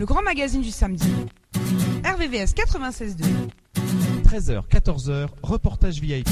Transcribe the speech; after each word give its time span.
le 0.00 0.06
grand 0.06 0.22
magazine 0.22 0.62
du 0.62 0.70
samedi. 0.70 1.12
RVVS 2.02 2.54
96.2. 2.54 3.22
13h, 4.24 4.66
14h, 4.66 5.26
reportage 5.42 6.00
VIP. 6.00 6.26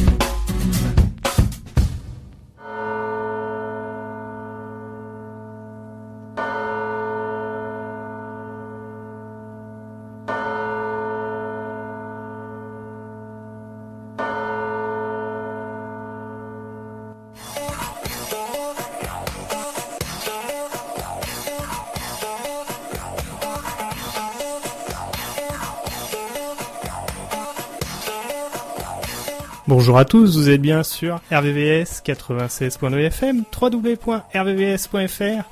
Bonjour 29.88 30.00
à 30.00 30.04
tous, 30.04 30.36
vous 30.36 30.50
êtes 30.50 30.60
bien 30.60 30.82
sur 30.82 31.14
RVVS 31.32 32.02
96.9 32.04 33.06
FM, 33.06 33.44
www.rvvs.fr. 33.58 35.44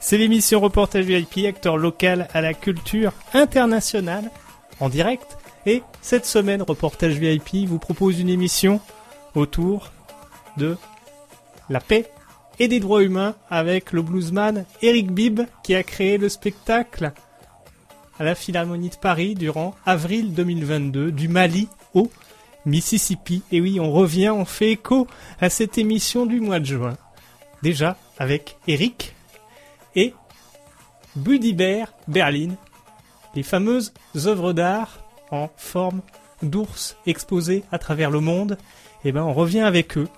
C'est 0.00 0.16
l'émission 0.16 0.60
Reportage 0.60 1.04
VIP, 1.04 1.44
acteur 1.46 1.76
local 1.76 2.26
à 2.32 2.40
la 2.40 2.54
culture 2.54 3.12
internationale, 3.34 4.30
en 4.80 4.88
direct. 4.88 5.36
Et 5.66 5.82
cette 6.00 6.24
semaine, 6.24 6.62
Reportage 6.62 7.18
VIP 7.18 7.68
vous 7.68 7.78
propose 7.78 8.18
une 8.18 8.30
émission 8.30 8.80
autour 9.34 9.92
de 10.56 10.78
la 11.68 11.80
paix 11.80 12.10
et 12.58 12.68
des 12.68 12.80
droits 12.80 13.02
humains 13.02 13.34
avec 13.50 13.92
le 13.92 14.00
bluesman 14.00 14.64
Eric 14.80 15.12
Bibb 15.12 15.42
qui 15.62 15.74
a 15.74 15.82
créé 15.82 16.16
le 16.16 16.30
spectacle 16.30 17.12
à 18.18 18.24
la 18.24 18.34
Philharmonie 18.34 18.88
de 18.88 18.96
Paris 18.96 19.34
durant 19.34 19.74
avril 19.84 20.32
2022 20.32 21.12
du 21.12 21.28
Mali 21.28 21.68
au 21.92 22.10
Mississippi. 22.66 23.42
Et 23.50 23.60
oui, 23.60 23.80
on 23.80 23.92
revient, 23.92 24.30
on 24.30 24.44
fait 24.44 24.72
écho 24.72 25.06
à 25.40 25.50
cette 25.50 25.78
émission 25.78 26.26
du 26.26 26.40
mois 26.40 26.60
de 26.60 26.66
juin. 26.66 26.96
Déjà 27.62 27.96
avec 28.18 28.56
Eric 28.66 29.14
et 29.94 30.14
Budibert 31.16 31.92
Berlin, 32.08 32.54
les 33.34 33.42
fameuses 33.42 33.92
œuvres 34.16 34.52
d'art 34.52 34.98
en 35.30 35.50
forme 35.56 36.02
d'ours 36.42 36.96
exposées 37.06 37.64
à 37.70 37.78
travers 37.78 38.10
le 38.10 38.20
monde. 38.20 38.58
Et 39.04 39.12
ben, 39.12 39.22
on 39.22 39.32
revient 39.32 39.60
avec 39.60 39.96
eux. 39.96 40.08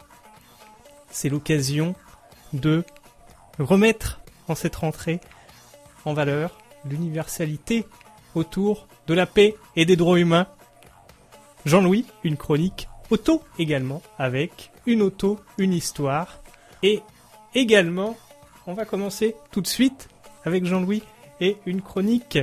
C'est 1.11 1.29
l'occasion 1.29 1.95
de 2.53 2.85
remettre 3.59 4.21
en 4.49 4.55
cette 4.55 4.77
rentrée 4.77 5.21
en 6.05 6.13
valeur 6.13 6.59
l'universalité 6.85 7.87
autour 8.35 8.89
de 9.07 9.15
la 9.15 9.27
paix 9.27 9.55
et 9.77 9.85
des 9.85 9.97
droits 9.97 10.19
humains 10.19 10.47
Jean-Louis, 11.65 12.05
une 12.25 12.37
chronique 12.37 12.89
auto 13.11 13.43
également, 13.59 14.03
avec 14.19 14.71
une 14.87 15.03
auto, 15.03 15.41
une 15.59 15.73
histoire. 15.73 16.41
Et 16.83 17.01
également, 17.55 18.17
on 18.67 18.75
va 18.75 18.85
commencer 18.85 19.35
tout 19.51 19.61
de 19.61 19.67
suite 19.67 20.09
avec 20.45 20.65
Jean-Louis 20.65 21.03
et 21.41 21.57
une 21.67 21.83
chronique 21.83 22.39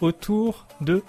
autour 0.00 0.66
de 0.80 1.02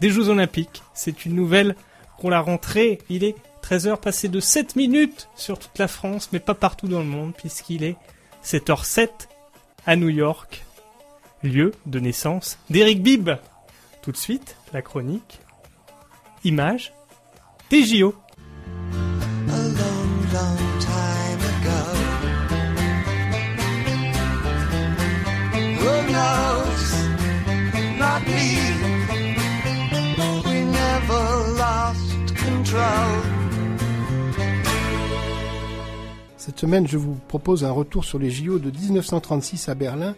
des 0.00 0.10
Jeux 0.10 0.28
Olympiques. 0.28 0.82
C'est 0.94 1.24
une 1.24 1.34
nouvelle 1.34 1.74
pour 2.20 2.30
la 2.30 2.40
rentrée. 2.40 3.00
Il 3.08 3.24
est 3.24 3.36
13h 3.62 3.98
passé 3.98 4.28
de 4.28 4.40
7 4.40 4.76
minutes 4.76 5.28
sur 5.34 5.58
toute 5.58 5.76
la 5.78 5.88
France, 5.88 6.30
mais 6.32 6.38
pas 6.38 6.54
partout 6.54 6.88
dans 6.88 7.00
le 7.00 7.04
monde, 7.04 7.34
puisqu'il 7.34 7.82
est 7.82 7.96
7h07 8.44 9.08
à 9.86 9.96
New 9.96 10.08
York, 10.08 10.64
lieu 11.42 11.72
de 11.86 11.98
naissance 11.98 12.58
d'Eric 12.70 13.02
Bibb. 13.02 13.30
Tout 14.02 14.12
de 14.12 14.16
suite, 14.16 14.56
la 14.72 14.82
chronique 14.82 15.40
Image 16.44 16.92
des 17.70 17.84
JO. 17.84 18.14
Cette 36.36 36.60
semaine, 36.60 36.86
je 36.88 36.96
vous 36.96 37.14
propose 37.28 37.64
un 37.64 37.70
retour 37.70 38.04
sur 38.04 38.18
les 38.18 38.30
JO 38.30 38.58
de 38.58 38.70
1936 38.70 39.68
à 39.68 39.74
Berlin 39.74 40.16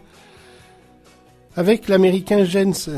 avec 1.56 1.89
l'américain 1.89 2.45
Jens 2.45 2.89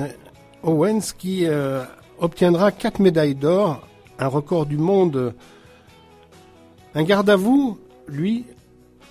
Owens 0.63 1.13
qui 1.17 1.47
euh, 1.47 1.83
obtiendra 2.23 2.71
4 2.71 3.01
médailles 3.01 3.35
d'or, 3.35 3.87
un 4.19 4.29
record 4.29 4.67
du 4.67 4.79
monde. 4.79 5.35
Un 6.95 7.03
garde 7.03 7.29
à 7.29 7.37
vous, 7.37 7.79
lui, 8.07 8.47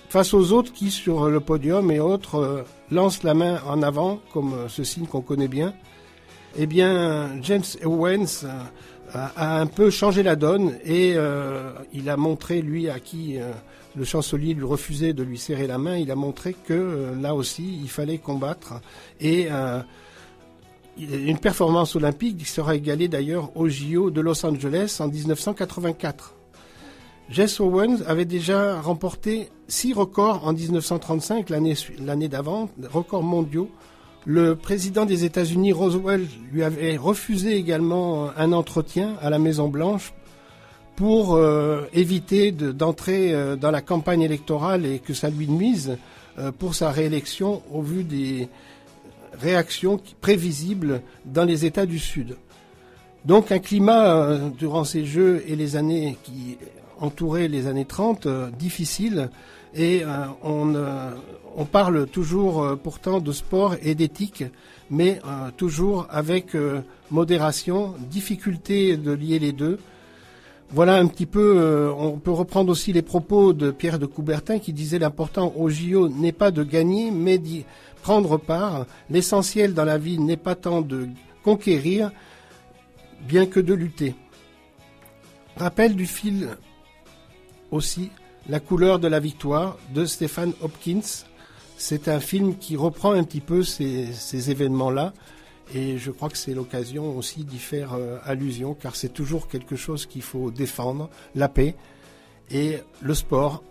face 0.08 0.32
aux 0.32 0.52
autres 0.52 0.72
qui, 0.72 0.90
sur 0.90 1.28
le 1.28 1.40
podium 1.40 1.90
et 1.90 2.00
autres, 2.00 2.36
euh, 2.36 2.62
lancent 2.90 3.22
la 3.22 3.34
main 3.34 3.60
en 3.66 3.82
avant, 3.82 4.20
comme 4.32 4.54
euh, 4.54 4.68
ce 4.68 4.82
signe 4.82 5.06
qu'on 5.06 5.20
connaît 5.20 5.48
bien, 5.48 5.74
eh 6.56 6.66
bien, 6.66 7.30
James 7.42 7.64
Owens 7.84 8.44
euh, 8.44 8.48
a, 9.12 9.60
un 9.60 9.66
peu 9.66 9.90
changé 9.90 10.22
la 10.22 10.36
donne 10.36 10.78
et 10.84 11.16
il 11.92 12.08
a 12.08 12.16
montré, 12.16 12.62
lui, 12.62 12.88
à 12.88 12.98
qui 12.98 13.36
le 13.94 14.04
chancelier 14.04 14.54
lui 14.54 14.64
refusait 14.64 15.12
de 15.12 15.22
lui 15.22 15.36
serrer 15.36 15.66
la 15.66 15.76
main, 15.76 15.98
il 15.98 16.10
a 16.10 16.14
montré 16.14 16.54
que 16.54 17.12
là 17.20 17.34
aussi, 17.34 17.78
il 17.82 17.90
fallait 17.90 18.16
combattre. 18.16 18.80
Et 19.20 19.48
une 20.98 21.38
performance 21.38 21.96
olympique 21.96 22.38
qui 22.38 22.44
sera 22.44 22.74
égalée 22.74 23.08
d'ailleurs 23.08 23.50
au 23.56 23.68
JO 23.68 24.10
de 24.10 24.20
Los 24.20 24.44
Angeles 24.44 24.98
en 25.00 25.08
1984. 25.08 26.34
Jess 27.30 27.60
Owens 27.60 28.02
avait 28.06 28.26
déjà 28.26 28.80
remporté 28.80 29.48
six 29.68 29.94
records 29.94 30.46
en 30.46 30.52
1935, 30.52 31.48
l'année 31.48 32.28
d'avant, 32.28 32.68
records 32.92 33.22
mondiaux. 33.22 33.70
Le 34.26 34.54
président 34.54 35.06
des 35.06 35.24
États-Unis, 35.24 35.72
Roswell, 35.72 36.26
lui 36.52 36.62
avait 36.62 36.96
refusé 36.96 37.56
également 37.56 38.30
un 38.36 38.52
entretien 38.52 39.14
à 39.20 39.30
la 39.30 39.38
Maison 39.38 39.68
Blanche 39.68 40.12
pour 40.94 41.34
euh, 41.34 41.88
éviter 41.94 42.52
d'entrer 42.52 43.32
euh, 43.32 43.56
dans 43.56 43.70
la 43.70 43.80
campagne 43.80 44.20
électorale 44.20 44.84
et 44.84 44.98
que 44.98 45.14
ça 45.14 45.30
lui 45.30 45.48
nuise 45.48 45.96
euh, 46.38 46.52
pour 46.52 46.74
sa 46.74 46.90
réélection 46.90 47.62
au 47.72 47.82
vu 47.82 48.04
des, 48.04 48.48
réaction 49.38 50.00
prévisible 50.20 51.02
dans 51.24 51.44
les 51.44 51.64
États 51.64 51.86
du 51.86 51.98
Sud. 51.98 52.36
Donc 53.24 53.52
un 53.52 53.60
climat 53.60 54.16
euh, 54.16 54.48
durant 54.50 54.84
ces 54.84 55.04
Jeux 55.04 55.44
et 55.46 55.54
les 55.54 55.76
années 55.76 56.16
qui 56.24 56.58
entouraient 57.00 57.48
les 57.48 57.66
années 57.68 57.84
30 57.84 58.26
euh, 58.26 58.50
difficile 58.50 59.30
et 59.74 60.02
euh, 60.04 60.26
on, 60.42 60.74
on, 61.56 61.64
parle 61.64 62.06
toujours 62.06 62.76
pourtant 62.82 63.20
de 63.20 63.32
sport 63.32 63.76
et 63.82 63.94
d'éthique, 63.94 64.44
mais 64.90 65.20
toujours 65.56 66.06
avec 66.10 66.54
modération, 67.10 67.94
difficulté 68.10 68.98
de 68.98 69.12
lier 69.12 69.38
les 69.38 69.52
deux. 69.52 69.78
Voilà 70.72 70.96
un 70.96 71.06
petit 71.06 71.26
peu, 71.26 71.92
on 71.98 72.18
peut 72.18 72.30
reprendre 72.30 72.70
aussi 72.72 72.94
les 72.94 73.02
propos 73.02 73.52
de 73.52 73.70
Pierre 73.70 73.98
de 73.98 74.06
Coubertin 74.06 74.58
qui 74.58 74.72
disait 74.72 74.98
l'important 74.98 75.52
au 75.56 75.68
JO 75.68 76.08
n'est 76.08 76.32
pas 76.32 76.50
de 76.50 76.62
gagner, 76.62 77.10
mais 77.10 77.38
prendre 78.02 78.36
part. 78.36 78.86
L'essentiel 79.10 79.74
dans 79.74 79.84
la 79.84 79.98
vie 79.98 80.18
n'est 80.18 80.36
pas 80.36 80.54
tant 80.54 80.80
de 80.80 81.08
conquérir, 81.42 82.10
bien 83.28 83.46
que 83.46 83.60
de 83.60 83.74
lutter. 83.74 84.14
Rappel 85.56 85.94
du 85.94 86.06
fil 86.06 86.48
aussi 87.70 88.10
La 88.48 88.58
couleur 88.58 88.98
de 88.98 89.08
la 89.08 89.20
victoire 89.20 89.76
de 89.94 90.04
Stéphane 90.04 90.52
Hopkins. 90.62 91.24
C'est 91.76 92.08
un 92.08 92.20
film 92.20 92.56
qui 92.56 92.76
reprend 92.76 93.12
un 93.12 93.24
petit 93.24 93.40
peu 93.40 93.62
ces, 93.62 94.50
événements-là. 94.50 95.12
Et 95.74 95.98
je 95.98 96.10
crois 96.10 96.28
que 96.28 96.36
c'est 96.36 96.54
l'occasion 96.54 97.16
aussi 97.16 97.44
d'y 97.44 97.58
faire 97.58 97.94
euh, 97.94 98.18
allusion, 98.24 98.74
car 98.74 98.96
c'est 98.96 99.12
toujours 99.12 99.48
quelque 99.48 99.76
chose 99.76 100.06
qu'il 100.06 100.22
faut 100.22 100.50
défendre, 100.50 101.08
la 101.34 101.48
paix 101.48 101.74
et 102.50 102.78
le 103.00 103.14
sport 103.14 103.62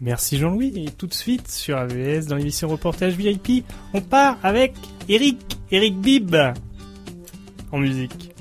Merci 0.00 0.38
Jean-Louis. 0.38 0.72
Et 0.76 0.90
tout 0.90 1.06
de 1.06 1.14
suite 1.14 1.48
sur 1.48 1.76
AVS 1.76 2.26
dans 2.26 2.36
l'émission 2.36 2.68
Reportage 2.68 3.14
VIP, 3.14 3.64
on 3.92 4.00
part 4.00 4.38
avec 4.42 4.74
Eric, 5.08 5.38
Eric 5.70 5.98
Bibb 5.98 6.36
en 7.72 7.78
musique. 7.78 8.32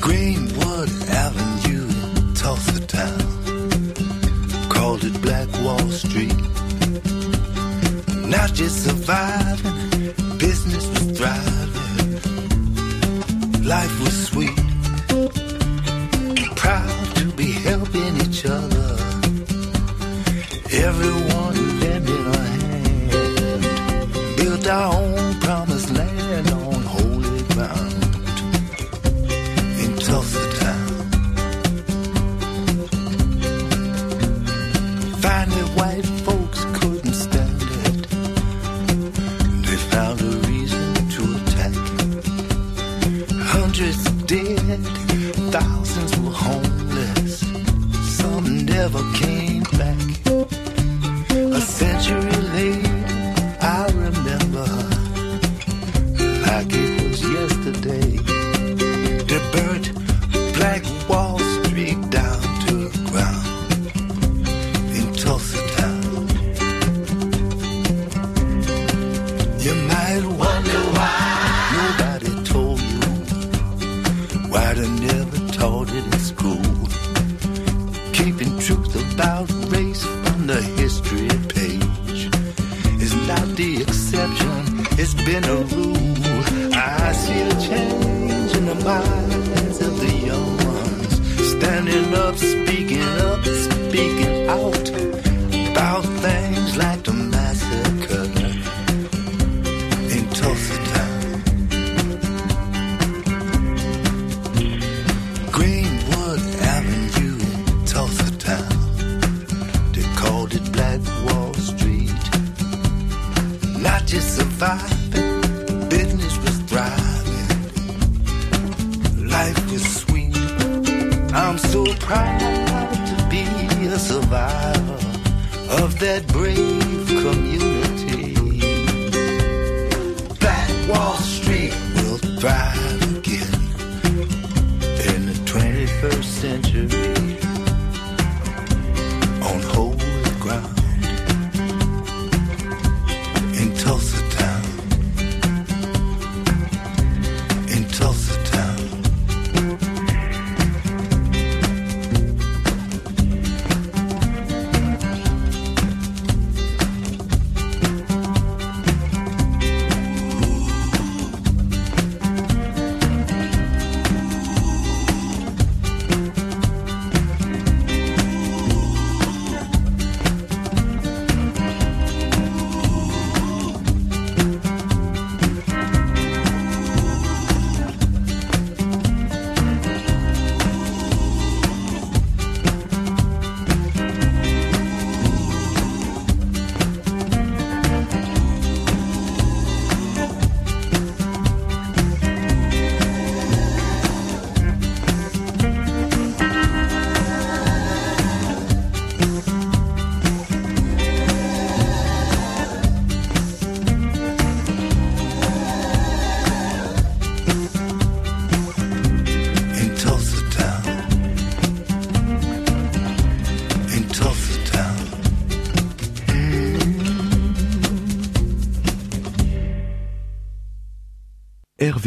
Greenwood 0.00 0.90
Avenue, 1.10 1.86
Tulsa 2.34 2.80
town. 2.86 4.68
Called 4.68 5.04
it 5.04 5.20
Black 5.20 5.48
Wall 5.62 5.90
Street. 5.92 6.57
not 8.28 8.52
just 8.52 8.84
surviving, 8.84 9.74
business 10.38 10.86
was 10.88 11.18
thriving. 11.18 12.22
Life 13.64 14.00
was 14.00 14.26
sweet, 14.28 14.56
proud 16.56 17.16
to 17.16 17.24
be 17.32 17.50
helping 17.52 18.16
each 18.20 18.44
other. 18.44 18.96
Everyone 20.70 21.80
lending 21.80 22.26
a 22.26 22.44
hand, 22.60 23.62
built 24.36 24.66
our 24.66 24.94
own. 24.94 25.07
Never 48.78 49.02
came 49.14 49.64
back. 49.76 50.57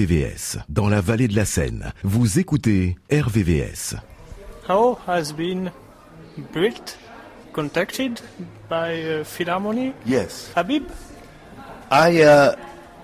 RVVS, 0.01 0.57
dans 0.67 0.89
la 0.89 0.99
vallée 0.99 1.27
de 1.27 1.35
la 1.35 1.45
Seine. 1.45 1.93
Vous 2.03 2.39
écoutez 2.39 2.95
RVVS. 3.11 3.95
How 4.67 4.97
has 5.07 5.31
been 5.31 5.71
built, 6.51 6.97
contacted 7.53 8.19
by 8.67 8.99
uh, 8.99 9.23
Philharmony? 9.23 9.93
Yes. 10.05 10.51
Habib? 10.55 10.89
I 11.91 12.23
uh, 12.23 12.55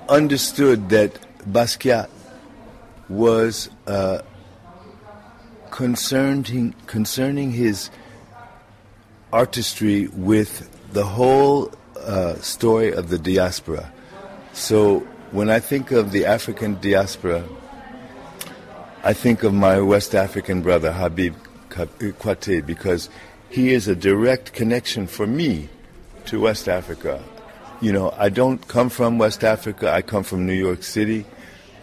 understood 0.09 0.89
that 0.89 1.19
Basquiat 1.45 2.07
was 3.09 3.69
uh, 3.85 4.21
concerned 5.69 6.73
concerning 6.87 7.51
his 7.51 7.91
artistry 9.31 10.07
with 10.13 10.67
the 10.93 11.05
whole 11.05 11.71
uh, 11.99 12.35
story 12.35 12.91
of 12.91 13.09
the 13.09 13.19
diaspora. 13.19 13.91
So 14.53 15.05
when 15.31 15.49
I 15.49 15.59
think 15.59 15.91
of 15.91 16.11
the 16.11 16.25
African 16.25 16.79
diaspora, 16.79 17.43
I 19.03 19.13
think 19.13 19.43
of 19.43 19.53
my 19.53 19.79
West 19.79 20.15
African 20.15 20.61
brother 20.61 20.91
Habib 20.91 21.35
Kwate 21.69 22.65
because 22.65 23.09
he 23.49 23.73
is 23.73 23.87
a 23.87 23.95
direct 23.95 24.53
connection 24.53 25.07
for 25.07 25.27
me 25.27 25.69
to 26.25 26.41
West 26.41 26.67
Africa. 26.67 27.23
You 27.81 27.91
know, 27.91 28.13
I 28.17 28.29
don't 28.29 28.65
come 28.67 28.89
from 28.89 29.17
West 29.17 29.43
Africa, 29.43 29.91
I 29.91 30.01
come 30.01 30.23
from 30.23 30.45
New 30.45 30.53
York 30.53 30.83
City, 30.83 31.25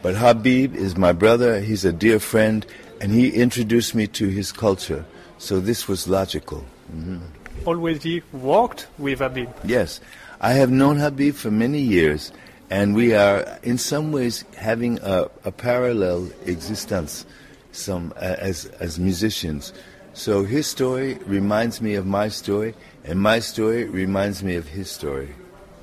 but 0.02 0.16
Habib 0.16 0.74
is 0.74 0.96
my 0.96 1.12
brother, 1.12 1.60
he's 1.60 1.84
a 1.84 1.92
dear 1.92 2.18
friend, 2.18 2.66
and 3.00 3.12
he 3.12 3.30
introduced 3.30 3.94
me 3.94 4.06
to 4.08 4.28
his 4.28 4.52
culture. 4.52 5.04
So 5.38 5.60
this 5.60 5.86
was 5.86 6.08
logical. 6.08 6.64
Mm-hmm. 6.92 7.18
Always, 7.66 7.98
Already 7.98 8.22
worked 8.32 8.88
with 8.98 9.20
Habib. 9.20 9.48
Yes, 9.64 10.00
I 10.40 10.52
have 10.54 10.70
known 10.70 10.96
Habib 10.96 11.34
for 11.34 11.50
many 11.50 11.80
years, 11.80 12.32
and 12.70 12.94
we 12.94 13.14
are 13.14 13.58
in 13.62 13.78
some 13.78 14.12
ways 14.12 14.44
having 14.56 14.98
a, 15.02 15.30
a 15.44 15.52
parallel 15.52 16.30
existence 16.46 17.26
some, 17.72 18.12
uh, 18.16 18.36
as, 18.38 18.66
as 18.80 18.98
musicians. 18.98 19.72
So 20.12 20.44
his 20.44 20.66
story 20.66 21.14
reminds 21.26 21.80
me 21.80 21.94
of 21.94 22.06
my 22.06 22.28
story, 22.28 22.74
and 23.04 23.20
my 23.20 23.40
story 23.40 23.84
reminds 23.84 24.42
me 24.42 24.54
of 24.54 24.68
his 24.68 24.90
story. 24.90 25.34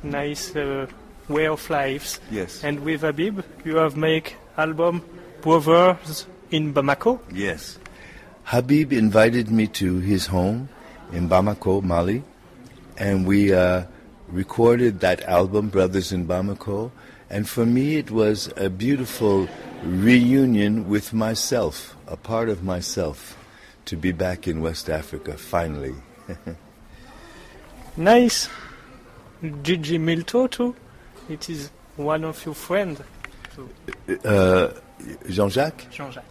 Nice 0.03 0.55
uh, 0.55 0.87
way 1.27 1.47
of 1.47 1.69
life. 1.69 2.19
Yes. 2.31 2.63
And 2.63 2.79
with 2.79 3.01
Habib, 3.01 3.41
you 3.65 3.75
have 3.75 3.97
made 3.97 4.33
album 4.57 5.03
Brothers 5.41 6.25
in 6.49 6.73
Bamako. 6.73 7.19
Yes. 7.31 7.77
Habib 8.43 8.93
invited 8.93 9.51
me 9.51 9.67
to 9.67 9.99
his 9.99 10.27
home 10.27 10.69
in 11.11 11.29
Bamako, 11.29 11.83
Mali, 11.83 12.23
and 12.97 13.27
we 13.27 13.53
uh, 13.53 13.83
recorded 14.31 14.99
that 15.01 15.21
album, 15.23 15.69
Brothers 15.69 16.11
in 16.11 16.27
Bamako. 16.27 16.91
And 17.29 17.47
for 17.47 17.65
me, 17.65 17.95
it 17.95 18.11
was 18.11 18.51
a 18.57 18.69
beautiful 18.69 19.47
reunion 19.83 20.87
with 20.89 21.13
myself, 21.13 21.95
a 22.07 22.17
part 22.17 22.49
of 22.49 22.63
myself, 22.63 23.37
to 23.85 23.95
be 23.95 24.11
back 24.11 24.47
in 24.47 24.61
West 24.61 24.89
Africa 24.89 25.37
finally. 25.37 25.95
Nice. 27.97 28.47
Gigi 29.63 29.97
Milto 29.97 30.49
too. 30.49 30.75
It 31.29 31.49
is 31.49 31.71
one 31.97 32.23
of 32.23 32.43
your 32.45 32.55
friends, 32.55 33.01
Uh, 34.23 34.69
Jean-Jacques? 35.29 35.87
Jean-Jacques. 35.91 36.23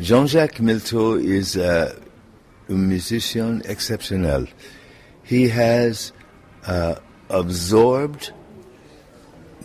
Jean-Jacques 0.00 0.58
Milteau 0.60 1.22
is 1.22 1.56
uh, 1.56 1.94
a 2.68 2.72
musician 2.72 3.62
exceptional. 3.64 4.46
He 5.22 5.48
has 5.50 6.12
uh, 6.66 6.96
absorbed 7.28 8.32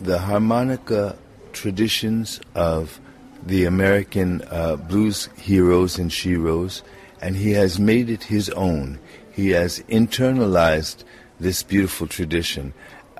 the 0.00 0.18
harmonica 0.18 1.18
traditions 1.52 2.40
of 2.54 3.00
the 3.44 3.64
American 3.64 4.42
uh, 4.50 4.76
blues 4.76 5.28
heroes 5.36 5.98
and 5.98 6.10
sheroes, 6.10 6.82
and 7.20 7.36
he 7.36 7.52
has 7.52 7.78
made 7.78 8.10
it 8.10 8.24
his 8.24 8.50
own. 8.50 8.98
He 9.32 9.50
has 9.50 9.80
internalized 9.88 11.04
this 11.40 11.62
beautiful 11.62 12.06
tradition. 12.06 12.74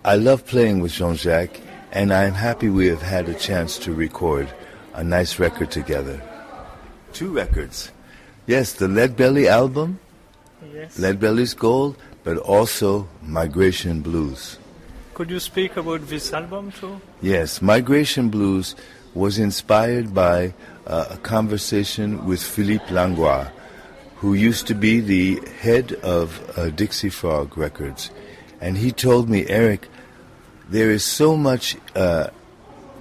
I 0.05 0.17
love 0.17 0.47
playing 0.47 0.81
with 0.81 0.93
Jean-Jacques, 0.93 1.61
and 1.93 2.13
I'm 2.13 2.35
happy 2.35 2.69
we 2.69 2.87
have 2.89 3.03
had 3.03 3.29
a 3.29 3.35
chance 3.35 3.79
to 3.81 3.93
record 3.93 4.49
a 4.95 5.05
nice 5.05 5.39
record 5.39 5.71
together. 5.71 6.21
Two 7.13 7.33
records. 7.33 7.93
Yes, 8.47 8.73
the 8.73 8.89
Lead 8.89 9.17
Belly 9.17 9.49
album, 9.49 10.01
Yes. 10.75 10.99
Lead 10.99 11.21
Belly's 11.21 11.55
Gold, 11.55 11.97
but 12.29 12.37
also 12.37 13.09
Migration 13.23 14.03
Blues. 14.03 14.59
Could 15.15 15.31
you 15.31 15.41
speak 15.41 15.79
about 15.79 16.07
this 16.09 16.31
album 16.35 16.71
too? 16.73 17.01
Yes, 17.23 17.63
Migration 17.63 18.29
Blues 18.29 18.75
was 19.15 19.39
inspired 19.39 20.13
by 20.13 20.53
uh, 20.87 21.07
a 21.09 21.17
conversation 21.17 22.27
with 22.27 22.43
Philippe 22.43 22.93
Langlois, 22.93 23.49
who 24.17 24.35
used 24.35 24.67
to 24.67 24.75
be 24.75 25.01
the 25.01 25.41
head 25.63 25.95
of 26.03 26.29
uh, 26.59 26.69
Dixie 26.69 27.09
Frog 27.09 27.57
Records. 27.57 28.11
And 28.61 28.77
he 28.77 28.93
told 28.93 29.31
me, 29.31 29.47
Eric, 29.49 29.89
there 30.69 30.91
is 30.91 31.05
so 31.05 31.35
much 31.35 31.79
uh, 31.97 32.29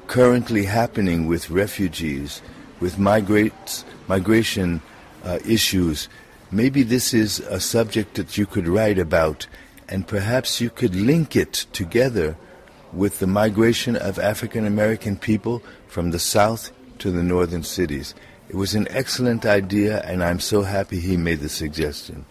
currently 0.07 0.63
happening 0.63 1.27
with 1.27 1.49
refugees, 1.49 2.41
with 2.79 2.97
migrates, 2.97 3.83
migration 4.07 4.81
uh, 5.25 5.39
issues. 5.45 6.07
Maybe 6.51 6.83
this 6.83 7.13
is 7.13 7.39
a 7.41 7.59
subject 7.59 8.15
that 8.15 8.37
you 8.37 8.45
could 8.45 8.67
write 8.67 8.97
about, 8.97 9.47
and 9.89 10.07
perhaps 10.07 10.61
you 10.61 10.69
could 10.69 10.95
link 10.95 11.35
it 11.35 11.65
together 11.73 12.37
with 12.93 13.19
the 13.19 13.27
migration 13.27 13.97
of 13.97 14.17
African 14.17 14.65
American 14.65 15.17
people 15.17 15.61
from 15.87 16.11
the 16.11 16.19
south 16.19 16.71
to 16.99 17.11
the 17.11 17.23
northern 17.23 17.63
cities. 17.63 18.15
It 18.47 18.55
was 18.55 18.75
an 18.75 18.87
excellent 18.91 19.45
idea, 19.45 20.01
and 20.03 20.23
I'm 20.23 20.39
so 20.39 20.61
happy 20.61 20.99
he 20.99 21.17
made 21.17 21.41
the 21.41 21.49
suggestion. 21.49 22.25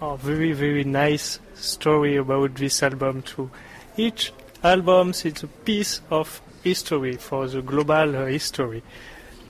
Oh, 0.00 0.16
very, 0.16 0.52
very 0.52 0.84
nice 0.84 1.38
story 1.54 2.16
about 2.16 2.54
this 2.54 2.82
album 2.82 3.22
too. 3.22 3.50
Each 3.98 4.32
album 4.62 5.10
is 5.10 5.42
a 5.42 5.46
piece 5.46 6.00
of 6.10 6.40
history 6.62 7.16
for 7.16 7.46
the 7.46 7.60
global 7.60 8.16
uh, 8.16 8.26
history. 8.26 8.82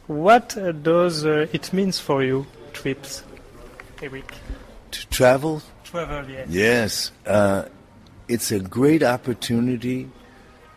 What 0.08 0.56
uh, 0.56 0.72
does 0.72 1.24
uh, 1.24 1.46
it 1.52 1.72
means 1.72 1.98
for 2.00 2.22
you, 2.22 2.46
trips, 2.74 3.24
a 4.02 4.08
week. 4.08 4.30
To 4.90 5.08
travel 5.08 5.62
Travel, 5.94 6.28
yes. 6.28 6.48
Yes, 6.48 7.12
uh, 7.24 7.66
it's 8.26 8.50
a 8.50 8.58
great 8.58 9.04
opportunity 9.04 10.10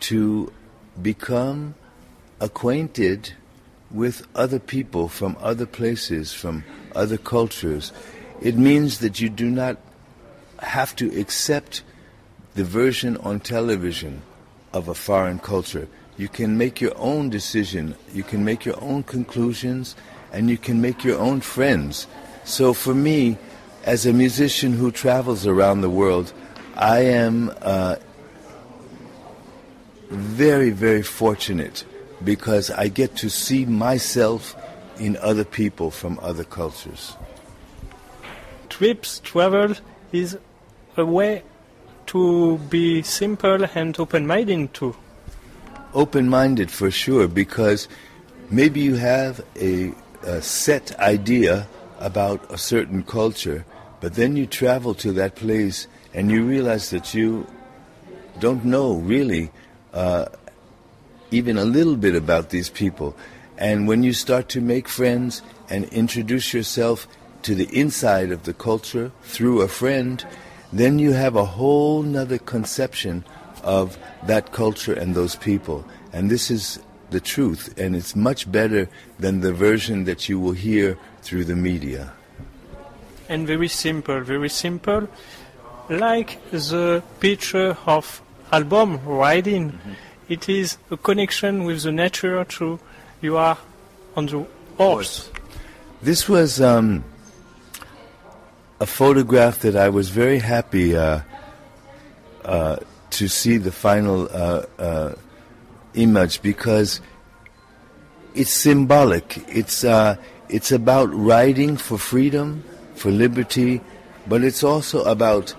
to 0.01 0.53
become 1.01 1.73
acquainted 2.39 3.33
with 3.89 4.27
other 4.35 4.59
people 4.59 5.07
from 5.07 5.35
other 5.39 5.65
places, 5.65 6.33
from 6.33 6.63
other 6.93 7.17
cultures. 7.17 7.91
It 8.41 8.55
means 8.57 8.99
that 8.99 9.19
you 9.19 9.29
do 9.29 9.49
not 9.49 9.77
have 10.59 10.95
to 10.97 11.19
accept 11.19 11.81
the 12.53 12.63
version 12.63 13.17
on 13.17 13.39
television 13.39 14.21
of 14.71 14.87
a 14.87 14.93
foreign 14.93 15.39
culture. 15.39 15.87
You 16.15 16.27
can 16.27 16.59
make 16.59 16.79
your 16.79 16.95
own 16.95 17.31
decision, 17.31 17.95
you 18.13 18.21
can 18.21 18.45
make 18.45 18.65
your 18.65 18.79
own 18.83 19.01
conclusions, 19.01 19.95
and 20.37 20.51
you 20.51 20.57
can 20.57 20.79
make 20.79 21.03
your 21.03 21.17
own 21.17 21.41
friends. 21.41 22.05
So 22.45 22.71
for 22.71 22.93
me, 22.93 23.39
as 23.85 24.05
a 24.05 24.13
musician 24.13 24.73
who 24.73 24.91
travels 24.91 25.47
around 25.47 25.81
the 25.81 25.89
world, 25.89 26.31
I 26.75 26.99
am 26.99 27.51
uh, 27.63 27.95
very, 30.09 30.69
very 30.69 31.01
fortunate 31.01 31.85
because 32.23 32.69
I 32.69 32.87
get 32.87 33.15
to 33.17 33.29
see 33.31 33.65
myself 33.65 34.55
in 34.99 35.17
other 35.17 35.43
people 35.43 35.89
from 35.89 36.19
other 36.21 36.43
cultures. 36.43 37.15
Trips, 38.69 39.19
travel 39.23 39.73
is 40.11 40.37
a 40.97 41.05
way 41.05 41.41
to 42.07 42.59
be 42.69 43.01
simple 43.01 43.65
and 43.73 43.99
open-minded 43.99 44.71
too. 44.71 44.95
Open 45.95 46.29
minded 46.29 46.69
for 46.69 46.91
sure 46.91 47.27
because 47.27 47.87
maybe 48.51 48.81
you 48.81 48.95
have 48.95 49.43
a, 49.59 49.93
a 50.23 50.41
set 50.41 50.97
idea 50.99 51.67
about 51.99 52.51
a 52.51 52.57
certain 52.57 53.03
culture, 53.03 53.65
but 53.99 54.15
then 54.15 54.35
you 54.35 54.45
travel 54.45 54.93
to 54.95 55.11
that 55.13 55.35
place 55.35 55.87
and 56.13 56.31
you 56.31 56.45
realize 56.45 56.89
that 56.91 57.13
you 57.13 57.47
don't 58.39 58.63
know 58.65 58.95
really 58.95 59.51
uh, 59.93 60.25
even 61.31 61.57
a 61.57 61.65
little 61.65 61.95
bit 61.95 62.15
about 62.15 62.49
these 62.49 62.69
people. 62.69 63.15
And 63.57 63.87
when 63.87 64.03
you 64.03 64.13
start 64.13 64.49
to 64.49 64.61
make 64.61 64.87
friends 64.87 65.41
and 65.69 65.85
introduce 65.85 66.53
yourself 66.53 67.07
to 67.43 67.55
the 67.55 67.67
inside 67.75 68.31
of 68.31 68.43
the 68.43 68.53
culture 68.53 69.11
through 69.23 69.61
a 69.61 69.67
friend, 69.67 70.23
then 70.71 70.99
you 70.99 71.13
have 71.13 71.35
a 71.35 71.45
whole 71.45 72.03
nother 72.03 72.37
conception 72.37 73.23
of 73.63 73.97
that 74.23 74.51
culture 74.51 74.93
and 74.93 75.15
those 75.15 75.35
people. 75.35 75.85
And 76.13 76.29
this 76.29 76.51
is 76.51 76.79
the 77.09 77.19
truth, 77.19 77.73
and 77.77 77.95
it's 77.95 78.15
much 78.15 78.51
better 78.51 78.89
than 79.19 79.41
the 79.41 79.53
version 79.53 80.03
that 80.05 80.27
you 80.27 80.39
will 80.39 80.51
hear 80.53 80.97
through 81.21 81.45
the 81.45 81.55
media. 81.55 82.13
and 83.29 83.45
very 83.47 83.67
simple, 83.67 84.21
very 84.21 84.49
simple, 84.49 85.07
like 85.89 86.39
the 86.51 87.03
picture 87.19 87.77
of 87.85 88.21
album 88.51 88.99
riding. 89.05 89.79
It 90.29 90.49
is 90.49 90.77
a 90.91 90.97
connection 90.97 91.63
with 91.63 91.83
the 91.83 91.91
nature 91.91 92.43
too. 92.45 92.79
You 93.21 93.37
are 93.37 93.57
on 94.15 94.25
the 94.27 94.45
horse. 94.77 95.29
This 96.01 96.29
was 96.29 96.61
um, 96.61 97.03
a 98.79 98.85
photograph 98.85 99.59
that 99.59 99.75
I 99.75 99.89
was 99.89 100.09
very 100.09 100.39
happy 100.39 100.95
uh, 100.95 101.21
uh, 102.45 102.77
to 103.11 103.27
see 103.27 103.57
the 103.57 103.71
final 103.71 104.29
uh, 104.31 104.65
uh, 104.77 105.13
image 105.97 106.41
because 106.41 107.01
it's 108.33 108.51
symbolic. 108.51 109.37
It's 109.49 109.83
uh, 109.83 110.15
it's 110.49 110.71
about 110.71 111.13
riding 111.13 111.75
for 111.75 111.97
freedom, 111.97 112.63
for 112.95 113.11
liberty, 113.11 113.81
but 114.27 114.43
it's 114.43 114.63
also 114.63 115.03
about 115.03 115.53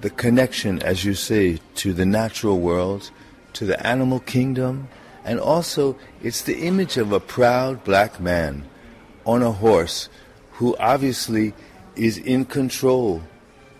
the 0.00 0.10
connection, 0.10 0.80
as 0.82 1.04
you 1.04 1.14
say, 1.14 1.58
to 1.74 1.92
the 1.92 2.06
natural 2.06 2.60
world, 2.60 3.10
to 3.54 3.66
the 3.66 3.84
animal 3.84 4.20
kingdom, 4.20 4.88
and 5.24 5.40
also 5.40 5.96
it's 6.22 6.42
the 6.42 6.60
image 6.60 6.96
of 6.96 7.12
a 7.12 7.20
proud 7.20 7.82
black 7.82 8.20
man 8.20 8.64
on 9.26 9.42
a 9.42 9.52
horse 9.52 10.08
who 10.52 10.76
obviously 10.78 11.52
is 11.96 12.18
in 12.18 12.44
control 12.44 13.22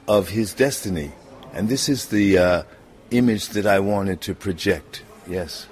of 0.09 0.31
his 0.31 0.55
destiny. 0.55 1.13
And 1.53 1.69
this 1.69 1.89
is 1.89 2.07
the 2.07 2.39
uh, 2.39 2.63
image 3.11 3.51
that 3.51 3.67
I 3.67 3.79
wanted 3.79 4.21
to 4.23 4.35
project. 4.35 5.03
Yes. 5.29 5.67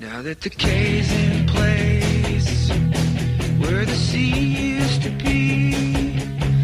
Now 0.00 0.22
that 0.22 0.40
the 0.42 0.50
K's 0.50 1.10
in 1.10 1.44
place, 1.48 2.70
where 3.58 3.84
the 3.84 3.96
C 3.96 4.28
used 4.28 5.02
to 5.02 5.10
be, 5.10 5.72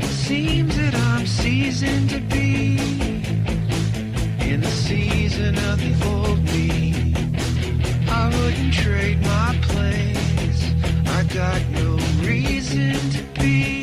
seems 0.07 0.76
that 0.76 0.95
I'm 0.95 1.26
seasoned 1.26 2.11
to 2.11 2.21
be 2.21 2.76
in 4.38 4.61
the 4.61 4.71
season 4.71 5.57
of 5.71 5.81
the 5.81 5.95
old 6.07 6.45
me. 6.45 6.95
I 8.09 8.29
wouldn't 8.37 8.73
trade 8.73 9.21
my 9.23 9.59
place. 9.62 10.73
I 11.09 11.25
got 11.35 11.61
no 11.71 11.99
reason 12.25 12.95
to 13.11 13.23
be 13.41 13.74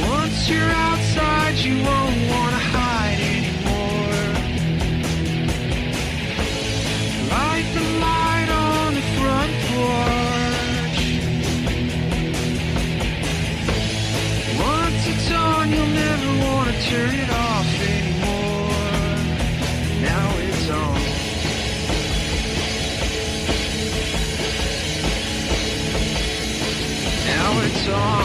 Once 0.00 0.48
you're 0.48 0.70
outside, 0.70 1.56
you 1.56 1.74
won't 1.84 2.30
want 2.30 2.61
song. 27.92 28.21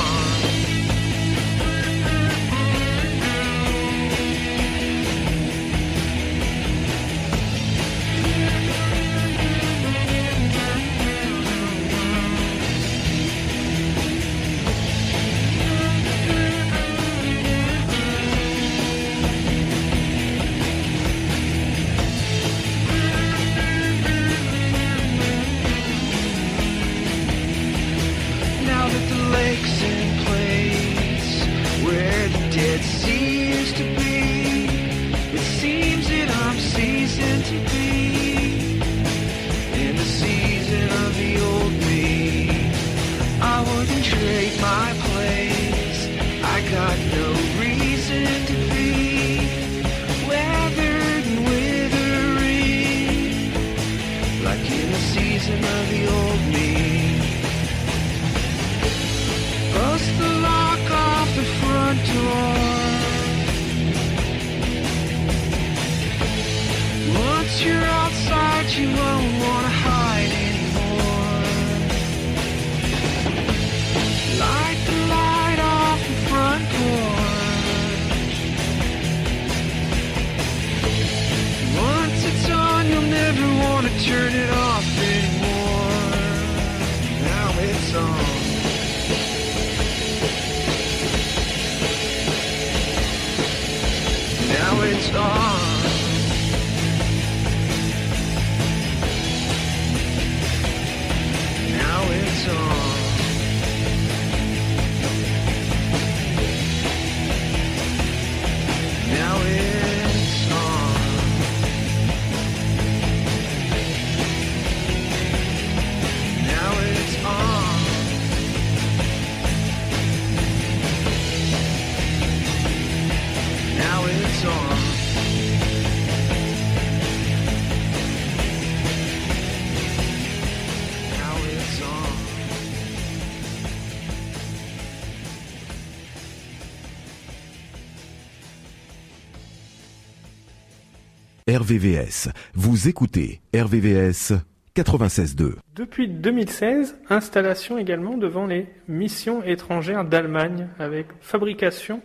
RVVS. 141.58 142.30
Vous 142.54 142.88
écoutez 142.88 143.42
RVVS 143.56 144.34
96.2. 144.76 145.54
Depuis 145.74 146.08
2016, 146.08 146.96
installation 147.10 147.80
également 147.80 148.16
devant 148.16 148.46
les 148.46 148.68
missions 148.88 149.42
étrangères 149.42 150.06
d'Allemagne 150.06 150.68
avec 150.78 151.08
fabrication 151.20 152.04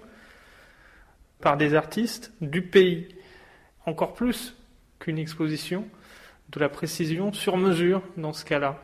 par 1.41 1.59
des 1.59 1.75
artistes 1.75 2.33
du 2.41 2.62
pays. 2.62 3.09
Encore 3.85 4.15
plus 4.15 4.57
qu'une 4.99 5.19
exposition, 5.19 5.85
de 6.49 6.59
la 6.59 6.71
précision 6.71 7.35
sur 7.35 7.59
mesure 7.59 8.01
dans 8.17 8.33
ce 8.33 8.47
cas-là. 8.47 8.81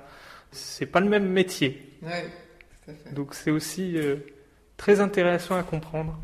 C'est 0.53 0.87
pas 0.87 1.01
le 1.01 1.09
même 1.09 1.31
métier. 1.31 1.97
Ouais, 2.03 2.27
tout 2.85 2.91
à 2.91 2.95
fait. 2.95 3.15
Donc 3.15 3.33
c'est 3.33 3.51
aussi 3.51 3.97
euh, 3.97 4.17
très 4.77 5.01
intéressant 5.01 5.57
à 5.57 5.63
comprendre. 5.63 6.21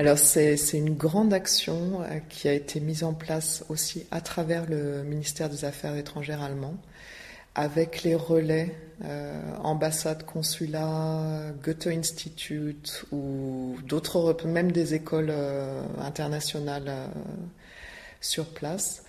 Alors 0.00 0.16
c'est 0.16 0.54
une 0.74 0.94
grande 0.94 1.34
action 1.34 2.02
euh, 2.02 2.20
qui 2.28 2.46
a 2.46 2.52
été 2.52 2.78
mise 2.78 3.02
en 3.02 3.14
place 3.14 3.64
aussi 3.68 4.06
à 4.12 4.20
travers 4.20 4.64
le 4.64 5.02
ministère 5.02 5.50
des 5.50 5.64
Affaires 5.64 5.96
étrangères 5.96 6.40
allemand, 6.40 6.76
avec 7.56 8.04
les 8.04 8.14
relais 8.14 8.76
euh, 9.04 9.42
ambassades, 9.64 10.24
consulats, 10.24 11.50
Goethe 11.64 11.88
Institute 11.88 13.06
ou 13.10 13.76
d'autres, 13.88 14.36
même 14.46 14.70
des 14.70 14.94
écoles 14.94 15.30
euh, 15.30 15.82
internationales 15.98 17.10
sur 18.20 18.46
place. 18.46 19.02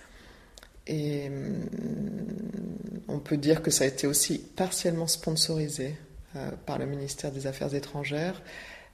Et 0.88 1.28
hum, 1.28 1.68
on 3.06 3.20
peut 3.20 3.36
dire 3.36 3.62
que 3.62 3.70
ça 3.70 3.84
a 3.84 3.86
été 3.86 4.08
aussi 4.08 4.38
partiellement 4.38 5.06
sponsorisé 5.06 5.94
par 6.66 6.78
le 6.78 6.86
ministère 6.86 7.30
des 7.30 7.46
Affaires 7.46 7.74
étrangères. 7.74 8.40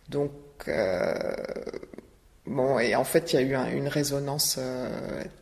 Donc, 0.08 0.30
bon, 2.46 2.78
et 2.78 2.94
en 2.94 3.04
fait, 3.04 3.32
il 3.32 3.36
y 3.36 3.38
a 3.38 3.42
eu 3.42 3.54
un- 3.54 3.70
une 3.70 3.88
résonance 3.88 4.56
euh, 4.58 4.88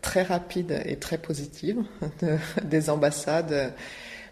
très 0.03 0.23
rapide 0.23 0.81
et 0.87 0.97
très 0.97 1.19
positive 1.19 1.83
de- 2.23 2.39
des 2.65 2.91
ambassades. 2.91 3.53
euh, 3.53 3.69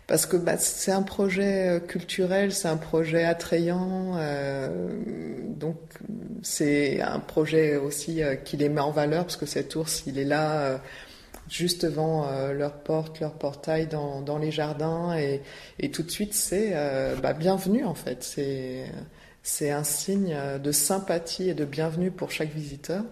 Parce 0.09 0.27
que 0.27 0.37
bah, 0.37 0.59
c'est 0.59 0.93
un 0.93 1.03
projet 1.03 1.69
euh, 1.79 1.81
culturel, 1.81 2.53
c'est 2.53 2.69
un 2.69 2.77
projet 2.77 3.25
attrayant, 3.25 4.15
euh, 4.17 4.69
donc 5.49 5.77
c'est 6.43 7.01
un 7.01 7.21
projet 7.21 7.77
aussi 7.77 8.23
euh, 8.23 8.35
qui 8.37 8.57
les 8.59 8.69
met 8.69 8.81
en 8.81 8.91
valeur, 8.91 9.25
parce 9.25 9.37
que 9.39 9.47
cet 9.47 9.77
ours, 9.77 10.03
il 10.07 10.19
est 10.19 10.25
là 10.25 10.61
euh, 10.63 10.79
juste 11.49 11.85
devant 11.87 12.27
euh, 12.29 12.53
leur 12.53 12.75
porte, 12.83 13.21
leur 13.21 13.33
portail 13.35 13.87
dans, 13.87 14.39
les 14.39 14.51
jardins, 14.51 15.17
et, 15.17 15.41
tout 15.91 16.03
de 16.03 16.11
suite 16.11 16.35
c'est 16.35 16.71
euh, 16.75 17.15
bah, 17.23 17.33
bienvenue 17.33 17.85
en 17.85 17.95
fait. 17.95 18.23
C'est 19.43 19.71
un 19.71 19.85
signe 19.85 20.37
de 20.63 20.73
sympathie 20.73 21.49
et 21.49 21.55
de 21.55 21.65
bienvenue 21.65 22.11
pour 22.11 22.31
chaque 22.31 22.53
visiteur. 22.53 23.05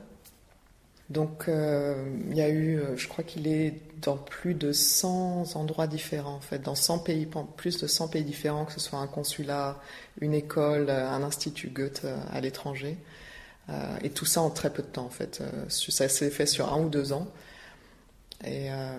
Donc 1.11 1.49
euh, 1.49 2.05
il 2.31 2.37
y 2.37 2.41
a 2.41 2.49
eu, 2.49 2.79
euh, 2.79 2.97
je 2.97 3.09
crois 3.09 3.25
qu'il 3.25 3.49
est 3.49 3.75
dans 4.01 4.17
plus 4.17 4.55
de 4.55 4.73
100 4.73 5.57
endroits 5.57 5.89
différents 5.89 6.37
en 6.37 6.41
fait, 6.41 6.61
dans 6.61 6.77
100 6.77 7.01
pays, 7.01 7.29
plus 7.57 7.79
de 7.79 7.89
100 7.89 8.09
pays 8.09 8.23
différents, 8.23 8.65
que 8.65 8.73
ce 8.73 8.81
soit 8.81 9.01
un 9.01 9.09
consulat, 9.09 9.81
une 10.21 10.35
école, 10.35 10.87
euh, 10.89 11.09
un 11.11 11.25
institut 11.25 11.69
Goethe 11.69 12.03
euh, 12.05 12.17
à 12.33 12.41
l'étranger, 12.41 12.97
Euh, 13.71 13.97
et 14.03 14.11
tout 14.11 14.25
ça 14.25 14.41
en 14.41 14.51
très 14.51 14.71
peu 14.71 14.83
de 14.83 14.89
temps 14.89 15.05
en 15.05 15.11
fait. 15.11 15.41
Euh, 15.41 15.65
ça 15.69 16.09
s'est 16.09 16.31
fait 16.31 16.47
sur 16.47 16.73
un 16.73 16.81
ou 16.83 16.89
deux 16.89 17.13
ans. 17.13 17.29
Euh, 18.47 18.99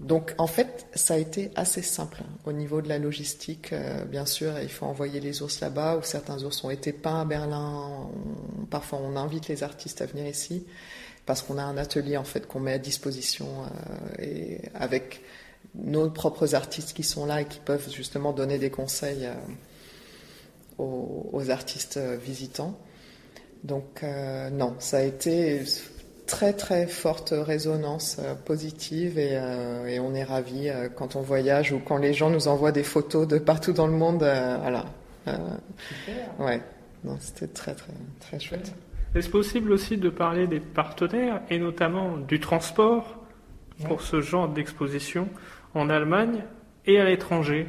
donc, 0.00 0.34
en 0.38 0.46
fait, 0.46 0.86
ça 0.94 1.14
a 1.14 1.16
été 1.16 1.50
assez 1.54 1.82
simple 1.82 2.22
hein, 2.22 2.32
au 2.44 2.52
niveau 2.52 2.82
de 2.82 2.88
la 2.88 2.98
logistique. 2.98 3.72
Euh, 3.72 4.04
bien 4.04 4.26
sûr, 4.26 4.52
il 4.60 4.68
faut 4.68 4.86
envoyer 4.86 5.20
les 5.20 5.42
ours 5.42 5.60
là-bas, 5.60 5.96
où 5.96 6.02
certains 6.02 6.42
ours 6.42 6.62
ont 6.64 6.70
été 6.70 6.92
peints 6.92 7.22
à 7.22 7.24
Berlin. 7.24 8.10
Parfois, 8.70 9.00
on 9.02 9.16
invite 9.16 9.48
les 9.48 9.62
artistes 9.62 10.02
à 10.02 10.06
venir 10.06 10.26
ici 10.26 10.66
parce 11.26 11.40
qu'on 11.40 11.56
a 11.56 11.62
un 11.62 11.78
atelier 11.78 12.18
en 12.18 12.24
fait 12.24 12.46
qu'on 12.46 12.60
met 12.60 12.74
à 12.74 12.78
disposition 12.78 13.46
euh, 13.62 14.22
et 14.22 14.60
avec 14.74 15.22
nos 15.74 16.10
propres 16.10 16.54
artistes 16.54 16.92
qui 16.92 17.02
sont 17.02 17.24
là 17.24 17.40
et 17.40 17.46
qui 17.46 17.60
peuvent 17.60 17.90
justement 17.90 18.34
donner 18.34 18.58
des 18.58 18.68
conseils 18.68 19.26
aux, 20.76 21.50
artistes 21.50 21.98
visitants. 21.98 22.78
Donc, 23.64 24.04
non, 24.52 24.76
ça 24.78 24.98
a 24.98 25.02
été 25.02 25.64
très 26.26 26.52
très 26.52 26.86
forte 26.86 27.34
résonance 27.36 28.18
euh, 28.18 28.34
positive 28.34 29.18
et, 29.18 29.30
euh, 29.32 29.86
et 29.86 30.00
on 30.00 30.14
est 30.14 30.24
ravis 30.24 30.68
euh, 30.68 30.88
quand 30.88 31.16
on 31.16 31.20
voyage 31.20 31.72
ou 31.72 31.78
quand 31.78 31.98
les 31.98 32.12
gens 32.12 32.30
nous 32.30 32.48
envoient 32.48 32.72
des 32.72 32.82
photos 32.82 33.26
de 33.28 33.38
partout 33.38 33.72
dans 33.72 33.86
le 33.86 33.92
monde. 33.92 34.22
euh, 34.22 34.56
voilà. 34.60 34.84
Ouais. 36.38 36.60
Non, 37.04 37.16
c'était 37.20 37.46
très 37.46 37.74
très 37.74 37.92
très 38.20 38.40
chouette. 38.40 38.74
Est-ce 39.14 39.28
possible 39.28 39.72
aussi 39.72 39.96
de 39.96 40.08
parler 40.08 40.46
des 40.46 40.60
partenaires 40.60 41.40
et 41.50 41.58
notamment 41.58 42.16
du 42.16 42.40
transport 42.40 43.24
pour 43.86 44.02
ce 44.02 44.20
genre 44.20 44.48
d'exposition 44.48 45.28
en 45.74 45.88
Allemagne 45.90 46.42
et 46.86 46.98
à 47.00 47.04
l'étranger? 47.04 47.66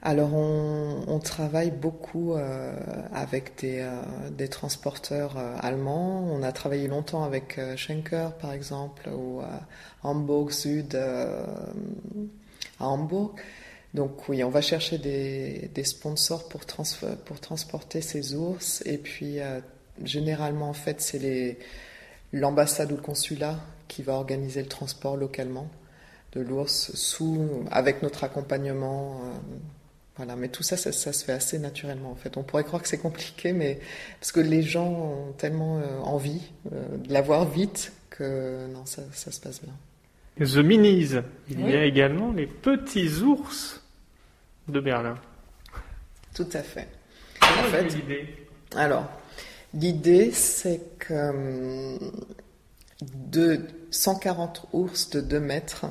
Alors 0.00 0.32
on, 0.32 1.18
travaille 1.18 1.72
beaucoup 1.72 2.34
euh, 2.34 2.72
avec 3.12 3.58
des, 3.60 3.80
euh, 3.80 4.46
transporteurs 4.46 5.36
euh, 5.36 5.56
allemands. 5.58 6.22
On 6.32 6.42
a 6.44 6.52
travaillé 6.52 6.86
longtemps 6.86 7.24
avec 7.24 7.60
Schenker 7.76 8.32
par 8.40 8.52
exemple 8.52 9.08
ou 9.08 9.42
Hamburg 10.04 10.52
Sud 10.52 10.94
à 10.94 12.86
Hambourg. 12.86 13.34
Donc 13.94 14.28
oui, 14.28 14.44
on 14.44 14.50
va 14.50 14.60
chercher 14.60 14.98
des, 14.98 15.84
sponsors 15.84 16.48
pour, 16.48 16.60
pour 17.24 17.40
transporter 17.40 18.00
ces 18.00 18.34
ours 18.34 18.82
et 18.86 18.98
puis 18.98 19.38
généralement 20.04 20.68
en 20.68 20.74
fait 20.74 21.00
c'est 21.00 21.58
l'ambassade 22.32 22.92
ou 22.92 22.96
le 22.96 23.02
consulat 23.02 23.58
qui 23.88 24.02
va 24.02 24.12
organiser 24.14 24.62
le 24.62 24.68
transport 24.68 25.16
localement 25.16 25.68
de 26.32 26.40
l'ours 26.40 26.94
sous 26.94 27.64
avec 27.70 28.02
notre 28.02 28.22
accompagnement. 28.22 29.20
Voilà, 30.18 30.36
mais 30.36 30.48
tout 30.48 30.62
ça, 30.62 30.76
ça, 30.76 30.92
ça 30.92 31.12
se 31.14 31.24
fait 31.24 31.32
assez 31.32 31.58
naturellement 31.58 32.10
en 32.10 32.14
fait. 32.16 32.36
On 32.36 32.42
pourrait 32.42 32.64
croire 32.64 32.82
que 32.82 32.88
c'est 32.88 32.98
compliqué, 32.98 33.52
mais 33.52 33.80
parce 34.20 34.32
que 34.32 34.40
les 34.40 34.62
gens 34.62 34.86
ont 34.88 35.32
tellement 35.38 35.78
euh, 35.78 35.98
envie 36.00 36.42
euh, 36.72 36.98
de 36.98 37.12
l'avoir 37.12 37.48
vite 37.48 37.92
que 38.10 38.66
non, 38.66 38.84
ça, 38.84 39.02
ça 39.12 39.30
se 39.32 39.40
passe 39.40 39.62
bien. 39.62 39.74
The 40.44 40.58
Minis. 40.58 41.14
Il 41.48 41.58
Oui. 41.64 41.72
y 41.72 41.76
a 41.76 41.84
également 41.84 42.32
les 42.32 42.46
petits 42.46 43.20
ours 43.22 43.82
de 44.68 44.80
Berlin. 44.80 45.14
Tout 46.34 46.48
à 46.52 46.62
fait. 46.62 46.88
En 47.42 47.64
fait, 47.70 47.86
alors, 48.76 49.08
l'idée, 49.72 50.30
c'est 50.32 50.80
que 50.98 51.30
hum, 51.30 51.98
de 53.02 53.60
140 53.90 54.66
ours 54.72 55.10
de 55.10 55.20
2 55.20 55.40
mètres, 55.40 55.86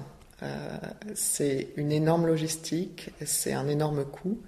c'est 1.16 1.70
une 1.78 1.92
énorme 1.92 2.28
logistique, 2.28 3.10
c'est 3.26 3.54
un 3.54 3.68
énorme 3.68 4.06
coût. 4.06 4.40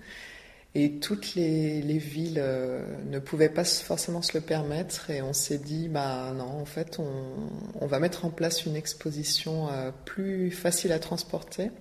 Et 0.75 0.99
toutes 0.99 1.33
les, 1.33 1.81
les 1.81 1.97
villes 1.97 2.37
euh, 2.39 2.85
ne 3.07 3.17
pouvaient 3.17 3.49
pas 3.49 3.63
forcément 3.63 4.21
se 4.21 4.37
le 4.37 4.41
permettre. 4.41 5.09
Et 5.09 5.21
on 5.21 5.33
s'est 5.33 5.57
dit, 5.57 5.89
bah 5.89 6.31
non, 6.35 6.61
en 6.61 6.65
fait, 6.65 6.99
on, 6.99 7.87
va 7.87 7.99
mettre 7.99 8.25
en 8.25 8.29
place 8.29 8.65
une 8.65 8.75
exposition 8.75 9.67
euh, 9.71 9.91
plus 10.05 10.51
facile 10.51 10.91
à 10.91 10.99
transporter, 10.99 11.71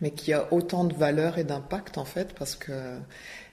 mais 0.00 0.10
qui 0.10 0.32
a 0.32 0.52
autant 0.52 0.84
de 0.84 0.94
valeur 0.94 1.38
et 1.38 1.44
d'impact, 1.44 1.96
en 1.96 2.04
fait, 2.04 2.34
parce 2.34 2.56
que 2.56 2.98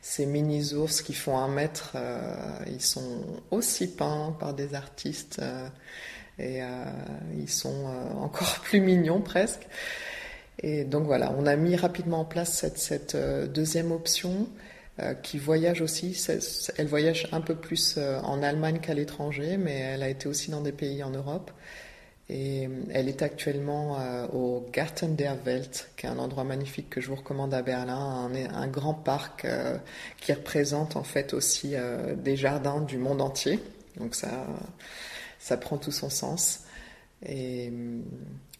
ces 0.01 0.25
mini-ours 0.25 1.03
qui 1.03 1.13
font 1.13 1.37
un 1.37 1.47
mètre, 1.47 1.91
euh, 1.95 2.57
ils 2.65 2.81
sont 2.81 3.23
aussi 3.51 3.95
peints 3.95 4.35
par 4.39 4.55
des 4.55 4.73
artistes 4.73 5.37
euh, 5.39 5.69
et 6.39 6.61
euh, 6.61 6.65
ils 7.37 7.49
sont 7.49 7.87
euh, 7.87 8.13
encore 8.19 8.59
plus 8.63 8.81
mignons 8.81 9.21
presque. 9.21 9.67
Et 10.63 10.83
donc 10.83 11.05
voilà, 11.05 11.33
on 11.37 11.45
a 11.45 11.55
mis 11.55 11.75
rapidement 11.75 12.21
en 12.21 12.25
place 12.25 12.65
cette, 12.75 13.15
euh, 13.15 13.47
deuxième 13.47 13.91
option 13.91 14.47
qui 15.23 15.39
voyage 15.39 15.81
aussi. 15.81 16.15
Elle 16.77 16.85
voyage 16.85 17.27
un 17.31 17.41
peu 17.41 17.55
plus 17.55 17.97
en 17.97 18.43
Allemagne 18.43 18.77
qu'à 18.79 18.93
l'étranger, 18.93 19.57
mais 19.57 19.79
elle 19.79 20.03
a 20.03 20.09
été 20.09 20.27
aussi 20.27 20.51
dans 20.51 20.61
des 20.61 20.73
pays 20.73 21.01
en 21.01 21.09
Europe. 21.09 21.49
Et 22.29 22.69
elle 22.93 23.09
est 23.09 23.23
actuellement 23.23 23.97
au 24.31 24.63
Garten 24.71 25.15
der 25.15 25.37
Welt, 25.43 25.89
qui 25.97 26.05
est 26.05 26.09
un 26.09 26.19
endroit 26.19 26.43
magnifique 26.43 26.91
que 26.91 27.01
je 27.01 27.07
vous 27.07 27.15
recommande 27.15 27.51
à 27.55 27.63
Berlin, 27.63 28.29
un, 28.53 28.67
grand 28.67 28.93
parc 28.93 29.47
qui 30.19 30.33
représente 30.33 30.95
en 30.95 31.03
fait 31.03 31.33
aussi 31.33 31.73
des 32.17 32.35
jardins 32.35 32.81
du 32.81 32.99
monde 32.99 33.21
entier. 33.21 33.59
Donc 33.97 34.13
ça, 34.13 34.45
ça 35.41 35.57
prend 35.57 35.77
tout 35.77 35.91
son 35.91 36.09
sens. 36.09 36.63
Et 37.25 37.69
euh, 37.71 37.99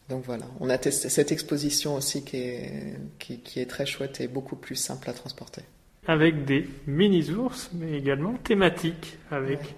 donc 0.08 0.24
voilà, 0.24 0.44
on 0.60 0.68
a 0.68 0.76
testé 0.78 1.08
cette 1.08 1.32
exposition 1.32 1.94
aussi 1.94 2.24
qui 2.24 2.36
est, 2.36 2.98
qui, 3.18 3.38
qui 3.40 3.60
est 3.60 3.66
très 3.66 3.86
chouette 3.86 4.20
et 4.20 4.26
beaucoup 4.28 4.56
plus 4.56 4.74
simple 4.76 5.08
à 5.08 5.12
transporter. 5.12 5.62
Avec 6.08 6.44
des 6.44 6.68
mini-ours, 6.88 7.70
mais 7.72 7.96
également 7.96 8.34
thématiques, 8.34 9.16
avec 9.30 9.60
Ouais. 9.60 9.74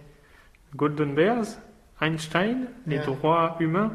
Golden 0.74 1.14
Bears, 1.14 1.46
Einstein, 2.00 2.66
les 2.86 2.98
Ouais. 2.98 3.04
droits 3.04 3.56
humains, 3.60 3.92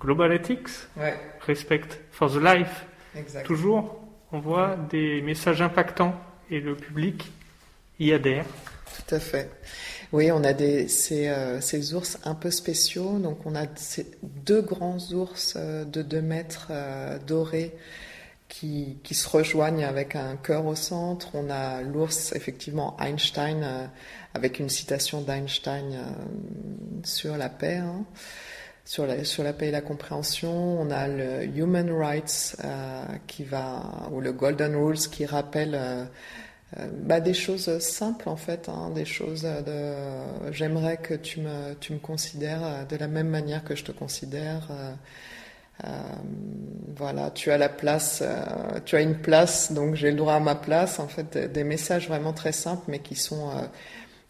Global 0.00 0.32
Ethics, 0.32 0.68
Ouais, 0.96 1.14
Respect 1.46 1.82
for 2.10 2.30
the 2.32 2.42
Life. 2.42 2.86
exact. 3.14 3.46
Toujours, 3.46 4.00
on 4.32 4.38
voit 4.40 4.76
des 4.90 5.20
messages 5.22 5.60
impactants 5.62 6.18
et 6.50 6.60
le 6.60 6.74
public 6.74 7.30
y 8.00 8.12
adhère. 8.12 8.46
Tout 9.06 9.14
à 9.14 9.20
fait. 9.20 9.50
Oui, 10.16 10.30
on 10.32 10.44
a 10.44 10.54
euh, 10.58 11.60
ces 11.60 11.92
ours 11.92 12.16
un 12.24 12.34
peu 12.34 12.50
spéciaux. 12.50 13.18
Donc, 13.18 13.44
on 13.44 13.54
a 13.54 13.66
deux 14.22 14.62
grands 14.62 14.96
ours 15.12 15.52
euh, 15.58 15.84
de 15.84 16.00
2 16.00 16.22
mètres 16.22 16.68
euh, 16.70 17.18
dorés 17.18 17.76
qui, 18.48 18.96
se 19.10 19.28
rejoignent 19.28 19.84
avec 19.84 20.16
un 20.16 20.36
cœur 20.36 20.64
au 20.64 20.74
centre. 20.74 21.28
On 21.34 21.50
a 21.50 21.82
l'ours, 21.82 22.32
effectivement, 22.32 22.96
Einstein, 22.98 23.90
avec 24.32 24.58
une 24.58 24.70
citation 24.70 25.20
d'Einstein 25.20 25.98
sur 27.04 27.36
la 27.36 27.50
paix. 27.50 27.76
hein, 27.76 28.06
sur 28.86 29.06
la, 29.06 29.22
sur 29.22 29.42
la 29.42 29.52
paix 29.52 29.68
et 29.68 29.70
la 29.70 29.82
compréhension. 29.82 30.80
On 30.80 30.90
a 30.90 31.08
le 31.08 31.44
Human 31.44 31.90
Rights 31.92 32.56
qui 33.26 33.44
va, 33.44 33.82
ou 34.12 34.22
le 34.22 34.32
Golden 34.32 34.76
Rules 34.76 35.10
qui 35.10 35.26
rappelle 35.26 36.08
bah, 37.04 37.20
des 37.20 37.34
choses 37.34 37.78
simples 37.78 38.28
en 38.28 38.36
fait, 38.36 38.68
hein, 38.68 38.90
des 38.94 39.04
choses 39.04 39.46
j'aimerais 40.50 40.96
que 40.96 41.14
tu 41.14 41.40
me, 41.40 41.74
considères 41.98 42.64
euh, 42.64 42.84
de 42.84 42.96
la 42.96 43.06
même 43.08 43.28
manière 43.28 43.62
que 43.64 43.74
je 43.76 43.84
te 43.84 43.92
considère. 43.92 44.68
euh, 44.70 44.92
euh, 45.84 45.88
voilà, 46.96 47.30
tu 47.30 47.50
as 47.50 47.58
la 47.58 47.68
place, 47.68 48.22
euh, 48.22 48.80
tu 48.84 48.96
as 48.96 49.02
une 49.02 49.16
place, 49.16 49.72
donc 49.72 49.94
j'ai 49.94 50.10
le 50.10 50.16
droit 50.16 50.34
à 50.34 50.40
ma 50.40 50.54
place. 50.54 50.98
En 50.98 51.06
fait, 51.08 51.36
des- 51.36 51.64
messages 51.64 52.08
vraiment 52.08 52.32
très 52.32 52.52
simples, 52.52 52.84
mais 52.88 52.98
qui 53.00 53.14
sont 53.14 53.50
euh, 53.50 53.62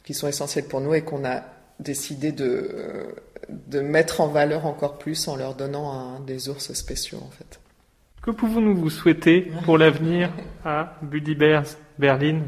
qui 0.04 0.12
sont 0.14 0.28
essentiels 0.28 0.64
pour 0.66 0.80
nous 0.80 0.94
et 0.94 1.02
qu'on 1.02 1.24
a 1.24 1.42
décidé 1.80 2.32
de 2.32 2.44
euh, 2.74 3.04
de 3.48 3.80
mettre 3.80 4.20
en 4.20 4.26
valeur 4.28 4.66
encore 4.66 4.98
plus 4.98 5.28
en 5.28 5.36
leur 5.36 5.54
donnant 5.54 6.18
des 6.20 6.48
ours 6.48 6.72
spéciaux 6.72 7.18
en 7.24 7.30
fait. 7.30 7.60
Que 8.22 8.32
pouvons-nous 8.32 8.76
vous 8.76 8.90
souhaiter 8.90 9.52
pour 9.64 9.78
l'avenir 9.78 10.32
à 10.64 10.96
Buddy 11.02 11.36
Bears 11.36 11.66
Berlin. 11.98 12.42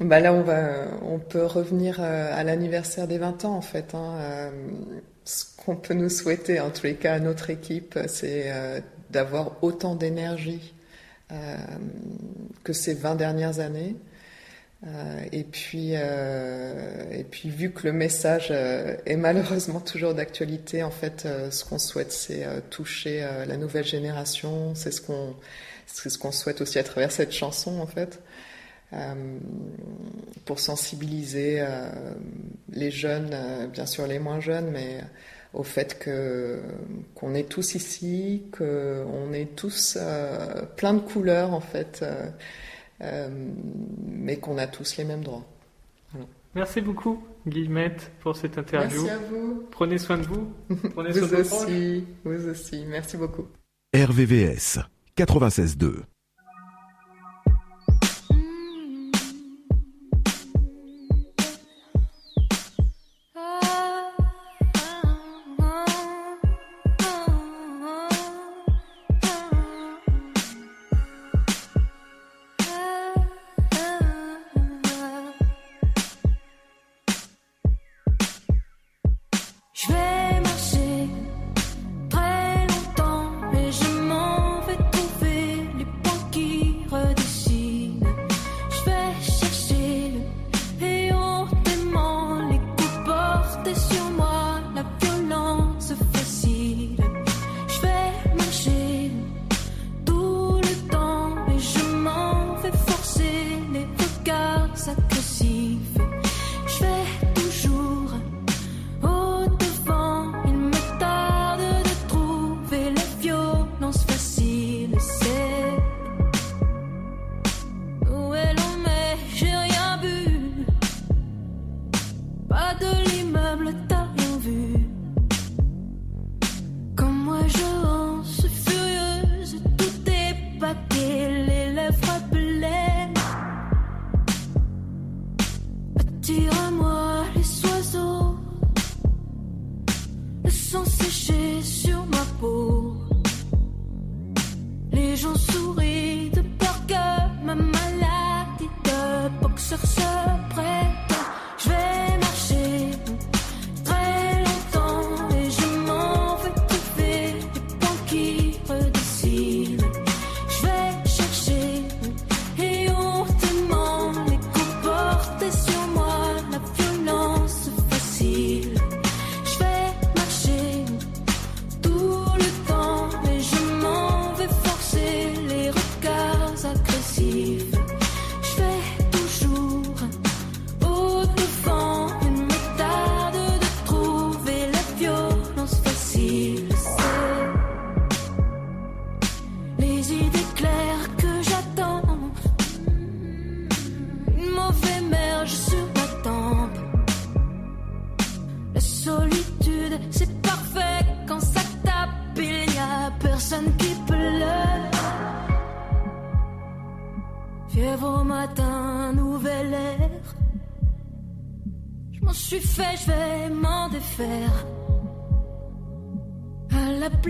Bah 0.00 0.18
là, 0.18 0.32
on 0.32 0.42
va, 0.42 0.88
on 1.02 1.18
peut 1.18 1.44
revenir 1.46 1.98
euh, 2.00 2.32
à 2.34 2.42
l'anniversaire 2.42 3.06
des 3.06 3.18
20 3.18 3.44
ans 3.44 3.54
en 3.54 3.60
fait. 3.60 3.94
hein. 3.94 4.16
Euh, 4.20 4.50
Ce 5.24 5.44
qu'on 5.56 5.76
peut 5.76 5.94
nous 5.94 6.08
souhaiter, 6.08 6.58
en 6.60 6.70
tous 6.70 6.84
les 6.86 6.96
cas 6.96 7.14
à 7.14 7.20
notre 7.20 7.50
équipe, 7.50 7.96
c'est 8.08 8.44
euh, 8.46 8.80
d'avoir 9.10 9.62
autant 9.62 9.94
d'énergie 9.94 10.74
que 12.62 12.74
ces 12.74 12.92
20 12.92 13.14
dernières 13.14 13.58
années. 13.60 13.96
Et 15.32 15.44
puis, 15.44 15.92
et 15.94 17.24
puis, 17.30 17.48
vu 17.48 17.70
que 17.70 17.86
le 17.86 17.92
message 17.94 18.50
est 18.50 19.16
malheureusement 19.16 19.80
toujours 19.80 20.12
d'actualité, 20.12 20.82
en 20.82 20.90
fait, 20.90 21.26
ce 21.50 21.64
qu'on 21.64 21.78
souhaite, 21.78 22.12
c'est 22.12 22.44
toucher 22.68 23.26
la 23.46 23.56
nouvelle 23.56 23.86
génération. 23.86 24.74
C'est 24.74 24.90
ce 24.90 25.00
qu'on, 25.00 25.34
c'est 25.92 26.10
ce 26.10 26.18
qu'on 26.18 26.32
souhaite 26.32 26.60
aussi 26.60 26.78
à 26.78 26.84
travers 26.84 27.12
cette 27.12 27.32
chanson, 27.32 27.80
en 27.80 27.86
fait, 27.86 28.22
euh, 28.92 29.38
pour 30.44 30.58
sensibiliser 30.58 31.60
euh, 31.60 31.90
les 32.70 32.90
jeunes, 32.90 33.30
euh, 33.32 33.66
bien 33.66 33.86
sûr 33.86 34.06
les 34.06 34.18
moins 34.18 34.40
jeunes, 34.40 34.70
mais 34.70 35.00
au 35.54 35.62
fait 35.62 35.98
que 35.98 36.60
qu'on 37.14 37.34
est 37.34 37.48
tous 37.48 37.74
ici, 37.74 38.42
qu'on 38.56 39.32
est 39.32 39.54
tous 39.56 39.96
euh, 40.00 40.62
plein 40.76 40.94
de 40.94 41.00
couleurs, 41.00 41.52
en 41.52 41.60
fait. 41.60 42.00
euh, 42.02 42.26
euh, 43.02 43.28
mais 44.06 44.36
qu'on 44.36 44.58
a 44.58 44.66
tous 44.66 44.96
les 44.96 45.04
mêmes 45.04 45.24
droits. 45.24 45.44
Merci 46.54 46.80
beaucoup, 46.82 47.24
Guillemette, 47.48 48.10
pour 48.20 48.36
cette 48.36 48.58
interview. 48.58 49.02
Merci 49.04 49.10
à 49.10 49.18
vous. 49.28 49.66
Prenez 49.70 49.98
soin 49.98 50.18
de 50.18 50.22
vous. 50.26 50.52
Prenez 50.94 51.12
soin 51.18 51.26
Vous 51.26 51.34
de 51.36 51.40
aussi, 51.40 52.04
vous 52.24 52.48
aussi. 52.48 52.84
Merci 52.86 53.16
beaucoup. 53.16 53.46
RVVS 53.94 54.78
96.2. 55.16 56.11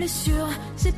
À 0.03 0.05
la 0.05 0.92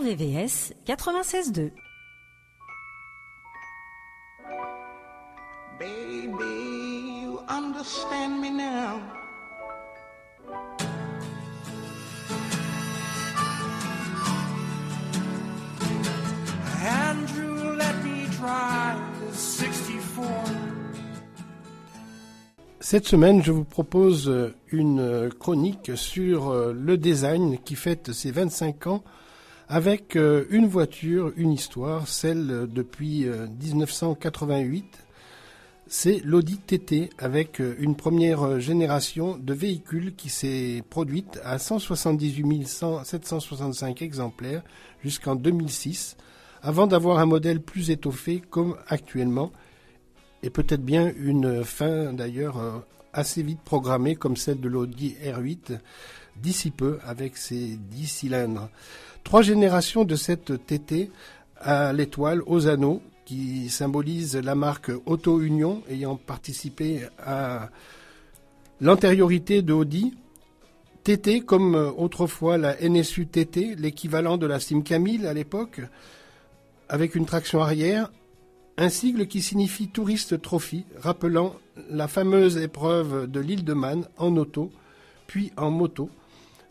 RVVS 0.00 0.74
96.2. 0.84 1.70
Baby, 5.78 7.22
you 7.22 7.40
understand 7.48 8.42
me 8.42 8.50
now. 8.50 9.00
Andrew, 16.82 17.76
let 17.76 18.04
me 18.04 18.26
try 18.36 18.94
the 19.20 19.34
64. 19.34 20.50
Cette 22.80 23.08
semaine, 23.08 23.42
je 23.42 23.50
vous 23.50 23.64
propose 23.64 24.28
euh, 24.28 24.54
une 24.68 25.00
euh, 25.00 25.30
chronique 25.30 25.92
sur 25.96 26.50
euh, 26.50 26.74
le 26.74 26.98
design 26.98 27.58
qui 27.58 27.74
fête 27.76 28.12
ses 28.12 28.30
25 28.30 28.88
ans 28.88 29.02
avec 29.68 30.16
euh, 30.16 30.44
une 30.50 30.66
voiture, 30.66 31.32
une 31.36 31.52
histoire, 31.52 32.08
celle 32.08 32.50
euh, 32.50 32.66
depuis 32.66 33.26
euh, 33.26 33.46
1988. 33.60 35.06
C'est 35.88 36.20
l'Audi 36.24 36.58
TT 36.58 37.10
avec 37.16 37.60
euh, 37.60 37.76
une 37.78 37.94
première 37.94 38.42
euh, 38.44 38.58
génération 38.58 39.38
de 39.38 39.54
véhicules 39.54 40.16
qui 40.16 40.30
s'est 40.30 40.82
produite 40.90 41.40
à 41.44 41.60
178 41.60 42.66
100 42.66 43.04
765 43.04 44.02
exemplaires 44.02 44.62
jusqu'en 45.04 45.36
2006, 45.36 46.16
avant 46.60 46.88
d'avoir 46.88 47.20
un 47.20 47.26
modèle 47.26 47.60
plus 47.60 47.90
étoffé 47.90 48.42
comme 48.50 48.76
actuellement 48.88 49.52
et 50.42 50.50
peut-être 50.50 50.82
bien 50.82 51.12
une 51.16 51.62
fin 51.62 52.12
d'ailleurs 52.12 52.58
euh, 52.58 52.78
assez 53.12 53.44
vite 53.44 53.60
programmée 53.64 54.16
comme 54.16 54.36
celle 54.36 54.60
de 54.60 54.68
l'Audi 54.68 55.14
R8 55.24 55.78
d'ici 56.42 56.72
peu 56.72 56.98
avec 57.04 57.36
ses 57.36 57.76
10 57.76 58.06
cylindres. 58.06 58.70
Trois 59.26 59.42
générations 59.42 60.04
de 60.04 60.14
cette 60.14 60.64
TT 60.66 61.10
à 61.56 61.92
l'étoile 61.92 62.42
aux 62.46 62.68
anneaux 62.68 63.02
qui 63.24 63.68
symbolise 63.70 64.36
la 64.36 64.54
marque 64.54 64.92
Auto 65.04 65.40
Union 65.40 65.82
ayant 65.90 66.14
participé 66.14 67.00
à 67.18 67.70
l'antériorité 68.80 69.62
de 69.62 69.72
Audi. 69.72 70.14
TT 71.02 71.40
comme 71.40 71.74
autrefois 71.96 72.56
la 72.56 72.76
NSU 72.80 73.26
TT, 73.26 73.74
l'équivalent 73.74 74.36
de 74.36 74.46
la 74.46 74.60
Simca 74.60 75.00
1000 75.00 75.26
à 75.26 75.34
l'époque, 75.34 75.80
avec 76.88 77.16
une 77.16 77.26
traction 77.26 77.60
arrière, 77.60 78.12
un 78.76 78.90
sigle 78.90 79.26
qui 79.26 79.42
signifie 79.42 79.88
Touriste 79.88 80.40
Trophy, 80.40 80.84
rappelant 81.00 81.56
la 81.90 82.06
fameuse 82.06 82.58
épreuve 82.58 83.28
de 83.28 83.40
l'île 83.40 83.64
de 83.64 83.72
Man 83.72 84.06
en 84.18 84.36
auto, 84.36 84.70
puis 85.26 85.50
en 85.56 85.72
moto. 85.72 86.10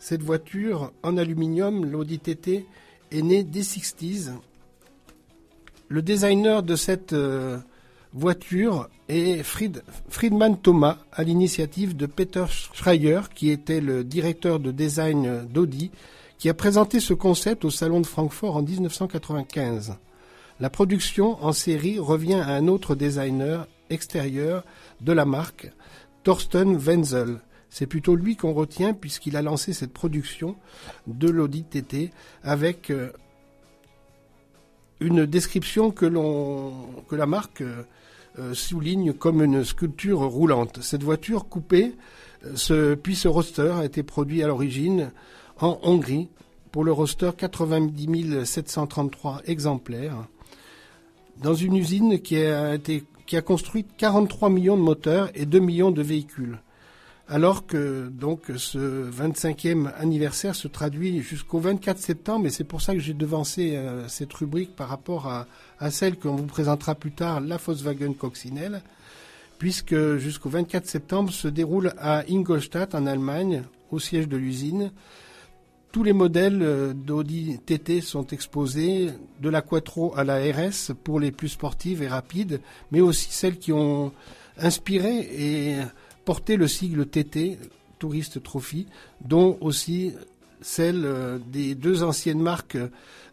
Cette 0.08 0.22
voiture 0.22 0.92
en 1.02 1.16
aluminium, 1.16 1.84
l'Audi 1.84 2.20
TT, 2.20 2.64
est 3.10 3.22
née 3.22 3.42
des 3.42 3.64
60s. 3.64 4.30
Le 5.88 6.00
designer 6.00 6.62
de 6.62 6.76
cette 6.76 7.12
euh, 7.12 7.58
voiture 8.12 8.88
est 9.08 9.42
Fried- 9.42 9.82
Friedman 10.08 10.58
Thomas, 10.58 10.98
à 11.12 11.24
l'initiative 11.24 11.96
de 11.96 12.06
Peter 12.06 12.44
Schreier, 12.48 13.22
qui 13.34 13.50
était 13.50 13.80
le 13.80 14.04
directeur 14.04 14.60
de 14.60 14.70
design 14.70 15.44
d'Audi, 15.52 15.90
qui 16.38 16.48
a 16.48 16.54
présenté 16.54 17.00
ce 17.00 17.12
concept 17.12 17.64
au 17.64 17.70
Salon 17.70 18.00
de 18.00 18.06
Francfort 18.06 18.58
en 18.58 18.62
1995. 18.62 19.96
La 20.60 20.70
production 20.70 21.36
en 21.44 21.52
série 21.52 21.98
revient 21.98 22.34
à 22.34 22.50
un 22.50 22.68
autre 22.68 22.94
designer 22.94 23.66
extérieur 23.90 24.62
de 25.00 25.10
la 25.12 25.24
marque, 25.24 25.72
Thorsten 26.22 26.76
Wenzel. 26.76 27.40
C'est 27.70 27.86
plutôt 27.86 28.16
lui 28.16 28.36
qu'on 28.36 28.52
retient 28.52 28.94
puisqu'il 28.94 29.36
a 29.36 29.42
lancé 29.42 29.72
cette 29.72 29.92
production 29.92 30.56
de 31.06 31.28
l'Audi 31.28 31.64
TT 31.64 32.10
avec 32.42 32.90
euh, 32.90 33.10
une 35.00 35.26
description 35.26 35.90
que, 35.90 36.06
que 37.08 37.14
la 37.16 37.26
marque 37.26 37.60
euh, 37.60 37.82
euh, 38.38 38.54
souligne 38.54 39.12
comme 39.12 39.42
une 39.42 39.64
sculpture 39.64 40.20
roulante. 40.20 40.80
Cette 40.82 41.02
voiture 41.02 41.48
coupée, 41.48 41.94
ce, 42.54 42.94
puis 42.94 43.16
ce 43.16 43.28
roadster 43.28 43.72
a 43.78 43.84
été 43.84 44.02
produit 44.02 44.42
à 44.42 44.46
l'origine 44.46 45.10
en 45.60 45.78
Hongrie 45.82 46.28
pour 46.70 46.84
le 46.84 46.92
roadster 46.92 47.30
90 47.36 48.44
733 48.44 49.42
exemplaires 49.46 50.26
dans 51.42 51.54
une 51.54 51.76
usine 51.76 52.20
qui 52.20 52.36
a 52.36 52.74
été 52.74 53.04
qui 53.26 53.36
a 53.36 53.42
construit 53.42 53.84
43 53.98 54.50
millions 54.50 54.76
de 54.76 54.82
moteurs 54.82 55.30
et 55.34 55.46
2 55.46 55.58
millions 55.58 55.90
de 55.90 56.02
véhicules. 56.02 56.60
Alors 57.28 57.66
que 57.66 58.08
donc 58.08 58.52
ce 58.56 59.10
25e 59.10 59.92
anniversaire 59.98 60.54
se 60.54 60.68
traduit 60.68 61.22
jusqu'au 61.22 61.58
24 61.58 61.98
septembre, 61.98 62.46
et 62.46 62.50
c'est 62.50 62.62
pour 62.62 62.80
ça 62.80 62.94
que 62.94 63.00
j'ai 63.00 63.14
devancé 63.14 63.74
euh, 63.74 64.06
cette 64.06 64.32
rubrique 64.32 64.76
par 64.76 64.88
rapport 64.88 65.26
à, 65.26 65.46
à 65.80 65.90
celle 65.90 66.16
qu'on 66.16 66.36
vous 66.36 66.46
présentera 66.46 66.94
plus 66.94 67.10
tard, 67.10 67.40
la 67.40 67.56
Volkswagen 67.56 68.12
Coccinelle, 68.12 68.80
puisque 69.58 70.16
jusqu'au 70.18 70.50
24 70.50 70.86
septembre 70.86 71.32
se 71.32 71.48
déroule 71.48 71.94
à 71.98 72.22
Ingolstadt 72.30 72.94
en 72.94 73.06
Allemagne, 73.06 73.64
au 73.90 73.98
siège 73.98 74.28
de 74.28 74.36
l'usine, 74.36 74.92
tous 75.90 76.04
les 76.04 76.12
modèles 76.12 76.62
euh, 76.62 76.92
d'Audi 76.92 77.58
TT 77.58 78.02
sont 78.02 78.28
exposés, 78.28 79.10
de 79.40 79.48
la 79.48 79.62
Quattro 79.62 80.14
à 80.16 80.22
la 80.22 80.36
RS 80.36 80.92
pour 81.02 81.18
les 81.18 81.32
plus 81.32 81.48
sportives 81.48 82.04
et 82.04 82.08
rapides, 82.08 82.60
mais 82.92 83.00
aussi 83.00 83.32
celles 83.32 83.58
qui 83.58 83.72
ont 83.72 84.12
inspiré 84.58 85.18
et 85.18 85.76
porté 86.26 86.56
le 86.56 86.68
sigle 86.68 87.06
TT, 87.06 87.56
Tourist 87.98 88.42
Trophy, 88.42 88.86
dont 89.24 89.56
aussi 89.62 90.12
celle 90.60 91.04
euh, 91.04 91.38
des 91.38 91.74
deux 91.74 92.02
anciennes 92.02 92.40
marques 92.40 92.76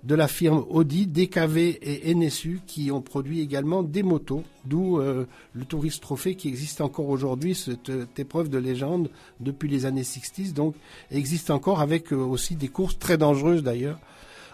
de 0.03 0.15
la 0.15 0.27
firme 0.27 0.63
Audi, 0.69 1.07
DKV 1.07 1.79
et 1.81 2.13
NSU, 2.13 2.61
qui 2.67 2.91
ont 2.91 3.01
produit 3.01 3.39
également 3.41 3.81
des 3.81 4.03
motos, 4.03 4.43
d'où 4.65 4.99
euh, 4.99 5.25
le 5.53 5.65
Tourist 5.65 6.01
Trophy 6.03 6.35
qui 6.35 6.49
existe 6.49 6.81
encore 6.81 7.09
aujourd'hui, 7.09 7.55
cette, 7.55 7.91
épreuve 8.19 8.49
de 8.49 8.59
légende 8.59 9.09
depuis 9.39 9.69
les 9.69 9.85
années 9.85 10.03
60, 10.03 10.53
donc 10.53 10.75
existe 11.09 11.49
encore 11.49 11.81
avec 11.81 12.13
euh, 12.13 12.17
aussi 12.17 12.55
des 12.55 12.67
courses 12.67 12.99
très 12.99 13.17
dangereuses 13.17 13.63
d'ailleurs 13.63 13.99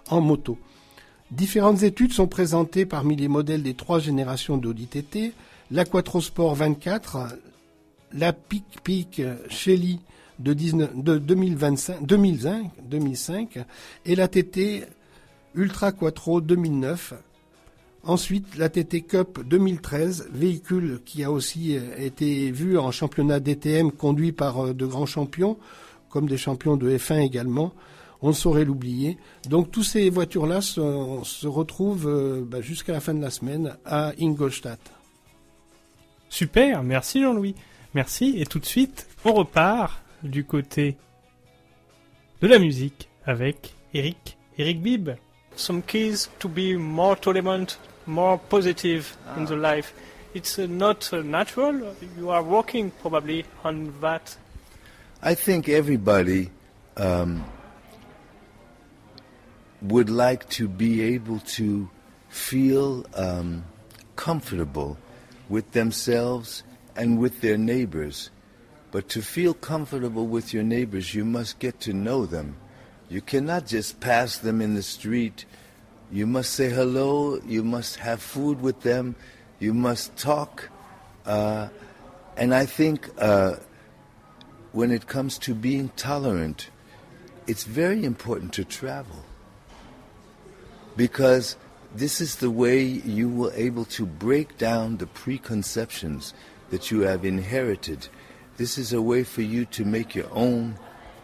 en 0.10 0.22
moto. 0.22 0.58
Différentes 1.32 1.84
études 1.84 2.14
sont 2.14 2.28
présentées 2.28 2.86
parmi 2.86 3.18
les 3.18 3.28
modèles 3.28 3.64
des 3.64 3.74
trois 3.74 4.00
générations 4.00 4.58
d'Audi 4.58 4.88
TT, 4.88 5.34
la 5.72 5.84
Quattrosport 5.84 6.56
24, 6.56 7.36
la 8.14 8.34
Peak 8.34 8.64
Peak 8.84 9.22
Shelly 9.50 10.00
de, 10.40 10.54
19 10.54 10.96
de 10.96 11.18
2025, 11.18 12.06
2005, 12.06 12.72
2005 12.84 13.60
et 14.06 14.16
la 14.16 14.28
TT 14.28 14.86
Ultra 15.56 15.92
Quattro 15.92 16.42
2009. 16.42 17.14
Ensuite, 18.04 18.58
la 18.58 18.70
TT 18.70 19.02
Cup 19.02 19.40
2013, 19.46 20.30
véhicule 20.32 21.02
qui 21.06 21.24
a 21.24 21.32
aussi 21.32 21.76
euh, 21.76 21.82
été 21.98 22.50
vu 22.50 22.78
en 22.78 22.92
championnat 22.92 23.42
DTM 23.42 23.92
conduit 23.92 24.32
par 24.32 24.68
euh, 24.68 24.74
de 24.74 24.86
grands 24.86 25.06
champions, 25.06 25.58
comme 26.10 26.28
des 26.28 26.38
champions 26.38 26.78
de 26.78 26.90
F1 26.90 27.20
également. 27.20 27.74
On 28.22 28.30
ne 28.30 28.34
saurait 28.34 28.64
l'oublier. 28.64 29.18
Donc, 29.50 29.72
toutes 29.72 29.84
ces 29.84 30.10
voitures-là 30.10 30.62
se, 30.62 30.82
se 31.24 31.48
retrouvent 31.48 32.08
euh, 32.08 32.46
bah, 32.46 32.62
jusqu'à 32.62 32.94
la 32.94 33.02
fin 33.02 33.14
de 33.14 33.22
la 33.22 33.32
semaine 33.32 33.76
à 33.86 34.14
Ingolstadt. 34.20 34.80
Super, 36.30 36.84
merci 36.84 37.22
Jean-Louis. 37.22 37.56
Merci. 37.94 38.36
Et 38.38 38.46
tout 38.46 38.60
de 38.60 38.66
suite, 38.66 39.08
on 39.26 39.34
repart 39.34 40.02
du 40.24 40.44
côté 40.44 40.98
de 42.42 42.48
la 42.48 42.60
musique 42.60 43.10
avec 43.26 43.74
Eric, 43.94 44.38
Eric 44.58 44.82
Bibb. 44.82 45.10
Some 45.56 45.82
keys 45.82 46.30
to 46.40 46.48
be 46.48 46.78
more 46.78 47.20
tolerant, 47.20 47.80
more 48.06 48.38
positive 48.38 49.18
in 49.38 49.46
the 49.46 49.56
life. 49.56 49.94
It's 50.34 50.60
uh, 50.60 50.68
not 50.68 51.12
uh, 51.12 51.24
natural. 51.24 51.96
You 52.18 52.30
are 52.30 52.44
working 52.44 52.92
probably 53.02 53.46
on 53.64 53.94
that. 54.02 54.38
I 55.22 55.34
think 55.34 55.68
everybody 55.68 56.50
um, 56.96 57.44
would 59.82 60.10
like 60.10 60.48
to 60.50 60.68
be 60.68 61.02
able 61.16 61.40
to 61.58 61.90
feel 62.30 63.06
um, 63.16 63.66
comfortable 64.16 64.98
with 65.50 65.72
themselves 65.72 66.64
and 67.00 67.18
with 67.18 67.40
their 67.40 67.58
neighbors. 67.58 68.30
But 68.92 69.08
to 69.10 69.22
feel 69.22 69.54
comfortable 69.54 70.28
with 70.28 70.54
your 70.54 70.64
neighbors, 70.64 71.16
you 71.16 71.24
must 71.24 71.58
get 71.58 71.80
to 71.82 71.94
know 71.94 72.26
them. 72.26 72.58
You 73.08 73.22
cannot 73.22 73.68
just 73.68 74.02
pass 74.02 74.38
them 74.38 74.62
in 74.62 74.76
the 74.76 74.84
street. 74.84 75.46
You 76.12 76.28
must 76.28 76.52
say 76.52 76.70
hello. 76.70 77.40
You 77.46 77.64
must 77.64 77.96
have 77.98 78.22
food 78.22 78.62
with 78.62 78.82
them. 78.82 79.16
You 79.60 79.74
must 79.74 80.18
talk. 80.18 80.70
Uh, 81.26 81.70
and 82.36 82.54
I 82.54 82.66
think 82.66 83.10
uh, 83.18 83.56
when 84.74 84.92
it 84.92 85.08
comes 85.08 85.38
to 85.40 85.56
being 85.56 85.92
tolerant, 85.96 86.70
it's 87.48 87.64
very 87.64 88.04
important 88.04 88.52
to 88.54 88.66
travel 88.66 89.24
because 90.98 91.56
this 91.96 92.20
is 92.20 92.36
the 92.36 92.52
way 92.52 92.84
you 92.84 93.30
will 93.30 93.52
able 93.56 93.86
to 93.86 94.06
break 94.06 94.58
down 94.58 94.98
the 94.98 95.08
preconceptions 95.08 96.34
that 96.70 96.92
you 96.92 97.02
have 97.02 97.26
inherited. 97.26 98.08
This 98.58 98.78
is 98.78 98.94
a 98.94 99.02
way 99.02 99.24
for 99.24 99.42
you 99.42 99.66
to 99.66 99.86
make 99.86 100.16
your 100.16 100.28
own 100.32 100.78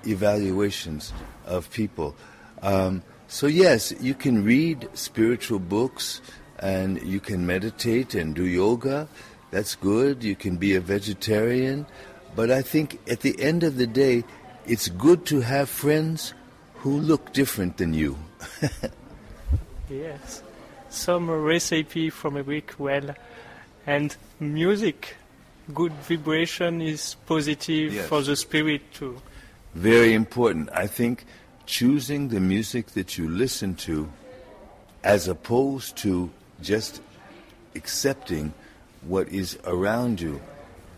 evaluations 0.05 1.13
of 1.45 1.71
people. 1.71 2.15
Um, 2.61 3.03
so 3.27 3.47
yes, 3.47 3.93
you 3.99 4.13
can 4.13 4.43
read 4.43 4.87
spiritual 4.93 5.59
books 5.59 6.21
and 6.59 7.01
you 7.01 7.19
can 7.19 7.45
meditate 7.45 8.15
and 8.15 8.33
do 8.33 8.45
yoga. 8.45 9.07
That's 9.51 9.75
good. 9.75 10.23
You 10.23 10.35
can 10.35 10.57
be 10.57 10.75
a 10.75 10.81
vegetarian. 10.81 11.85
But 12.35 12.51
I 12.51 12.61
think 12.61 12.99
at 13.09 13.21
the 13.21 13.39
end 13.41 13.63
of 13.63 13.77
the 13.77 13.87
day, 13.87 14.23
it's 14.65 14.89
good 14.89 15.25
to 15.27 15.41
have 15.41 15.69
friends 15.69 16.33
who 16.75 16.99
look 16.99 17.33
different 17.33 17.77
than 17.77 17.93
you. 17.93 18.17
Yes. 19.89 20.41
Some 20.89 21.29
recipe 21.29 22.09
from 22.09 22.37
a 22.37 22.43
week 22.43 22.73
well. 22.79 23.15
And 23.85 24.15
music. 24.39 25.15
Good 25.73 25.93
vibration 26.07 26.81
is 26.81 27.15
positive 27.25 27.93
Yes. 27.93 28.07
for 28.07 28.21
the 28.21 28.35
spirit 28.35 28.81
too. 28.93 29.21
Very 29.73 30.13
important. 30.13 30.69
I 30.71 30.87
think 30.87 31.25
choosing 31.65 32.29
the 32.29 32.39
music 32.39 32.87
that 32.91 33.17
you 33.17 33.27
listen 33.27 33.75
to 33.75 34.07
as 35.03 35.27
opposed 35.27 35.97
to 35.97 36.29
just 36.61 37.01
accepting 37.75 38.53
what 39.07 39.27
is 39.29 39.57
around 39.65 40.21
you, 40.21 40.39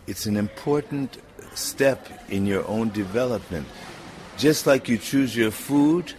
it's 0.06 0.26
an 0.26 0.36
important 0.36 1.18
step 1.54 2.06
in 2.28 2.46
your 2.46 2.66
own 2.68 2.90
development. 2.90 3.66
Just 4.36 4.66
like 4.66 4.88
you 4.88 4.98
choose 4.98 5.34
your 5.36 5.50
food, 5.50 6.12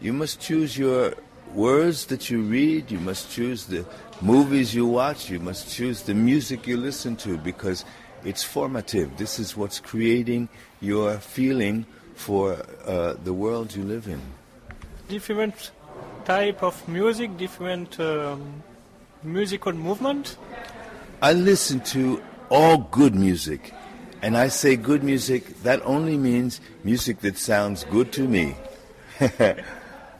you 0.00 0.12
must 0.12 0.40
choose 0.40 0.78
your 0.78 1.14
words 1.54 2.06
that 2.06 2.30
you 2.30 2.42
read, 2.42 2.90
you 2.90 2.98
must 3.00 3.30
choose 3.30 3.66
the 3.66 3.84
movies 4.20 4.74
you 4.74 4.86
watch, 4.86 5.28
you 5.30 5.38
must 5.38 5.70
choose 5.70 6.02
the 6.02 6.14
music 6.14 6.66
you 6.66 6.76
listen 6.76 7.16
to 7.16 7.36
because 7.38 7.84
it's 8.26 8.42
formative. 8.42 9.16
This 9.16 9.38
is 9.38 9.56
what's 9.56 9.80
creating 9.80 10.48
your 10.80 11.18
feeling 11.18 11.86
for 12.14 12.64
uh, 12.84 13.14
the 13.22 13.32
world 13.32 13.74
you 13.74 13.84
live 13.84 14.08
in. 14.08 14.20
Different 15.08 15.70
type 16.24 16.62
of 16.62 16.88
music, 16.88 17.36
different 17.36 18.00
um, 18.00 18.62
musical 19.22 19.72
movement. 19.72 20.36
I 21.22 21.32
listen 21.32 21.80
to 21.92 22.20
all 22.50 22.78
good 22.78 23.14
music. 23.14 23.72
And 24.22 24.36
I 24.36 24.48
say 24.48 24.76
good 24.76 25.04
music, 25.04 25.62
that 25.62 25.80
only 25.84 26.16
means 26.16 26.60
music 26.82 27.20
that 27.20 27.38
sounds 27.38 27.84
good 27.84 28.12
to 28.12 28.26
me. 28.26 28.56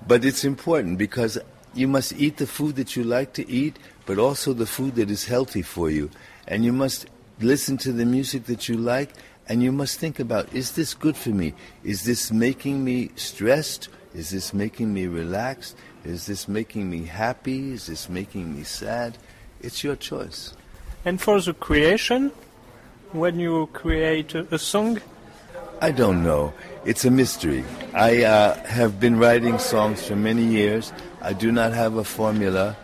but 0.06 0.24
it's 0.24 0.44
important 0.44 0.98
because 0.98 1.38
you 1.74 1.88
must 1.88 2.12
eat 2.12 2.36
the 2.36 2.46
food 2.46 2.76
that 2.76 2.94
you 2.94 3.04
like 3.04 3.32
to 3.34 3.50
eat, 3.50 3.78
but 4.04 4.18
also 4.18 4.52
the 4.52 4.66
food 4.66 4.94
that 4.94 5.10
is 5.10 5.24
healthy 5.24 5.62
for 5.62 5.90
you. 5.90 6.10
And 6.46 6.64
you 6.64 6.72
must 6.72 7.06
listen 7.40 7.76
to 7.78 7.92
the 7.92 8.04
music 8.04 8.44
that 8.46 8.68
you 8.68 8.76
like, 8.76 9.12
and 9.48 9.62
you 9.62 9.72
must 9.72 9.98
think 9.98 10.18
about 10.18 10.52
is 10.52 10.72
this 10.72 10.94
good 10.94 11.16
for 11.16 11.30
me? 11.30 11.54
Is 11.84 12.04
this 12.04 12.32
making 12.32 12.84
me 12.84 13.10
stressed? 13.16 13.88
Is 14.14 14.30
this 14.30 14.54
making 14.54 14.92
me 14.92 15.06
relaxed? 15.06 15.76
Is 16.04 16.26
this 16.26 16.48
making 16.48 16.88
me 16.88 17.04
happy? 17.04 17.72
Is 17.72 17.86
this 17.86 18.08
making 18.08 18.56
me 18.56 18.64
sad? 18.64 19.18
It's 19.60 19.84
your 19.84 19.96
choice. 19.96 20.54
And 21.04 21.20
for 21.20 21.40
the 21.40 21.54
creation, 21.54 22.32
when 23.12 23.38
you 23.38 23.68
create 23.72 24.34
a, 24.34 24.54
a 24.54 24.58
song, 24.58 25.00
I 25.80 25.90
don't 25.90 26.22
know. 26.22 26.54
It's 26.86 27.04
a 27.04 27.10
mystery. 27.10 27.64
I 27.92 28.24
uh, 28.24 28.54
have 28.66 28.98
been 28.98 29.18
writing 29.18 29.58
songs 29.58 30.06
for 30.06 30.16
many 30.16 30.44
years. 30.44 30.92
I 31.20 31.32
do 31.32 31.52
not 31.52 31.72
have 31.72 31.96
a 31.96 32.04
formula. 32.04 32.76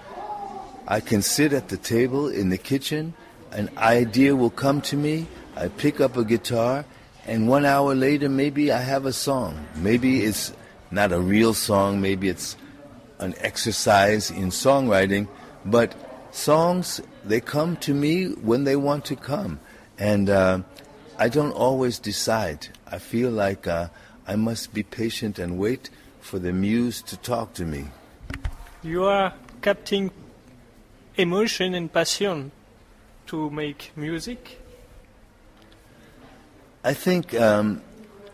I 0.86 1.00
can 1.00 1.22
sit 1.22 1.52
at 1.52 1.68
the 1.68 1.78
table 1.78 2.28
in 2.28 2.50
the 2.50 2.58
kitchen, 2.58 3.14
an 3.52 3.70
idea 3.76 4.34
will 4.34 4.50
come 4.50 4.80
to 4.82 4.96
me, 4.96 5.26
I 5.56 5.68
pick 5.68 6.00
up 6.00 6.16
a 6.16 6.24
guitar, 6.24 6.84
and 7.26 7.46
one 7.48 7.64
hour 7.64 7.94
later, 7.94 8.28
maybe 8.28 8.72
I 8.72 8.78
have 8.80 9.06
a 9.06 9.12
song. 9.12 9.64
Maybe 9.76 10.24
it's 10.24 10.52
not 10.90 11.12
a 11.12 11.20
real 11.20 11.54
song, 11.54 12.00
maybe 12.00 12.28
it's 12.28 12.56
an 13.18 13.34
exercise 13.38 14.30
in 14.30 14.48
songwriting, 14.50 15.28
but 15.64 15.94
songs, 16.32 17.00
they 17.24 17.40
come 17.40 17.76
to 17.76 17.94
me 17.94 18.26
when 18.26 18.64
they 18.64 18.74
want 18.74 19.04
to 19.06 19.16
come. 19.16 19.60
And 19.98 20.28
uh, 20.28 20.62
I 21.18 21.28
don't 21.28 21.52
always 21.52 21.98
decide. 21.98 22.68
I 22.90 22.98
feel 22.98 23.30
like 23.30 23.68
uh, 23.68 23.88
I 24.26 24.36
must 24.36 24.74
be 24.74 24.82
patient 24.82 25.38
and 25.38 25.58
wait 25.58 25.90
for 26.20 26.38
the 26.38 26.52
muse 26.52 27.02
to 27.02 27.16
talk 27.16 27.54
to 27.54 27.64
me. 27.64 27.86
you 28.82 29.04
are 29.04 29.32
capturing 29.60 30.10
emotion 31.16 31.74
and 31.74 31.92
passion 31.92 32.50
to 33.32 33.48
make 33.48 33.92
music? 33.96 34.60
I 36.84 36.92
think 36.92 37.32
um, 37.32 37.80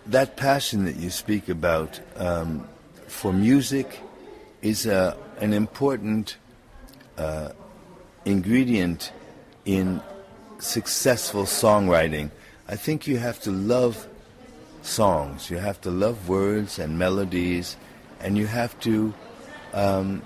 that 0.07 0.37
passion 0.37 0.87
that 0.87 0.97
you 0.97 1.11
speak 1.11 1.49
about 1.49 2.01
um, 2.17 2.67
for 3.07 3.33
music 3.33 4.01
is 4.61 4.89
uh, 4.89 5.17
an 5.39 5.53
important 5.53 6.37
uh, 7.17 7.51
ingredient 8.25 9.13
in 9.65 10.03
successful 10.59 11.45
songwriting. 11.45 12.33
I 12.67 12.75
think 12.75 13.07
you 13.07 13.19
have 13.19 13.39
to 13.43 13.53
love 13.53 14.09
songs, 14.83 15.49
you 15.49 15.59
have 15.59 15.81
to 15.83 15.93
love 15.93 16.29
words 16.29 16.81
and 16.81 16.99
melodies, 16.99 17.77
and 18.19 18.37
you 18.37 18.49
have 18.49 18.75
to 18.81 19.15
um, 19.75 20.23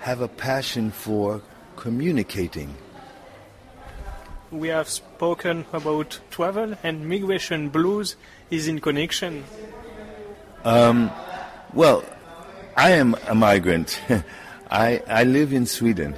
have 0.00 0.20
a 0.20 0.28
passion 0.28 0.90
for 0.90 1.40
communicating. 1.76 2.74
We 4.50 4.68
have 4.68 4.88
spoken 4.88 5.66
about 5.72 6.20
travel 6.30 6.74
and 6.84 7.08
migration 7.08 7.68
blues 7.68 8.14
is 8.48 8.68
in 8.68 8.80
connection. 8.80 9.44
Um, 10.64 11.10
well, 11.74 12.04
I 12.76 12.90
am 12.90 13.16
a 13.26 13.34
migrant. 13.34 14.00
I, 14.70 15.02
I 15.08 15.24
live 15.24 15.52
in 15.52 15.66
Sweden. 15.66 16.14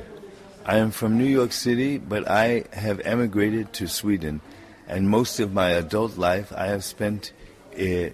I 0.66 0.76
am 0.76 0.90
from 0.90 1.16
New 1.16 1.24
York 1.24 1.52
City, 1.52 1.96
but 1.96 2.28
I 2.28 2.64
have 2.72 3.00
emigrated 3.04 3.72
to 3.74 3.88
Sweden. 3.88 4.42
And 4.86 5.08
most 5.08 5.40
of 5.40 5.54
my 5.54 5.70
adult 5.70 6.18
life 6.18 6.52
I 6.54 6.66
have 6.66 6.84
spent 6.84 7.32
uh, 7.78 8.10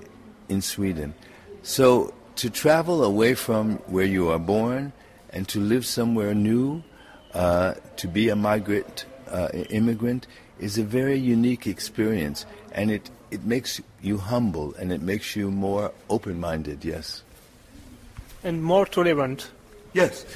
in 0.49 0.61
Sweden. 0.61 1.15
So 1.63 2.15
to 2.37 2.51
travel 2.51 3.03
away 3.03 3.35
from 3.35 3.79
where 3.87 4.07
you 4.07 4.29
are 4.29 4.39
born 4.39 4.93
and 5.31 5.49
to 5.49 5.59
live 5.59 5.85
somewhere 5.85 6.35
new, 6.35 6.85
uh, 7.33 7.75
to 7.97 8.07
be 8.07 8.29
a 8.29 8.37
migrant, 8.37 9.07
uh, 9.29 9.49
immigrant, 9.71 10.27
is 10.59 10.79
a 10.79 10.85
very 10.85 11.19
unique 11.19 11.67
experience. 11.67 12.47
And 12.73 12.91
it, 12.91 13.11
it 13.31 13.45
makes 13.45 13.81
you 14.03 14.19
humble 14.19 14.75
and 14.75 14.93
it 14.93 15.03
makes 15.03 15.37
you 15.37 15.51
more 15.51 15.93
open 16.09 16.41
minded, 16.41 16.85
yes. 16.85 17.23
And 18.43 18.63
more 18.63 18.87
tolerant. 18.87 19.51
Yes, 19.93 20.27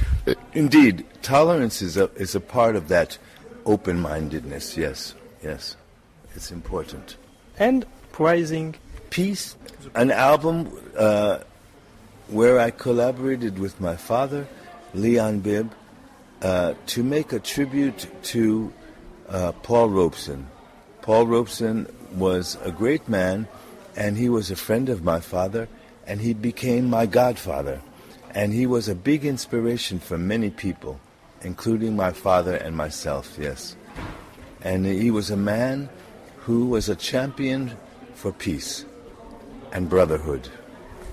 indeed. 0.55 1.05
Tolerance 1.23 1.83
is 1.83 1.97
a, 1.97 2.11
is 2.15 2.35
a 2.35 2.41
part 2.41 2.77
of 2.77 2.89
that 2.89 3.19
open 3.67 4.01
mindedness, 4.01 4.77
yes, 4.77 5.15
yes. 5.43 5.77
It's 6.35 6.51
important. 6.51 7.17
And 7.59 7.85
praising. 8.13 8.77
Peace, 9.11 9.57
an 9.95 10.11
album 10.11 10.71
uh, 10.97 11.41
where 12.29 12.61
I 12.61 12.71
collaborated 12.71 13.59
with 13.59 13.81
my 13.81 13.97
father, 13.97 14.47
Leon 14.95 15.41
Bibb, 15.41 15.73
uh, 16.43 16.75
to 16.87 17.03
make 17.03 17.33
a 17.33 17.41
tribute 17.41 18.07
to 18.25 18.73
uh, 19.29 19.53
Paul 19.53 19.91
Robeson. 19.91 20.47
Paul 21.03 21.27
Robeson 21.27 21.87
was 22.15 22.57
a 22.63 22.71
great 22.71 23.09
man, 23.09 23.49
and 23.97 24.17
he 24.17 24.29
was 24.29 24.51
a 24.51 24.57
friend 24.57 24.89
of 24.89 25.05
my 25.05 25.21
father, 25.21 25.69
and 26.07 26.21
he 26.21 26.35
became 26.35 26.89
my 26.89 27.07
godfather. 27.07 27.81
And 28.35 28.53
he 28.53 28.67
was 28.67 28.89
a 28.89 28.95
big 28.95 29.25
inspiration 29.25 29.99
for 29.99 30.19
many 30.19 30.51
people, 30.51 31.01
including 31.43 31.97
my 31.97 32.13
father 32.13 32.55
and 32.55 32.77
myself, 32.77 33.37
yes. 33.39 33.75
And 34.63 34.87
he 34.87 35.11
was 35.11 35.31
a 35.31 35.37
man 35.37 35.89
who 36.39 36.67
was 36.67 36.89
a 36.89 36.97
champion 36.97 37.73
for 38.15 38.33
peace 38.33 38.85
and 39.73 39.89
brotherhood. 39.89 40.49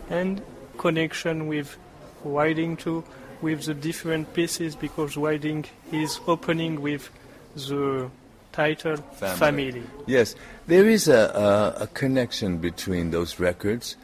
And 0.09 0.41
connection 0.77 1.47
with 1.47 1.77
writing 2.23 2.77
too, 2.77 3.03
with 3.41 3.65
the 3.65 3.73
different 3.73 4.33
pieces, 4.33 4.75
because 4.75 5.17
writing 5.17 5.65
is 5.91 6.19
opening 6.27 6.81
with 6.81 7.09
the 7.55 8.09
title 8.51 8.97
Family. 8.97 9.83
Yes, 10.05 10.35
there 10.67 10.87
is 10.87 11.07
a, 11.07 11.73
a, 11.79 11.83
a 11.83 11.87
connection 11.87 12.57
between 12.57 13.11
those 13.11 13.39
records. 13.39 13.95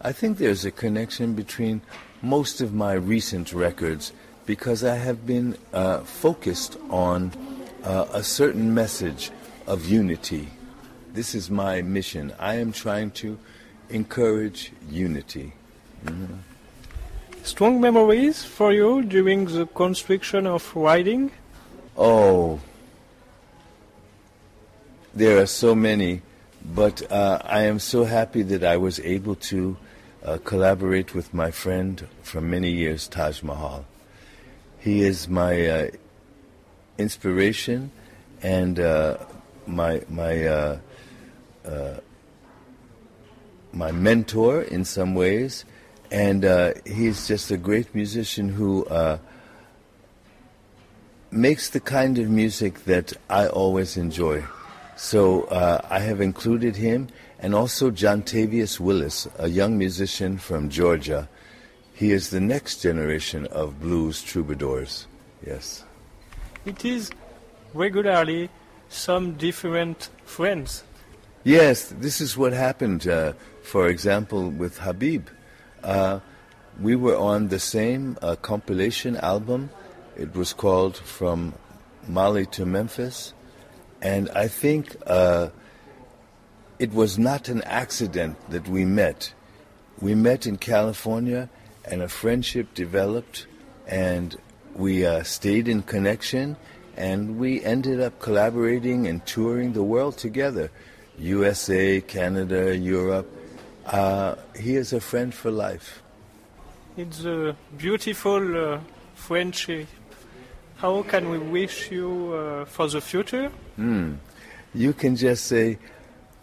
I 0.00 0.12
think 0.12 0.38
there's 0.38 0.64
a 0.64 0.70
connection 0.70 1.34
between 1.34 1.82
most 2.22 2.60
of 2.60 2.72
my 2.72 2.94
recent 2.94 3.52
records 3.52 4.12
because 4.46 4.82
I 4.82 4.96
have 4.96 5.26
been 5.26 5.56
uh, 5.72 6.00
focused 6.00 6.76
on 6.88 7.32
uh, 7.84 8.06
a 8.12 8.22
certain 8.22 8.72
message 8.74 9.30
of 9.66 9.84
unity. 9.86 10.48
This 11.12 11.34
is 11.34 11.50
my 11.50 11.82
mission. 11.82 12.32
I 12.38 12.54
am 12.54 12.72
trying 12.72 13.10
to 13.22 13.38
encourage 13.90 14.72
unity. 14.90 15.52
Mhm. 16.04 16.38
Strong 17.42 17.80
memories 17.80 18.44
for 18.44 18.72
you 18.72 19.02
during 19.02 19.46
the 19.46 19.66
construction 19.66 20.46
of 20.46 20.74
writing? 20.76 21.30
Oh, 21.96 22.60
there 25.18 25.38
are 25.42 25.46
so 25.46 25.74
many, 25.74 26.22
but 26.64 27.10
uh, 27.10 27.40
I 27.44 27.62
am 27.62 27.80
so 27.80 28.04
happy 28.04 28.42
that 28.42 28.62
I 28.62 28.76
was 28.76 29.00
able 29.00 29.34
to 29.50 29.76
uh, 30.24 30.38
collaborate 30.44 31.12
with 31.12 31.34
my 31.34 31.50
friend 31.50 32.06
from 32.22 32.50
many 32.50 32.70
years, 32.70 33.08
Taj 33.08 33.42
Mahal. 33.42 33.84
He 34.78 35.02
is 35.02 35.28
my 35.28 35.66
uh, 35.66 35.90
inspiration 36.98 37.90
and 38.42 38.78
uh, 38.78 39.18
my 39.66 40.02
my 40.08 40.44
uh, 40.46 40.78
uh, 41.64 41.94
my 43.72 43.90
mentor 43.90 44.62
in 44.62 44.84
some 44.84 45.16
ways, 45.16 45.64
and 46.12 46.44
he's 46.86 47.26
just 47.26 47.50
a 47.50 47.56
great 47.56 47.92
musician 47.92 48.50
who 48.50 48.86
makes 51.32 51.70
the 51.70 51.80
kind 51.80 52.18
of 52.18 52.30
music 52.30 52.84
that 52.84 53.12
I 53.28 53.48
always 53.48 53.96
enjoy. 53.96 54.44
So 54.98 55.44
uh, 55.44 55.80
I 55.88 56.00
have 56.00 56.20
included 56.20 56.74
him 56.74 57.06
and 57.38 57.54
also 57.54 57.92
John 57.92 58.22
Tavius 58.22 58.80
Willis, 58.80 59.28
a 59.38 59.48
young 59.48 59.78
musician 59.78 60.38
from 60.38 60.70
Georgia. 60.70 61.28
He 61.94 62.10
is 62.10 62.30
the 62.30 62.40
next 62.40 62.82
generation 62.82 63.46
of 63.46 63.78
blues 63.78 64.20
troubadours. 64.24 65.06
Yes. 65.46 65.84
It 66.66 66.84
is 66.84 67.12
regularly 67.72 68.50
some 68.88 69.34
different 69.34 70.08
friends. 70.24 70.82
Yes, 71.44 71.94
this 72.00 72.20
is 72.20 72.36
what 72.36 72.52
happened, 72.52 73.06
uh, 73.06 73.34
for 73.62 73.86
example, 73.86 74.50
with 74.50 74.78
Habib. 74.78 75.28
Uh, 75.84 76.18
we 76.80 76.96
were 76.96 77.16
on 77.16 77.48
the 77.48 77.60
same 77.60 78.18
uh, 78.20 78.34
compilation 78.34 79.16
album. 79.18 79.70
It 80.16 80.34
was 80.34 80.52
called 80.52 80.96
From 80.96 81.54
Mali 82.08 82.46
to 82.46 82.66
Memphis. 82.66 83.32
And 84.00 84.30
I 84.30 84.48
think 84.48 84.96
uh, 85.06 85.48
it 86.78 86.92
was 86.92 87.18
not 87.18 87.48
an 87.48 87.62
accident 87.62 88.36
that 88.50 88.68
we 88.68 88.84
met. 88.84 89.32
We 90.00 90.14
met 90.14 90.46
in 90.46 90.58
California, 90.58 91.48
and 91.84 92.02
a 92.02 92.08
friendship 92.08 92.74
developed, 92.74 93.46
and 93.86 94.36
we 94.74 95.04
uh, 95.04 95.24
stayed 95.24 95.66
in 95.66 95.82
connection, 95.82 96.56
and 96.96 97.38
we 97.38 97.62
ended 97.64 98.00
up 98.00 98.20
collaborating 98.20 99.06
and 99.06 99.24
touring 99.26 99.72
the 99.72 99.82
world 99.82 100.18
together 100.18 100.70
USA, 101.18 102.00
Canada, 102.00 102.76
Europe. 102.76 103.26
Uh, 103.84 104.36
he 104.56 104.76
is 104.76 104.92
a 104.92 105.00
friend 105.00 105.34
for 105.34 105.50
life. 105.50 106.02
It's 106.96 107.24
a 107.24 107.56
beautiful 107.76 108.74
uh, 108.74 108.80
friendship. 109.14 109.88
How 110.78 111.02
can 111.02 111.28
we 111.28 111.38
wish 111.38 111.90
you 111.90 112.32
uh, 112.32 112.64
for 112.64 112.86
the 112.86 113.00
future? 113.00 113.50
Hmm. 113.74 114.14
You 114.72 114.92
can 114.92 115.16
just 115.16 115.46
say, 115.46 115.76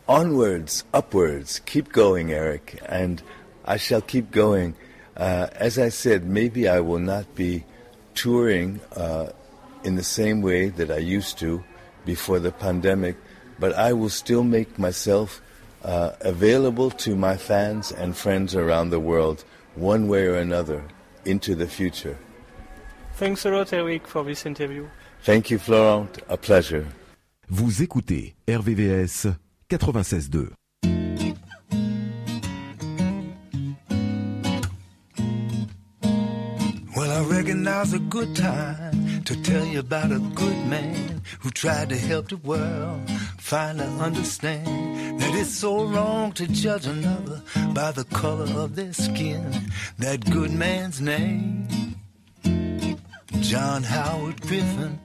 onwards, 0.09 0.83
upwards, 0.93 1.61
keep 1.65 1.93
going, 1.93 2.33
Eric, 2.33 2.77
and 2.85 3.23
I 3.63 3.77
shall 3.77 4.01
keep 4.01 4.31
going. 4.31 4.75
Uh, 5.15 5.47
as 5.55 5.79
I 5.79 5.87
said, 5.87 6.25
maybe 6.25 6.67
I 6.67 6.81
will 6.81 6.99
not 6.99 7.33
be 7.33 7.63
touring 8.13 8.81
uh, 8.93 9.29
in 9.85 9.95
the 9.95 10.03
same 10.03 10.41
way 10.41 10.67
that 10.67 10.91
I 10.91 10.97
used 10.97 11.39
to 11.39 11.63
before 12.03 12.39
the 12.39 12.51
pandemic, 12.51 13.15
but 13.57 13.71
I 13.71 13.93
will 13.93 14.09
still 14.09 14.43
make 14.43 14.77
myself 14.77 15.41
uh, 15.81 16.11
available 16.19 16.91
to 16.91 17.15
my 17.15 17.37
fans 17.37 17.89
and 17.89 18.17
friends 18.17 18.53
around 18.53 18.89
the 18.89 18.99
world, 18.99 19.45
one 19.75 20.09
way 20.09 20.25
or 20.25 20.35
another, 20.35 20.83
into 21.23 21.55
the 21.55 21.67
future. 21.67 22.17
Thanks 23.17 23.45
a 23.45 23.49
lot, 23.49 23.71
Eric, 23.71 24.07
for 24.07 24.23
this 24.25 24.45
interview. 24.45 24.87
Thank 25.23 25.49
you, 25.49 25.57
Florent. 25.57 26.19
A 26.27 26.35
pleasure. 26.35 26.85
Vous 27.49 27.81
écoutez 27.81 28.35
RVVS 28.47 29.27
96.2. 29.69 30.49
Well, 36.95 37.11
I 37.11 37.23
reckon 37.29 37.63
now's 37.63 37.93
a 37.93 37.99
good 37.99 38.35
time 38.35 39.23
to 39.23 39.41
tell 39.43 39.65
you 39.65 39.79
about 39.79 40.11
a 40.11 40.19
good 40.19 40.67
man 40.67 41.21
who 41.39 41.51
tried 41.51 41.89
to 41.89 41.97
help 41.97 42.29
the 42.29 42.37
world 42.37 43.09
finally 43.39 43.99
understand 43.99 45.19
that 45.21 45.33
it's 45.35 45.51
so 45.51 45.85
wrong 45.85 46.31
to 46.33 46.47
judge 46.47 46.85
another 46.85 47.41
by 47.73 47.91
the 47.91 48.03
color 48.05 48.47
of 48.59 48.75
their 48.75 48.93
skin. 48.93 49.45
That 49.99 50.29
good 50.29 50.51
man's 50.51 50.99
name, 50.99 51.94
John 53.41 53.83
Howard 53.83 54.41
Griffin. 54.41 54.99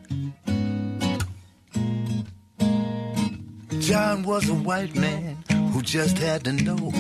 John 3.81 4.23
was 4.23 4.49
a 4.49 4.55
white 4.55 4.95
man 4.95 5.43
who 5.73 5.83
just 5.83 6.19
had 6.19 6.45
to 6.45 6.53
know 6.53 6.93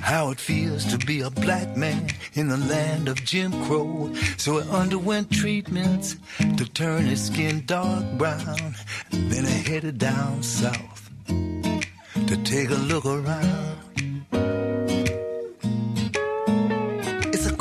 how 0.00 0.30
it 0.30 0.38
feels 0.38 0.84
to 0.86 0.98
be 0.98 1.20
a 1.20 1.30
black 1.30 1.76
man 1.76 2.08
in 2.34 2.48
the 2.48 2.56
land 2.56 3.08
of 3.08 3.24
Jim 3.24 3.52
Crow. 3.64 4.12
So 4.36 4.60
he 4.60 4.70
underwent 4.70 5.30
treatments 5.30 6.16
to 6.38 6.64
turn 6.64 7.06
his 7.06 7.26
skin 7.26 7.64
dark 7.66 8.04
brown. 8.16 8.76
Then 9.10 9.44
he 9.44 9.62
headed 9.62 9.98
down 9.98 10.42
south 10.42 11.10
to 11.26 12.36
take 12.44 12.70
a 12.70 12.74
look 12.74 13.04
around. 13.04 13.78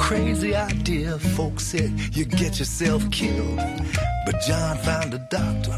Crazy 0.06 0.54
idea, 0.56 1.18
folks 1.18 1.64
said 1.64 1.92
you 2.16 2.26
get 2.26 2.60
yourself 2.60 3.10
killed. 3.10 3.58
But 4.28 4.40
John 4.46 4.78
found 4.78 5.16
a 5.16 5.28
doctor 5.32 5.72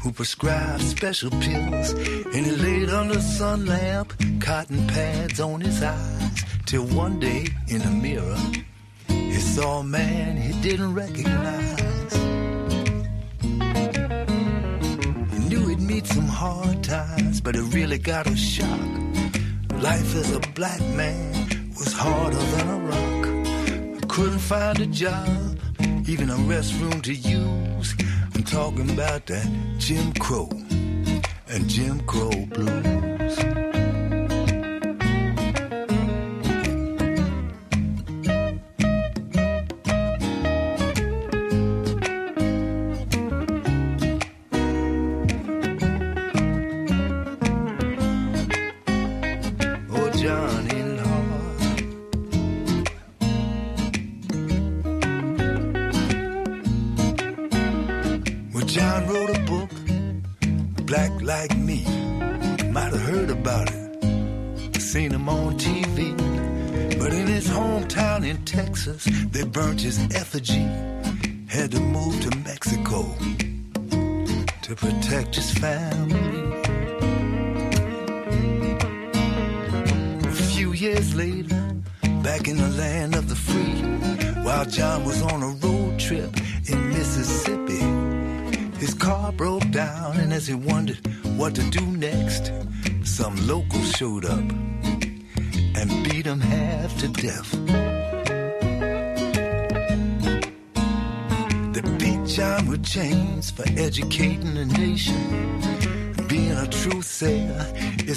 who 0.00 0.10
prescribed 0.10 0.80
special 0.80 1.30
pills. 1.30 1.90
And 2.34 2.46
he 2.46 2.52
laid 2.52 2.88
under 2.88 3.16
the 3.16 3.20
sun 3.20 3.66
lamp, 3.66 4.14
cotton 4.40 4.86
pads 4.86 5.38
on 5.38 5.60
his 5.60 5.82
eyes. 5.82 6.44
Till 6.64 6.86
one 6.86 7.20
day 7.20 7.46
in 7.68 7.80
the 7.80 7.90
mirror, 7.90 8.40
he 9.06 9.38
saw 9.54 9.80
a 9.80 9.84
man 9.84 10.38
he 10.38 10.58
didn't 10.62 10.94
recognize. 10.94 12.12
He 15.34 15.38
knew 15.50 15.68
he'd 15.68 15.80
meet 15.82 16.06
some 16.06 16.28
hard 16.28 16.82
times, 16.82 17.42
but 17.42 17.54
it 17.54 17.62
really 17.74 17.98
got 17.98 18.26
a 18.26 18.34
shock. 18.34 18.90
Life 19.88 20.16
as 20.16 20.34
a 20.34 20.40
black 20.54 20.80
man 20.96 21.70
was 21.78 21.92
harder 21.92 22.44
than 22.54 22.68
a 22.68 22.78
rock. 22.78 23.13
Couldn't 24.14 24.38
find 24.38 24.78
a 24.78 24.86
job, 24.86 25.58
even 26.06 26.30
a 26.30 26.36
restroom 26.46 27.02
to 27.02 27.12
use. 27.12 27.96
I'm 28.32 28.44
talking 28.44 28.88
about 28.90 29.26
that 29.26 29.44
Jim 29.78 30.12
Crow 30.12 30.48
and 31.48 31.68
Jim 31.68 31.98
Crow 32.06 32.30
blues. 32.30 33.13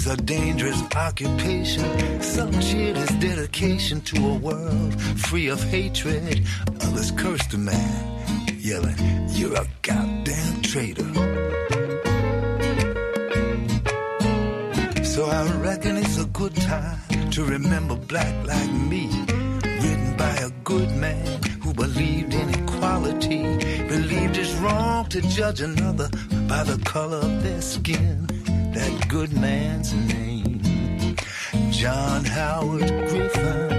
A 0.08 0.16
dangerous 0.16 0.82
occupation. 0.96 2.22
Some 2.22 2.52
cheered 2.60 2.96
his 2.96 3.10
dedication 3.20 4.00
to 4.02 4.16
a 4.28 4.34
world 4.38 5.00
free 5.00 5.48
of 5.48 5.62
hatred. 5.64 6.46
Others 6.80 7.10
curse 7.12 7.46
the 7.48 7.58
man, 7.58 8.48
yelling, 8.58 8.96
You're 9.30 9.54
a 9.54 9.66
goddamn 9.82 10.62
traitor. 10.62 11.08
So 15.04 15.26
I 15.26 15.52
reckon 15.58 15.96
it's 15.98 16.18
a 16.18 16.26
good 16.26 16.56
time 16.56 17.30
to 17.32 17.44
remember 17.44 17.96
Black 17.96 18.34
Like 18.46 18.72
Me, 18.72 19.08
written 19.82 20.16
by 20.16 20.34
a 20.36 20.50
good 20.64 20.90
man 20.96 21.42
who 21.62 21.74
believed 21.74 22.32
in 22.32 22.48
equality, 22.62 23.42
believed 23.88 24.38
it's 24.38 24.54
wrong 24.54 25.06
to 25.10 25.20
judge 25.22 25.60
another 25.60 26.08
by 26.48 26.62
the 26.64 26.80
color 26.84 27.18
of 27.18 27.42
their 27.42 27.60
skin 27.60 28.26
that 28.78 29.08
good 29.08 29.32
man's 29.32 29.92
name, 29.92 31.16
John 31.70 32.24
Howard 32.24 32.88
Griffin. 33.08 33.78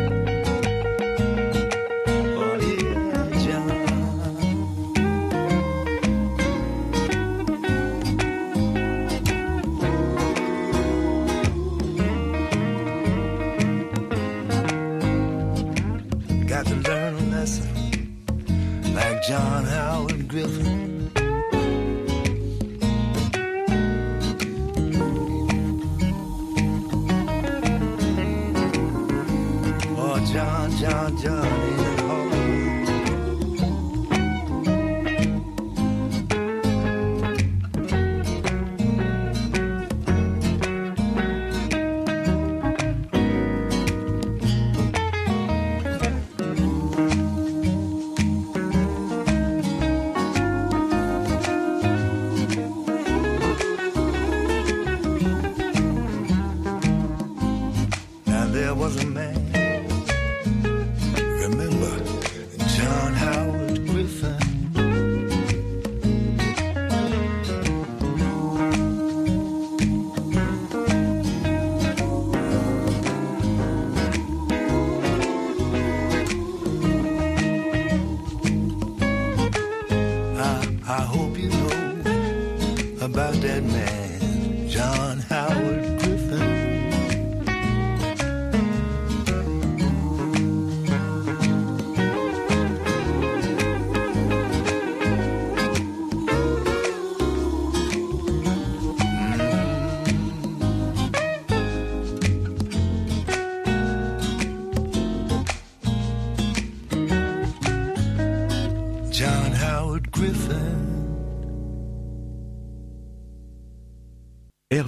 Oh, 19.01 19.19
John 19.27 19.63
Howard 19.65 20.27
Griffin. 20.27 20.78
ना 30.89 31.09
जाने 31.21 31.78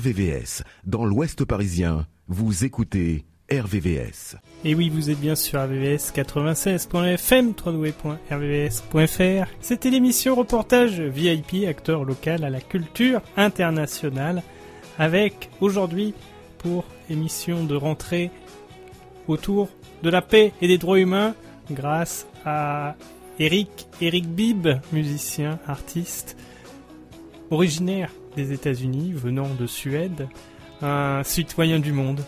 RVVS, 0.02 0.64
dans 0.84 1.06
l'Ouest 1.06 1.46
parisien, 1.46 2.08
vous 2.28 2.66
écoutez 2.66 3.24
RVVS. 3.52 4.36
Et 4.66 4.74
oui, 4.74 4.90
vous 4.90 5.12
êtes 5.12 5.20
bien 5.20 5.36
sur 5.36 5.62
RVVS 5.62 6.12
96.fm, 6.12 7.54
www.rvvs.fr. 7.64 9.52
C'était 9.60 9.92
l'émission 9.92 10.34
reportage 10.34 11.00
VIP, 11.00 11.68
acteur 11.68 12.04
local 12.04 12.44
à 12.44 12.50
la 12.50 12.62
culture 12.62 13.22
internationale, 13.38 14.42
avec 14.98 15.52
aujourd'hui 15.60 16.16
pour 16.58 16.84
émission 17.12 17.64
de 17.64 17.76
rentrée 17.76 18.32
autour 19.28 19.70
de 20.02 20.10
la 20.10 20.24
paix 20.24 20.52
et 20.64 20.68
des 20.68 20.80
droits 20.80 21.00
humains 21.00 21.36
grâce 21.70 22.26
à 22.44 22.96
Eric, 23.38 23.88
Eric 24.02 24.28
Bibb, 24.28 24.68
musicien, 24.92 25.60
artiste, 25.68 26.38
originaire 27.52 28.12
des 28.36 28.54
États-Unis, 28.54 29.14
venant 29.14 29.50
de 29.54 29.68
Suède, 29.68 30.28
un 30.82 31.24
citoyen 31.24 31.80
du 31.80 31.92
monde, 31.94 32.24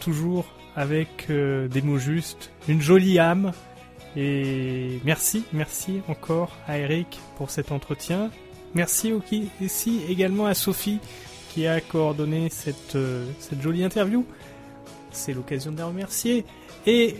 toujours 0.00 0.46
avec 0.74 1.26
euh, 1.30 1.68
des 1.68 1.82
mots 1.82 1.98
justes, 1.98 2.50
une 2.68 2.80
jolie 2.80 3.18
âme. 3.18 3.52
Et 4.16 5.00
merci, 5.04 5.44
merci 5.52 6.00
encore 6.08 6.52
à 6.66 6.78
Eric 6.78 7.20
pour 7.36 7.50
cet 7.50 7.72
entretien. 7.72 8.30
Merci 8.74 9.12
aussi 9.12 10.00
également 10.08 10.46
à 10.46 10.54
Sophie 10.54 10.98
qui 11.52 11.66
a 11.66 11.80
coordonné 11.80 12.48
cette, 12.48 12.96
euh, 12.96 13.26
cette 13.38 13.60
jolie 13.60 13.84
interview. 13.84 14.24
C'est 15.10 15.34
l'occasion 15.34 15.72
de 15.72 15.78
la 15.78 15.86
remercier. 15.86 16.44
Et 16.86 17.16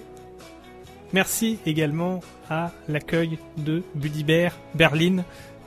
merci 1.13 1.59
également 1.67 2.21
à 2.49 2.73
l'accueil 2.89 3.39
de 3.59 3.83
Budibert 3.95 4.59
Berlin, 4.75 5.25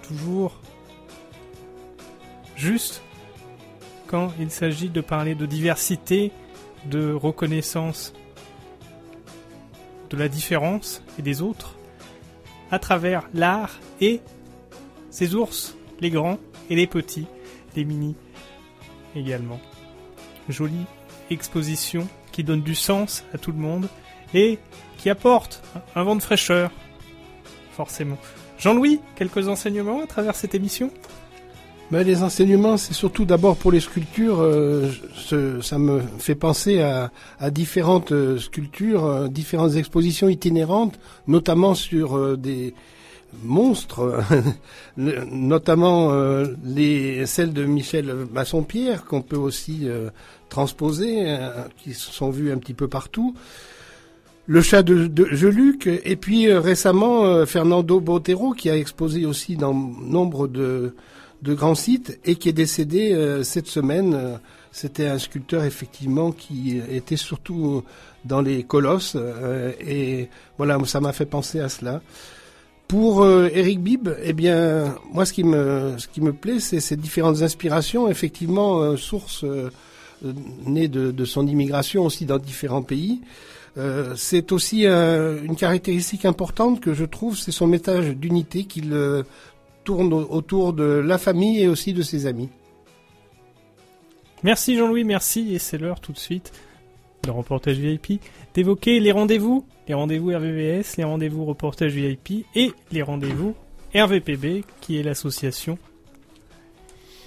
toujours 0.07 0.59
juste 2.55 3.01
quand 4.07 4.31
il 4.39 4.51
s'agit 4.51 4.89
de 4.89 5.01
parler 5.01 5.35
de 5.35 5.45
diversité, 5.45 6.31
de 6.85 7.11
reconnaissance 7.11 8.13
de 10.09 10.17
la 10.17 10.27
différence 10.27 11.01
et 11.17 11.21
des 11.21 11.41
autres, 11.41 11.75
à 12.71 12.79
travers 12.79 13.27
l'art 13.33 13.79
et 14.01 14.21
ses 15.09 15.35
ours, 15.35 15.75
les 15.99 16.09
grands 16.09 16.39
et 16.69 16.75
les 16.75 16.87
petits, 16.87 17.27
les 17.75 17.85
mini 17.85 18.15
également. 19.15 19.59
Jolie 20.49 20.85
exposition 21.29 22.07
qui 22.31 22.43
donne 22.43 22.61
du 22.61 22.75
sens 22.75 23.23
à 23.33 23.37
tout 23.37 23.51
le 23.51 23.57
monde 23.57 23.87
et 24.33 24.59
qui 24.97 25.09
apporte 25.09 25.63
un 25.95 26.03
vent 26.03 26.15
de 26.15 26.21
fraîcheur, 26.21 26.71
forcément. 27.71 28.17
Jean-Louis, 28.57 28.99
quelques 29.15 29.47
enseignements 29.47 30.01
à 30.03 30.07
travers 30.07 30.35
cette 30.35 30.55
émission? 30.55 30.91
Ben, 31.91 32.03
les 32.03 32.23
enseignements, 32.23 32.77
c'est 32.77 32.93
surtout 32.93 33.25
d'abord 33.25 33.55
pour 33.57 33.71
les 33.71 33.79
sculptures. 33.79 34.39
euh, 34.41 34.89
ce- 35.15 35.61
ça 35.61 35.77
me 35.77 36.01
fait 36.17 36.33
penser 36.36 36.81
à, 36.81 37.11
à 37.39 37.51
différentes 37.51 38.11
euh, 38.11 38.39
sculptures, 38.39 39.05
euh, 39.05 39.27
différentes 39.27 39.75
expositions 39.75 40.27
itinérantes, 40.27 40.97
notamment 41.27 41.75
sur 41.75 42.17
euh, 42.17 42.38
des 42.38 42.73
monstres, 43.43 44.19
notamment 44.97 46.11
euh, 46.11 46.47
les 46.63 47.25
celles 47.27 47.53
de 47.53 47.65
Michel 47.65 48.13
Masson-Pierre 48.33 49.05
qu'on 49.05 49.21
peut 49.21 49.36
aussi 49.38 49.81
euh, 49.83 50.09
transposer, 50.49 51.17
euh, 51.27 51.49
qui 51.83 51.93
sont 51.93 52.31
vues 52.31 52.51
un 52.51 52.57
petit 52.57 52.73
peu 52.73 52.88
partout. 52.88 53.36
Le 54.47 54.61
chat 54.61 54.81
de, 54.83 55.05
de 55.07 55.25
Geluc, 55.31 55.88
et 55.88 56.15
puis 56.15 56.47
euh, 56.47 56.59
récemment 56.59 57.25
euh, 57.25 57.45
Fernando 57.45 57.99
Botero 57.99 58.53
qui 58.53 58.69
a 58.71 58.77
exposé 58.77 59.25
aussi 59.25 59.55
dans 59.55 59.73
nombre 59.73 60.47
de, 60.47 60.95
de 61.41 61.53
grands 61.53 61.75
sites 61.75 62.19
et 62.25 62.36
qui 62.36 62.49
est 62.49 62.53
décédé 62.53 63.13
euh, 63.13 63.43
cette 63.43 63.67
semaine. 63.67 64.13
Euh, 64.13 64.38
C'était 64.75 65.07
un 65.07 65.19
sculpteur 65.19 65.63
effectivement 65.63 66.33
qui 66.33 66.81
était 66.91 67.15
surtout 67.15 67.83
dans 68.25 68.41
les 68.41 68.63
colosses 68.63 69.15
euh, 69.15 69.71
et 69.79 70.27
voilà, 70.57 70.77
ça 70.86 70.99
m'a 70.99 71.13
fait 71.13 71.25
penser 71.25 71.61
à 71.61 71.69
cela. 71.69 72.01
Pour 72.89 73.23
euh, 73.23 73.49
Eric 73.53 73.79
Bibb, 73.79 74.09
eh 74.21 74.33
bien, 74.33 74.95
moi, 75.13 75.25
ce 75.25 75.31
qui 75.31 75.45
me, 75.45 75.95
ce 75.97 76.07
qui 76.07 76.19
me 76.19 76.33
plaît, 76.33 76.59
c'est 76.59 76.81
ces 76.81 76.97
différentes 76.97 77.41
inspirations, 77.41 78.09
effectivement, 78.09 78.81
euh, 78.81 78.95
euh, 79.43 79.69
euh, 80.25 80.33
nées 80.65 80.89
de, 80.89 81.25
son 81.25 81.47
immigration 81.47 82.03
aussi 82.05 82.25
dans 82.25 82.38
différents 82.38 82.83
pays. 82.83 83.21
Euh, 83.77 84.13
c'est 84.15 84.51
aussi 84.51 84.86
euh, 84.86 85.41
une 85.43 85.55
caractéristique 85.55 86.25
importante 86.25 86.79
que 86.79 86.93
je 86.93 87.05
trouve, 87.05 87.38
c'est 87.38 87.51
son 87.51 87.67
message 87.67 88.09
d'unité 88.09 88.65
qu'il 88.65 88.93
euh, 88.93 89.23
tourne 89.86 90.11
au- 90.11 90.27
autour 90.29 90.73
de 90.73 90.83
la 90.83 91.17
famille 91.17 91.61
et 91.61 91.67
aussi 91.69 91.93
de 91.93 92.01
ses 92.01 92.25
amis. 92.25 92.49
Merci 94.43 94.75
Jean-Louis, 94.77 95.03
merci. 95.05 95.53
Et 95.55 95.59
c'est 95.59 95.77
l'heure 95.77 95.99
tout 96.01 96.11
de 96.11 96.17
suite, 96.19 96.51
le 97.25 97.31
reportage 97.31 97.77
VIP, 97.77 98.21
d'évoquer 98.53 98.99
les 98.99 99.11
rendez-vous, 99.11 99.65
les 99.88 99.93
rendez-vous 99.93 100.29
RVVS, 100.29 100.97
les 100.97 101.03
rendez-vous 101.03 101.45
reportage 101.45 101.93
VIP 101.93 102.45
et 102.55 102.71
les 102.91 103.01
rendez-vous 103.01 103.55
RVPB, 103.95 104.63
qui 104.81 104.97
est 104.97 105.03
l'association 105.03 105.77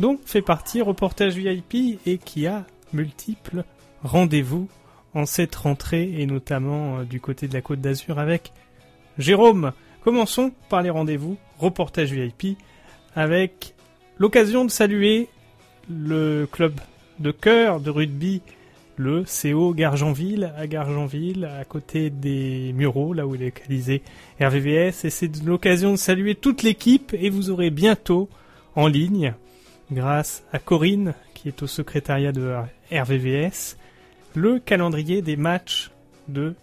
dont 0.00 0.18
fait 0.24 0.42
partie 0.42 0.80
reportage 0.80 1.34
VIP 1.34 1.98
et 2.06 2.18
qui 2.18 2.46
a 2.46 2.64
multiples 2.92 3.64
rendez-vous 4.04 4.68
en 5.14 5.26
cette 5.26 5.56
rentrée 5.56 6.12
et 6.20 6.26
notamment 6.26 6.98
euh, 6.98 7.04
du 7.04 7.20
côté 7.20 7.48
de 7.48 7.54
la 7.54 7.62
Côte 7.62 7.80
d'Azur 7.80 8.20
avec 8.20 8.52
Jérôme. 9.18 9.72
Commençons 10.04 10.52
par 10.68 10.82
les 10.82 10.90
rendez-vous 10.90 11.36
reportage 11.58 12.12
VIP 12.12 12.58
avec 13.14 13.74
l'occasion 14.18 14.64
de 14.64 14.70
saluer 14.70 15.28
le 15.90 16.46
club 16.50 16.80
de 17.18 17.30
cœur 17.30 17.80
de 17.80 17.90
rugby, 17.90 18.42
le 18.96 19.24
CO 19.24 19.74
Gargenville, 19.74 20.52
à 20.56 20.66
Gargenville, 20.66 21.44
à 21.44 21.64
côté 21.64 22.10
des 22.10 22.72
Mureaux, 22.74 23.12
là 23.12 23.26
où 23.26 23.34
il 23.34 23.42
est 23.42 23.46
localisé 23.46 24.02
RVVS. 24.40 25.04
Et 25.04 25.10
c'est 25.10 25.42
l'occasion 25.44 25.92
de 25.92 25.96
saluer 25.96 26.34
toute 26.34 26.62
l'équipe 26.62 27.14
et 27.18 27.30
vous 27.30 27.50
aurez 27.50 27.70
bientôt 27.70 28.28
en 28.74 28.86
ligne, 28.86 29.34
grâce 29.90 30.44
à 30.52 30.58
Corinne, 30.58 31.14
qui 31.34 31.48
est 31.48 31.62
au 31.62 31.66
secrétariat 31.66 32.32
de 32.32 32.54
RVVS, 32.92 33.76
le 34.34 34.58
calendrier 34.58 35.22
des 35.22 35.36
matchs 35.36 35.90
de 36.28 36.54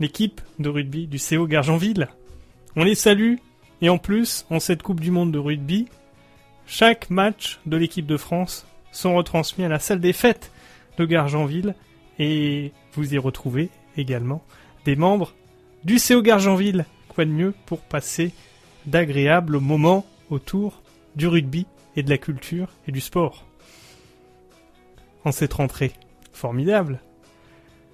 l'équipe 0.00 0.40
de 0.58 0.68
rugby 0.68 1.06
du 1.06 1.18
CO 1.18 1.46
Gargenville. 1.46 2.08
On 2.76 2.84
les 2.84 2.94
salue 2.94 3.36
et 3.80 3.88
en 3.88 3.98
plus, 3.98 4.44
en 4.50 4.60
cette 4.60 4.82
Coupe 4.82 5.00
du 5.00 5.10
Monde 5.10 5.32
de 5.32 5.38
rugby, 5.38 5.88
chaque 6.66 7.10
match 7.10 7.60
de 7.66 7.76
l'équipe 7.76 8.06
de 8.06 8.16
France 8.16 8.66
sont 8.92 9.14
retransmis 9.14 9.64
à 9.64 9.68
la 9.68 9.78
salle 9.78 10.00
des 10.00 10.12
fêtes 10.12 10.50
de 10.98 11.04
Gargenville 11.04 11.74
et 12.18 12.72
vous 12.92 13.14
y 13.14 13.18
retrouvez 13.18 13.70
également 13.96 14.42
des 14.84 14.96
membres 14.96 15.34
du 15.84 15.98
CO 15.98 16.22
Gargenville. 16.22 16.86
Quoi 17.08 17.24
de 17.24 17.30
mieux 17.30 17.54
pour 17.66 17.80
passer 17.80 18.32
d'agréables 18.86 19.58
moments 19.58 20.06
autour 20.30 20.82
du 21.16 21.26
rugby 21.26 21.66
et 21.96 22.02
de 22.02 22.10
la 22.10 22.18
culture 22.18 22.68
et 22.86 22.92
du 22.92 23.00
sport. 23.00 23.44
En 25.24 25.32
cette 25.32 25.54
rentrée 25.54 25.92
formidable. 26.32 27.00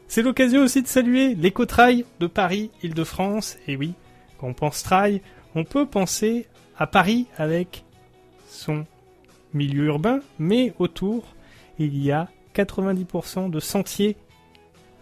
C'est 0.08 0.22
l'occasion 0.22 0.62
aussi 0.62 0.82
de 0.82 0.86
saluer 0.86 1.34
l'éco-trail 1.34 2.04
de 2.20 2.26
Paris, 2.26 2.70
Île-de-France. 2.82 3.56
Et 3.66 3.76
oui, 3.76 3.94
quand 4.38 4.48
on 4.48 4.54
pense 4.54 4.82
trail, 4.82 5.22
on 5.54 5.64
peut 5.64 5.86
penser 5.86 6.46
à 6.76 6.86
Paris 6.86 7.26
avec 7.36 7.84
son 8.48 8.84
milieu 9.52 9.84
urbain, 9.84 10.20
mais 10.38 10.72
autour, 10.78 11.34
il 11.78 11.96
y 11.96 12.10
a 12.10 12.28
90% 12.54 13.50
de 13.50 13.60
sentiers 13.60 14.16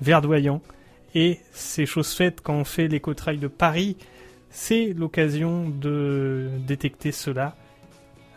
verdoyants. 0.00 0.62
Et 1.14 1.40
c'est 1.52 1.86
chose 1.86 2.12
faite 2.12 2.40
quand 2.42 2.54
on 2.54 2.64
fait 2.64 2.88
l'éco-trail 2.88 3.38
de 3.38 3.48
Paris. 3.48 3.96
C'est 4.50 4.92
l'occasion 4.92 5.68
de 5.68 6.50
détecter 6.66 7.12
cela 7.12 7.56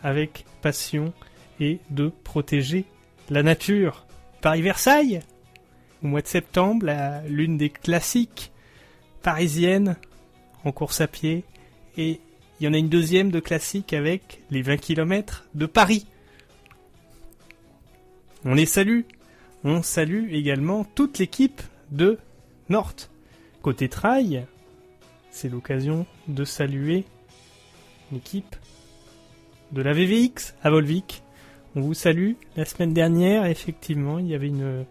avec 0.02 0.44
passion 0.62 1.12
et 1.60 1.78
de 1.90 2.12
protéger 2.24 2.84
la 3.30 3.42
nature. 3.42 4.06
Paris-Versailles, 4.40 5.20
au 6.02 6.06
mois 6.08 6.22
de 6.22 6.26
septembre, 6.26 6.86
l'une 7.28 7.56
des 7.56 7.70
classiques 7.70 8.52
parisiennes 9.22 9.96
en 10.64 10.72
course 10.72 11.00
à 11.00 11.08
pied. 11.08 11.44
Et 11.96 12.20
il 12.60 12.64
y 12.64 12.68
en 12.68 12.74
a 12.74 12.78
une 12.78 12.88
deuxième 12.88 13.30
de 13.30 13.40
classique 13.40 13.92
avec 13.92 14.42
les 14.50 14.62
20 14.62 14.78
km 14.78 15.44
de 15.54 15.66
Paris. 15.66 16.06
On 18.44 18.54
les 18.54 18.66
salue. 18.66 19.02
On 19.64 19.82
salue 19.82 20.32
également 20.32 20.84
toute 20.84 21.18
l'équipe 21.18 21.60
de 21.90 22.18
North. 22.68 23.10
Côté 23.62 23.88
trail, 23.88 24.46
c'est 25.30 25.48
l'occasion 25.48 26.06
de 26.28 26.44
saluer 26.44 27.04
l'équipe 28.12 28.56
de 29.72 29.82
la 29.82 29.92
VVX 29.92 30.54
à 30.62 30.70
Volvic. 30.70 31.22
On 31.74 31.80
vous 31.80 31.94
salue. 31.94 32.32
La 32.56 32.64
semaine 32.64 32.94
dernière, 32.94 33.44
effectivement, 33.46 34.18
il 34.18 34.28
y 34.28 34.34
avait 34.34 34.48
une 34.48 34.84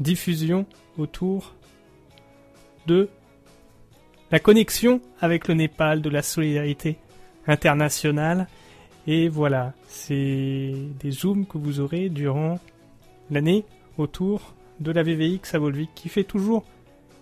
diffusion 0.00 0.66
autour 0.98 1.54
de 2.86 3.08
la 4.34 4.40
connexion 4.40 5.00
avec 5.20 5.46
le 5.46 5.54
Népal, 5.54 6.02
de 6.02 6.10
la 6.10 6.20
solidarité 6.20 6.96
internationale. 7.46 8.48
Et 9.06 9.28
voilà, 9.28 9.74
c'est 9.86 10.74
des 10.98 11.12
zooms 11.12 11.46
que 11.46 11.56
vous 11.56 11.78
aurez 11.78 12.08
durant 12.08 12.58
l'année 13.30 13.64
autour 13.96 14.56
de 14.80 14.90
la 14.90 15.04
VVX 15.04 15.54
à 15.54 15.60
Volvic 15.60 15.90
qui 15.94 16.08
fait 16.08 16.24
toujours 16.24 16.64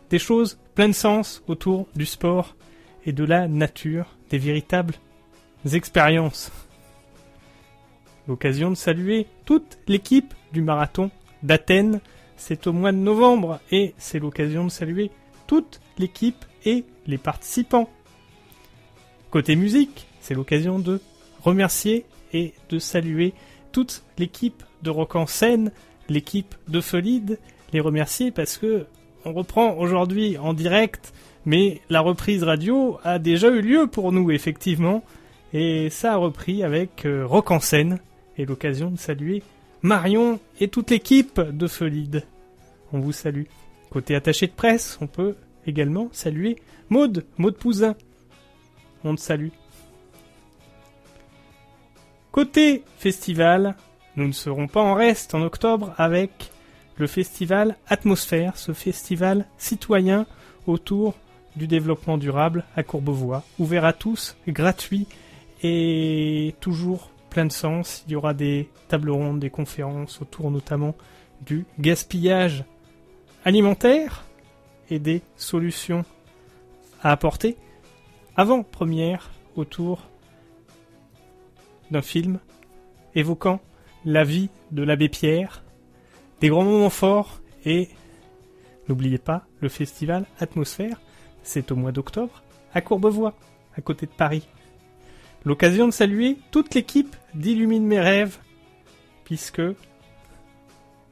des 0.09 0.19
choses 0.19 0.59
plein 0.75 0.89
de 0.89 0.95
sens 0.95 1.43
autour 1.49 1.87
du 1.95 2.07
sport 2.07 2.57
et 3.05 3.13
de 3.13 3.25
la 3.25 3.47
nature, 3.47 4.17
des 4.31 4.39
véritables 4.39 4.95
expériences. 5.71 6.51
L'occasion 8.27 8.71
de 8.71 8.75
saluer 8.75 9.27
toute 9.45 9.77
l'équipe 9.87 10.33
du 10.55 10.63
marathon 10.63 11.11
d'Athènes. 11.43 12.01
C'est 12.39 12.67
au 12.67 12.73
mois 12.73 12.93
de 12.93 12.97
novembre 12.97 13.61
et 13.71 13.93
c'est 13.99 14.19
l'occasion 14.19 14.65
de 14.65 14.71
saluer 14.71 15.11
toute 15.47 15.83
l'équipe 15.99 16.47
et 16.65 16.87
les 17.07 17.19
participants. 17.19 17.89
Côté 19.31 19.57
musique, 19.57 20.07
c'est 20.21 20.35
l'occasion 20.35 20.79
de 20.79 21.01
remercier 21.43 22.05
et 22.33 22.55
de 22.69 22.79
saluer 22.79 23.35
toute 23.73 24.05
l'équipe 24.19 24.63
de 24.83 24.91
Rock 24.91 25.17
en 25.17 25.27
scène, 25.27 25.73
l'équipe 26.09 26.55
de 26.69 26.81
Folide, 26.81 27.39
les 27.73 27.81
remercier 27.81 28.31
parce 28.31 28.59
que 28.59 28.87
on 29.25 29.33
reprend 29.33 29.77
aujourd'hui 29.77 30.37
en 30.37 30.53
direct, 30.53 31.13
mais 31.47 31.81
la 31.89 32.01
reprise 32.01 32.43
radio 32.43 32.99
a 33.05 33.19
déjà 33.19 33.49
eu 33.49 33.61
lieu 33.61 33.87
pour 33.87 34.13
nous 34.13 34.31
effectivement, 34.31 35.05
et 35.53 35.91
ça 35.91 36.15
a 36.15 36.17
repris 36.17 36.65
avec 36.65 37.07
euh, 37.07 37.25
Rock 37.27 37.51
en 37.53 37.61
scène, 37.61 38.01
et 38.37 38.47
l'occasion 38.47 38.91
de 38.91 38.99
saluer 38.99 39.43
Marion 39.83 40.41
et 40.61 40.69
toute 40.69 40.91
l'équipe 40.91 41.41
de 41.41 41.67
Folide. 41.67 42.25
On 42.93 43.01
vous 43.01 43.13
salue. 43.13 43.45
Côté 43.91 44.15
attaché 44.15 44.47
de 44.47 44.53
presse, 44.53 44.99
on 45.01 45.07
peut 45.07 45.37
également 45.67 46.09
saluer 46.13 46.57
Maude, 46.89 47.25
Maude 47.39 47.57
Pouzin. 47.57 47.95
On 49.05 49.15
te 49.15 49.21
salue. 49.21 49.49
Côté 52.31 52.83
festival, 52.97 53.77
nous 54.17 54.27
ne 54.27 54.33
serons 54.33 54.67
pas 54.67 54.81
en 54.81 54.95
reste 54.95 55.35
en 55.35 55.43
octobre 55.43 55.95
avec 55.99 56.51
le 56.97 57.07
festival 57.07 57.77
Atmosphère, 57.89 58.57
ce 58.57 58.73
festival 58.73 59.47
citoyen 59.59 60.27
autour 60.67 61.15
du 61.57 61.67
développement 61.67 62.19
durable 62.19 62.65
à 62.77 62.83
Courbevoie, 62.83 63.43
ouvert 63.59 63.85
à 63.85 63.93
tous, 63.93 64.37
gratuit 64.49 65.07
et 65.63 66.55
toujours 66.61 67.11
plein 67.31 67.45
de 67.45 67.53
sens. 67.53 68.05
Il 68.07 68.13
y 68.13 68.17
aura 68.17 68.35
des 68.35 68.69
tables 68.89 69.11
rondes, 69.11 69.41
des 69.41 69.51
conférences 69.51 70.21
autour 70.23 70.51
notamment 70.51 70.95
du 71.45 71.67
gaspillage 71.79 72.65
alimentaire 73.45 74.25
et 74.91 74.99
des 74.99 75.23
solutions 75.37 76.05
à 77.03 77.13
apporter. 77.13 77.57
Avant 78.37 78.63
première 78.63 79.31
autour 79.57 80.09
d'un 81.91 82.03
film 82.03 82.39
évoquant 83.15 83.61
la 84.05 84.25
vie 84.25 84.49
de 84.71 84.83
l'abbé 84.83 85.09
Pierre, 85.09 85.63
des 86.41 86.49
grands 86.49 86.65
moments 86.65 86.91
forts 86.91 87.41
et 87.65 87.89
n'oubliez 88.89 89.19
pas 89.19 89.47
le 89.61 89.69
festival 89.69 90.27
Atmosphère, 90.41 91.01
c'est 91.43 91.71
au 91.71 91.77
mois 91.77 91.93
d'octobre 91.93 92.43
à 92.75 92.81
Courbevoie, 92.81 93.35
à 93.77 93.81
côté 93.81 94.07
de 94.07 94.13
Paris. 94.13 94.49
L'occasion 95.45 95.87
de 95.87 95.93
saluer 95.93 96.39
toute 96.51 96.75
l'équipe 96.75 97.15
d'Illumine 97.35 97.85
mes 97.85 98.01
rêves, 98.01 98.39
puisque 99.25 99.63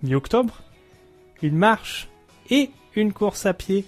mi-octobre, 0.03 0.63
une 1.43 1.57
marche 1.57 2.09
et 2.49 2.71
une 2.95 3.13
course 3.13 3.47
à 3.47 3.55
pied 3.55 3.85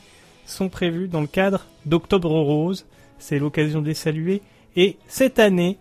sont 0.46 0.68
prévus 0.68 1.08
dans 1.08 1.20
le 1.20 1.26
cadre 1.26 1.66
d'Octobre 1.86 2.30
Rose. 2.30 2.86
C'est 3.18 3.38
l'occasion 3.38 3.80
de 3.80 3.86
les 3.86 3.94
saluer. 3.94 4.42
Et 4.76 4.96
cette 5.08 5.38
année, 5.38 5.78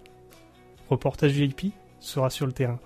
reportage 0.89 1.31
VIP 1.31 1.73
sera 1.99 2.29
sur 2.29 2.45
le 2.45 2.51
terrain. 2.51 2.79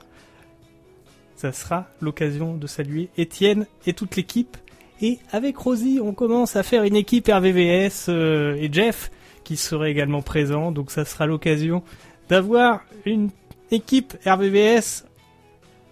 Ça 1.36 1.52
sera 1.52 1.88
l'occasion 2.00 2.56
de 2.56 2.68
saluer 2.68 3.10
Étienne 3.18 3.66
et 3.86 3.94
toute 3.94 4.16
l'équipe. 4.16 4.58
Et 5.02 5.20
avec 5.32 5.58
Rosie, 5.58 6.00
on 6.02 6.14
commence 6.14 6.56
à 6.56 6.64
faire 6.64 6.84
une 6.84 6.96
équipe 6.96 7.28
RVVS 7.28 8.06
euh, 8.08 8.56
et 8.56 8.72
Jeff 8.72 9.12
qui 9.44 9.58
serait 9.58 9.92
également 9.92 10.22
présent. 10.22 10.72
Donc 10.72 10.92
ça 10.92 11.04
sera 11.04 11.26
l'occasion 11.26 11.84
d'avoir 12.30 12.82
une 13.06 13.30
équipe 13.72 14.14
RVVS 14.26 15.06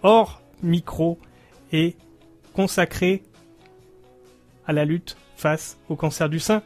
hors 0.01 0.41
micro 0.61 1.19
et 1.71 1.95
consacrée 2.53 3.23
à 4.65 4.73
la 4.73 4.85
lutte 4.85 5.17
face 5.35 5.77
au 5.89 5.95
cancer 5.95 6.29
du 6.29 6.39
sein 6.39 6.63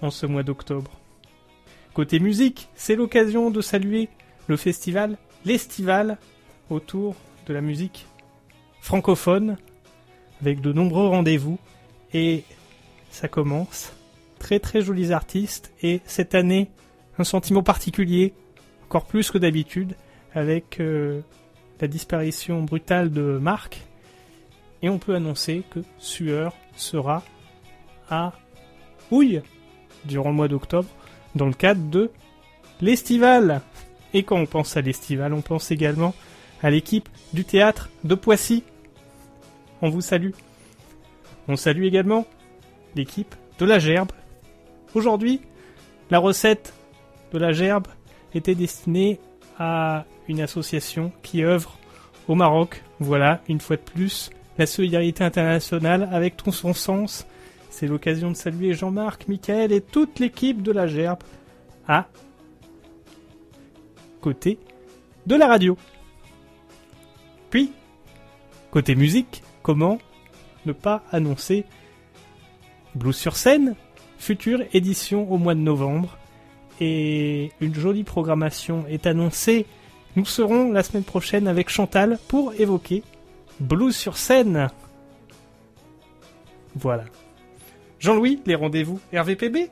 en 0.00 0.10
ce 0.10 0.26
mois 0.26 0.42
d'octobre. 0.42 0.90
Côté 1.94 2.20
musique, 2.20 2.68
c'est 2.74 2.96
l'occasion 2.96 3.50
de 3.50 3.60
saluer 3.60 4.08
le 4.46 4.56
festival 4.56 5.18
L'Estival 5.44 6.18
autour 6.70 7.16
de 7.46 7.52
la 7.52 7.60
musique 7.60 8.06
francophone 8.80 9.56
avec 10.40 10.60
de 10.60 10.72
nombreux 10.72 11.08
rendez-vous 11.08 11.58
et 12.14 12.44
ça 13.10 13.28
commence. 13.28 13.92
Très 14.38 14.60
très 14.60 14.82
jolis 14.82 15.12
artistes 15.12 15.72
et 15.82 16.00
cette 16.04 16.34
année 16.34 16.70
un 17.18 17.24
sentiment 17.24 17.62
particulier, 17.62 18.34
encore 18.84 19.04
plus 19.04 19.30
que 19.30 19.38
d'habitude, 19.38 19.94
avec 20.34 20.80
euh, 20.80 21.20
la 21.80 21.88
disparition 21.88 22.62
brutale 22.62 23.10
de 23.10 23.38
Marc 23.40 23.82
et 24.82 24.88
on 24.88 24.98
peut 24.98 25.14
annoncer 25.14 25.62
que 25.70 25.80
Sueur 25.98 26.54
sera 26.74 27.22
à 28.10 28.32
Houille 29.10 29.42
durant 30.04 30.30
le 30.30 30.36
mois 30.36 30.48
d'octobre 30.48 30.88
dans 31.34 31.46
le 31.46 31.52
cadre 31.52 31.88
de 31.90 32.10
l'Estival. 32.80 33.62
Et 34.12 34.24
quand 34.24 34.36
on 34.36 34.46
pense 34.46 34.76
à 34.76 34.80
l'Estival, 34.80 35.32
on 35.32 35.40
pense 35.40 35.70
également 35.70 36.14
à 36.62 36.70
l'équipe 36.70 37.08
du 37.32 37.44
théâtre 37.44 37.88
de 38.04 38.14
Poissy. 38.14 38.64
On 39.80 39.88
vous 39.88 40.00
salue. 40.00 40.32
On 41.48 41.56
salue 41.56 41.84
également 41.84 42.26
l'équipe 42.94 43.34
de 43.58 43.64
la 43.64 43.78
Gerbe. 43.78 44.12
Aujourd'hui, 44.94 45.40
la 46.10 46.18
recette 46.18 46.74
de 47.32 47.38
la 47.38 47.52
Gerbe 47.52 47.86
était 48.34 48.54
destinée 48.54 49.18
à 49.58 50.04
une 50.28 50.40
association 50.40 51.12
qui 51.22 51.42
œuvre 51.42 51.78
au 52.28 52.34
Maroc. 52.34 52.82
Voilà, 53.00 53.40
une 53.48 53.60
fois 53.60 53.76
de 53.76 53.82
plus, 53.82 54.30
la 54.58 54.66
solidarité 54.66 55.24
internationale 55.24 56.08
avec 56.12 56.36
tout 56.36 56.52
son 56.52 56.74
sens. 56.74 57.26
C'est 57.70 57.86
l'occasion 57.86 58.30
de 58.30 58.36
saluer 58.36 58.74
Jean-Marc, 58.74 59.28
Michael 59.28 59.72
et 59.72 59.80
toute 59.80 60.18
l'équipe 60.18 60.62
de 60.62 60.72
la 60.72 60.86
Gerbe 60.86 61.22
à 61.88 62.06
côté 64.20 64.58
de 65.26 65.34
la 65.34 65.46
radio. 65.46 65.76
Puis, 67.50 67.72
côté 68.70 68.94
musique, 68.94 69.42
comment 69.62 69.98
ne 70.66 70.72
pas 70.72 71.02
annoncer 71.10 71.64
Blues 72.94 73.16
sur 73.16 73.36
scène, 73.36 73.74
future 74.18 74.62
édition 74.72 75.30
au 75.32 75.38
mois 75.38 75.54
de 75.54 75.60
novembre. 75.60 76.18
Et 76.80 77.50
une 77.60 77.74
jolie 77.74 78.04
programmation 78.04 78.84
est 78.88 79.06
annoncée. 79.06 79.66
Nous 80.16 80.24
serons 80.24 80.72
la 80.72 80.82
semaine 80.82 81.04
prochaine 81.04 81.48
avec 81.48 81.68
Chantal 81.68 82.18
pour 82.28 82.52
évoquer 82.54 83.02
Blues 83.60 83.94
sur 83.94 84.16
scène. 84.16 84.68
Voilà. 86.74 87.04
Jean-Louis, 88.02 88.40
les 88.46 88.56
rendez-vous 88.56 88.98
RVPB 89.14 89.68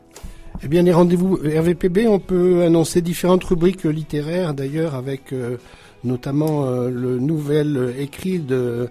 Eh 0.63 0.69
bien, 0.69 0.83
les 0.83 0.93
rendez-vous 0.93 1.37
RVPB, 1.37 2.07
on 2.07 2.21
peut 2.21 2.63
annoncer 2.63 3.03
différentes 3.03 3.43
rubriques 3.45 3.85
littéraires, 3.85 4.55
d'ailleurs, 4.55 4.95
avec 4.95 5.33
euh, 5.33 5.57
notamment 6.05 6.67
euh, 6.67 6.91
le 6.91 7.19
nouvel 7.19 7.95
écrit 7.99 8.39
de 8.39 8.89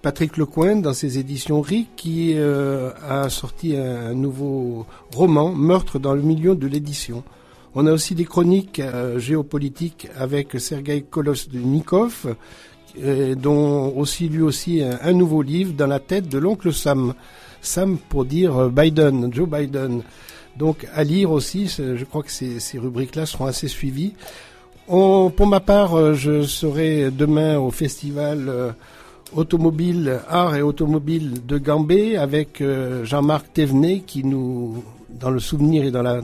Patrick 0.00 0.38
Lecoin 0.38 0.76
dans 0.76 0.94
ses 0.94 1.18
éditions 1.18 1.60
RIC, 1.60 1.88
qui 1.96 2.34
euh, 2.36 2.90
a 3.06 3.28
sorti 3.28 3.76
un, 3.76 4.14
nouveau 4.14 4.86
roman, 5.14 5.52
Meurtre 5.52 5.98
dans 5.98 6.14
le 6.14 6.22
milieu 6.22 6.54
de 6.54 6.66
l'édition. 6.66 7.24
On 7.74 7.86
a 7.86 7.92
aussi 7.92 8.14
des 8.14 8.24
chroniques 8.24 8.80
géopolitiques 9.18 10.08
avec 10.16 10.58
Sergei 10.58 11.02
Kolosnikov, 11.02 12.34
dont 12.96 13.94
aussi 13.96 14.28
lui 14.28 14.42
aussi 14.42 14.82
un, 14.82 15.12
nouveau 15.12 15.42
livre 15.42 15.72
dans 15.72 15.86
la 15.86 16.00
tête 16.00 16.28
de 16.28 16.38
l'oncle 16.38 16.72
Sam. 16.72 17.14
Sam 17.60 17.98
pour 17.98 18.24
dire 18.24 18.70
Biden, 18.70 19.30
Joe 19.32 19.48
Biden. 19.48 20.02
Donc 20.56 20.86
à 20.94 21.04
lire 21.04 21.30
aussi, 21.30 21.68
je 21.68 22.04
crois 22.04 22.22
que 22.22 22.30
ces, 22.30 22.78
rubriques-là 22.78 23.26
seront 23.26 23.46
assez 23.46 23.68
suivies. 23.68 24.14
Pour 24.86 25.46
ma 25.46 25.60
part, 25.60 26.14
je 26.14 26.42
serai 26.42 27.10
demain 27.10 27.58
au 27.58 27.70
festival 27.70 28.48
euh, 28.48 28.70
automobile, 29.34 30.20
art 30.28 30.56
et 30.56 30.62
automobile 30.62 31.46
de 31.46 31.58
Gambé 31.58 32.16
avec 32.16 32.60
euh, 32.60 33.04
Jean-Marc 33.04 33.52
Thévenet 33.52 34.00
qui 34.06 34.24
nous, 34.24 34.82
dans 35.10 35.30
le 35.30 35.40
souvenir 35.40 35.84
et 35.84 35.90
dans 35.90 36.02
la 36.02 36.20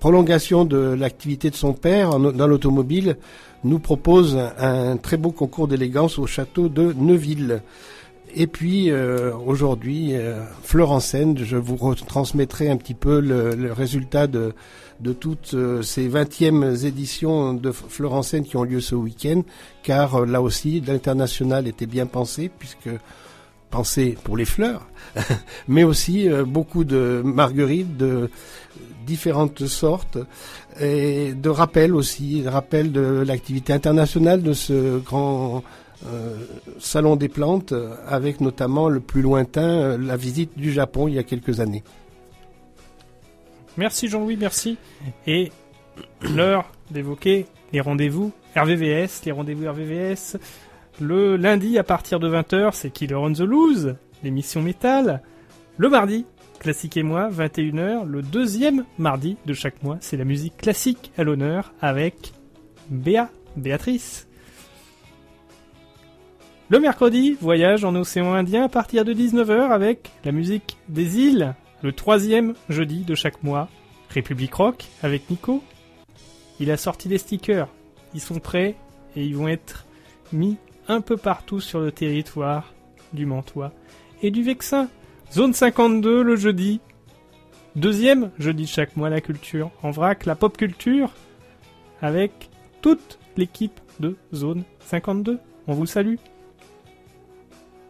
prolongation 0.00 0.64
de 0.64 0.76
l'activité 0.76 1.50
de 1.50 1.54
son 1.54 1.72
père 1.72 2.18
dans 2.18 2.46
l'automobile, 2.46 3.16
nous 3.64 3.78
propose 3.78 4.38
un, 4.58 4.96
très 4.96 5.16
beau 5.16 5.30
concours 5.30 5.68
d'élégance 5.68 6.18
au 6.18 6.26
château 6.26 6.68
de 6.68 6.94
Neuville. 6.96 7.62
Et 8.36 8.46
puis 8.46 8.90
euh, 8.90 9.32
aujourd'hui, 9.46 10.14
euh, 10.14 10.42
je 10.64 11.56
vous 11.56 11.76
retransmettrai 11.76 12.68
un 12.68 12.76
petit 12.76 12.94
peu 12.94 13.20
le, 13.20 13.72
résultat 13.72 14.26
de, 14.26 14.54
de 15.00 15.12
toutes 15.12 15.54
euh, 15.54 15.82
ces 15.82 16.08
20e 16.08 16.84
éditions 16.84 17.54
de 17.54 17.72
Scène 18.22 18.44
qui 18.44 18.56
ont 18.56 18.64
lieu 18.64 18.80
ce 18.80 18.94
week-end, 18.94 19.42
car 19.82 20.16
euh, 20.16 20.26
là 20.26 20.40
aussi, 20.40 20.80
l'international 20.80 21.66
était 21.66 21.86
bien 21.86 22.06
pensé, 22.06 22.50
puisque 22.58 22.90
pour 24.22 24.36
les 24.36 24.44
fleurs, 24.44 24.86
mais 25.68 25.84
aussi 25.84 26.28
euh, 26.28 26.44
beaucoup 26.44 26.84
de 26.84 27.22
marguerites 27.24 27.96
de 27.96 28.30
différentes 29.06 29.66
sortes 29.66 30.18
et 30.80 31.34
de 31.34 31.48
rappels 31.50 31.94
aussi, 31.94 32.42
de 32.42 32.48
rappels 32.48 32.92
de 32.92 33.22
l'activité 33.26 33.72
internationale 33.72 34.42
de 34.42 34.52
ce 34.52 34.98
grand 34.98 35.62
euh, 36.06 36.36
salon 36.78 37.16
des 37.16 37.28
plantes, 37.28 37.74
avec 38.06 38.40
notamment 38.40 38.88
le 38.88 39.00
plus 39.00 39.22
lointain, 39.22 39.68
euh, 39.68 39.98
la 39.98 40.16
visite 40.16 40.56
du 40.56 40.72
Japon 40.72 41.08
il 41.08 41.14
y 41.14 41.18
a 41.18 41.22
quelques 41.22 41.60
années. 41.60 41.82
Merci 43.76 44.08
Jean-Louis, 44.08 44.36
merci. 44.36 44.78
Et 45.26 45.50
l'heure 46.22 46.70
d'évoquer 46.90 47.46
les 47.72 47.80
rendez-vous 47.80 48.32
RVVS, 48.56 49.24
les 49.26 49.32
rendez-vous 49.32 49.68
RVVS. 49.68 50.36
Le 51.00 51.36
lundi 51.36 51.76
à 51.76 51.82
partir 51.82 52.20
de 52.20 52.30
20h, 52.30 52.70
c'est 52.72 52.90
Killer 52.90 53.16
on 53.16 53.32
the 53.32 53.40
Loose, 53.40 53.96
l'émission 54.22 54.62
métal. 54.62 55.22
Le 55.76 55.88
mardi, 55.88 56.24
Classique 56.60 56.96
et 56.96 57.02
moi, 57.02 57.28
21h. 57.30 58.06
Le 58.06 58.22
deuxième 58.22 58.84
mardi 58.96 59.36
de 59.44 59.52
chaque 59.54 59.82
mois, 59.82 59.98
c'est 60.00 60.16
la 60.16 60.24
musique 60.24 60.56
classique 60.56 61.10
à 61.18 61.24
l'honneur 61.24 61.72
avec 61.80 62.32
Béa, 62.90 63.28
Béatrice. 63.56 64.28
Le 66.70 66.78
mercredi, 66.78 67.36
voyage 67.40 67.84
en 67.84 67.94
océan 67.96 68.32
Indien 68.32 68.64
à 68.64 68.68
partir 68.68 69.04
de 69.04 69.12
19h 69.12 69.70
avec 69.70 70.10
la 70.24 70.30
musique 70.30 70.78
des 70.88 71.18
îles. 71.18 71.54
Le 71.82 71.92
troisième 71.92 72.54
jeudi 72.68 73.02
de 73.02 73.16
chaque 73.16 73.42
mois, 73.42 73.68
République 74.10 74.54
Rock 74.54 74.86
avec 75.02 75.28
Nico. 75.28 75.62
Il 76.60 76.70
a 76.70 76.76
sorti 76.76 77.08
des 77.08 77.18
stickers. 77.18 77.68
Ils 78.14 78.20
sont 78.20 78.38
prêts 78.38 78.76
et 79.16 79.24
ils 79.24 79.36
vont 79.36 79.48
être 79.48 79.84
mis 80.32 80.56
un 80.88 81.00
peu 81.00 81.16
partout 81.16 81.60
sur 81.60 81.80
le 81.80 81.92
territoire 81.92 82.72
du 83.12 83.26
Mantois 83.26 83.72
et 84.22 84.30
du 84.30 84.42
Vexin. 84.42 84.88
Zone 85.32 85.52
52 85.52 86.22
le 86.22 86.36
jeudi. 86.36 86.80
Deuxième 87.76 88.30
jeudi 88.38 88.64
de 88.64 88.68
chaque 88.68 88.96
mois, 88.96 89.10
la 89.10 89.20
culture. 89.20 89.70
En 89.82 89.90
vrac, 89.90 90.26
la 90.26 90.36
pop 90.36 90.56
culture 90.56 91.12
avec 92.00 92.50
toute 92.82 93.18
l'équipe 93.36 93.80
de 94.00 94.16
Zone 94.32 94.62
52. 94.80 95.38
On 95.66 95.72
vous 95.72 95.86
salue. 95.86 96.16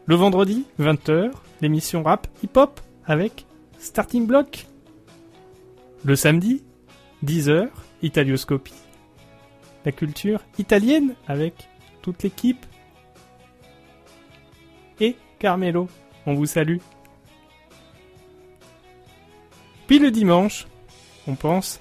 Le 0.07 0.15
vendredi, 0.15 0.65
20h, 0.81 1.31
l'émission 1.61 2.03
rap 2.03 2.27
hip-hop 2.43 2.81
avec 3.07 3.47
Starting 3.79 4.27
Block. 4.27 4.67
Le 6.05 6.17
samedi, 6.17 6.63
10h, 7.25 7.69
Italioscopie. 8.03 8.75
La 9.85 9.93
culture 9.93 10.41
italienne 10.59 11.15
avec 11.27 11.69
toute 12.03 12.23
l'équipe. 12.23 12.65
Et 15.01 15.17
Carmelo, 15.39 15.89
on 16.27 16.35
vous 16.35 16.47
salue. 16.47 16.79
Puis 19.87 19.99
le 19.99 20.11
dimanche, 20.11 20.67
on 21.27 21.35
pense 21.35 21.81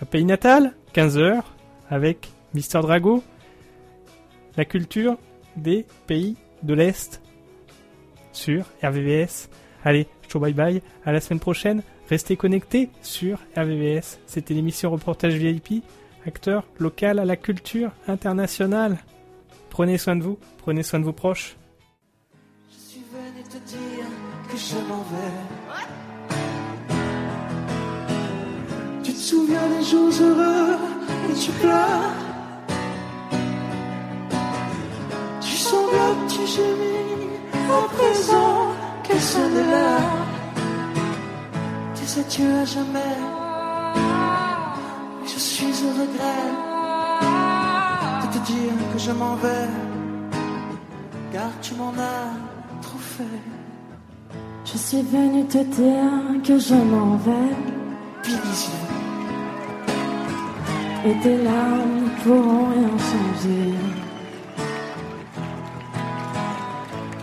à 0.00 0.04
Pays 0.04 0.24
Natal, 0.24 0.74
15h, 0.94 1.42
avec 1.90 2.28
Mister 2.54 2.80
Drago. 2.80 3.22
La 4.56 4.64
culture 4.64 5.16
des 5.56 5.86
pays 6.06 6.36
de 6.62 6.74
l'Est 6.74 7.22
sur 8.32 8.64
RVVS. 8.82 9.48
Allez, 9.84 10.06
ciao 10.28 10.40
bye 10.40 10.52
bye, 10.52 10.82
à 11.04 11.12
la 11.12 11.20
semaine 11.20 11.40
prochaine. 11.40 11.82
Restez 12.08 12.36
connectés 12.36 12.88
sur 13.02 13.38
RVVS. 13.56 14.18
C'était 14.26 14.54
l'émission 14.54 14.90
Reportage 14.90 15.34
VIP, 15.34 15.84
acteur 16.26 16.64
local 16.78 17.18
à 17.18 17.24
la 17.24 17.36
culture 17.36 17.92
internationale. 18.06 18.98
Prenez 19.70 19.98
soin 19.98 20.16
de 20.16 20.22
vous, 20.22 20.38
prenez 20.58 20.82
soin 20.82 21.00
de 21.00 21.04
vos 21.04 21.12
proches. 21.12 21.57
Te 23.58 23.76
dire 23.76 24.06
que 24.48 24.56
je 24.56 24.76
m'en 24.88 25.04
vais. 25.10 25.36
Tu 29.02 29.12
te 29.12 29.18
souviens 29.18 29.68
des 29.68 29.84
jours 29.84 30.12
heureux 30.20 30.76
et 31.28 31.34
tu 31.34 31.50
pleures. 31.52 32.12
Tu 35.40 35.56
sanglotes, 35.56 36.26
tu 36.28 36.46
gémis. 36.46 37.30
À 37.68 37.88
présent, 37.96 38.66
qu'elle 39.02 39.20
sonne. 39.20 39.64
Tu 41.96 42.06
sais, 42.06 42.24
tu 42.28 42.42
as 42.42 42.64
jamais. 42.64 43.16
Mais 45.20 45.28
je 45.34 45.38
suis 45.38 45.74
au 45.86 45.90
regret 46.02 46.46
de 48.22 48.26
te 48.34 48.38
dire 48.52 48.78
que 48.92 48.98
je 48.98 49.10
m'en 49.10 49.34
vais. 49.36 49.68
Car 51.32 51.50
tu 51.60 51.74
m'en 51.74 51.92
as 51.98 52.57
Je 54.64 54.78
suis 54.78 55.02
venu 55.02 55.44
te 55.46 55.58
dire 55.58 56.42
que 56.44 56.58
je 56.58 56.74
m'en 56.74 57.16
vais. 57.16 57.56
Fini, 58.22 58.68
Et 61.06 61.14
tes 61.22 61.36
larmes 61.42 61.98
ne 62.04 62.10
pourront 62.22 62.66
rien 62.66 62.96
changer. 63.10 63.74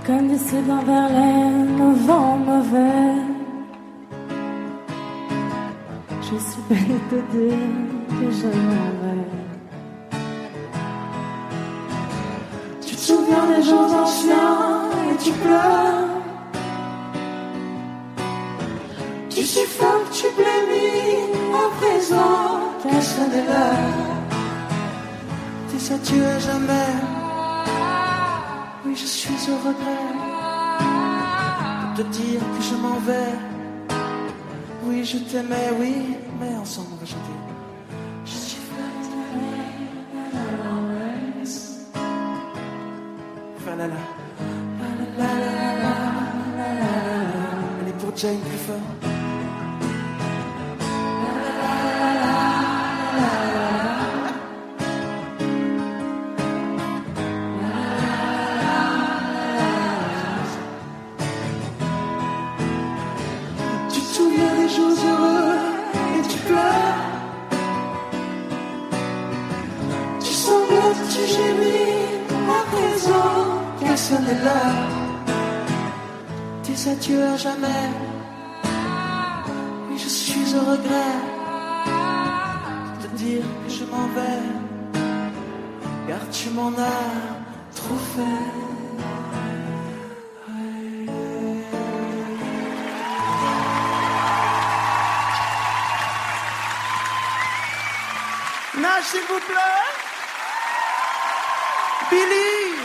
Comme 0.05 0.27
des 0.27 0.71
en 0.71 0.83
Verlaine 0.83 1.81
au 1.81 1.93
vent 2.07 2.37
mauvais. 2.37 3.21
Je 6.21 6.35
suis 6.47 6.63
venu 6.69 6.97
te 7.09 7.19
dire 7.35 7.69
que 8.09 8.27
je 8.39 8.47
m'en 8.47 8.89
vais. 9.01 9.27
Tu 12.85 12.95
te 12.95 13.01
souviens 13.01 13.45
des 13.55 13.63
jours 13.63 13.91
anciens 14.03 14.35
et 14.35 14.44
tu 15.25 15.31
pleures. 15.31 16.09
Tu 19.29 19.41
suffoques, 19.43 20.11
tu 20.11 20.27
blêmis 20.37 21.33
à 21.63 21.67
présent. 21.79 22.59
Qu'elle 22.81 23.01
sonne 23.01 23.37
l'heure. 23.47 23.95
Tu 25.69 25.79
sais, 25.79 25.99
tu 26.07 26.15
es 26.15 26.39
jamais. 26.39 26.91
Oui, 28.85 28.93
je 28.95 29.07
suis 29.07 29.41
au 29.53 29.57
regret 29.67 30.05
de 31.97 32.03
te 32.03 32.07
dire 32.09 32.41
que 32.53 32.61
je 32.69 32.75
m'en 32.75 32.99
vais. 33.07 33.35
Oui, 34.83 35.03
je 35.03 35.17
t'aimais, 35.17 35.69
oui, 35.79 35.95
mais 36.39 36.55
ensemble 36.55 36.89
on 36.93 36.97
va 36.97 37.05
chanter. 37.05 37.54
Elle 48.23 48.29
est 48.29 49.01
pour 49.01 49.04
s'il 99.11 99.21
vous 99.21 99.39
plaît. 99.39 99.95
Billy. 102.09 102.75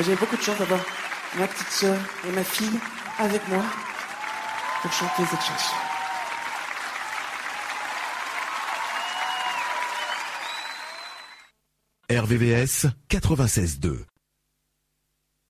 J'ai 0.00 0.14
beaucoup 0.14 0.36
de 0.36 0.42
chance 0.42 0.58
d'avoir 0.58 0.80
ma 1.36 1.48
petite 1.48 1.70
soeur 1.70 1.98
et 2.26 2.32
ma 2.32 2.44
fille 2.44 2.78
avec 3.18 3.46
moi 3.48 3.64
pour 4.82 4.92
chanter 4.92 5.24
cette 5.28 5.40
chanson. 5.40 5.74
RVVS 12.10 12.86
96.2. 13.10 14.17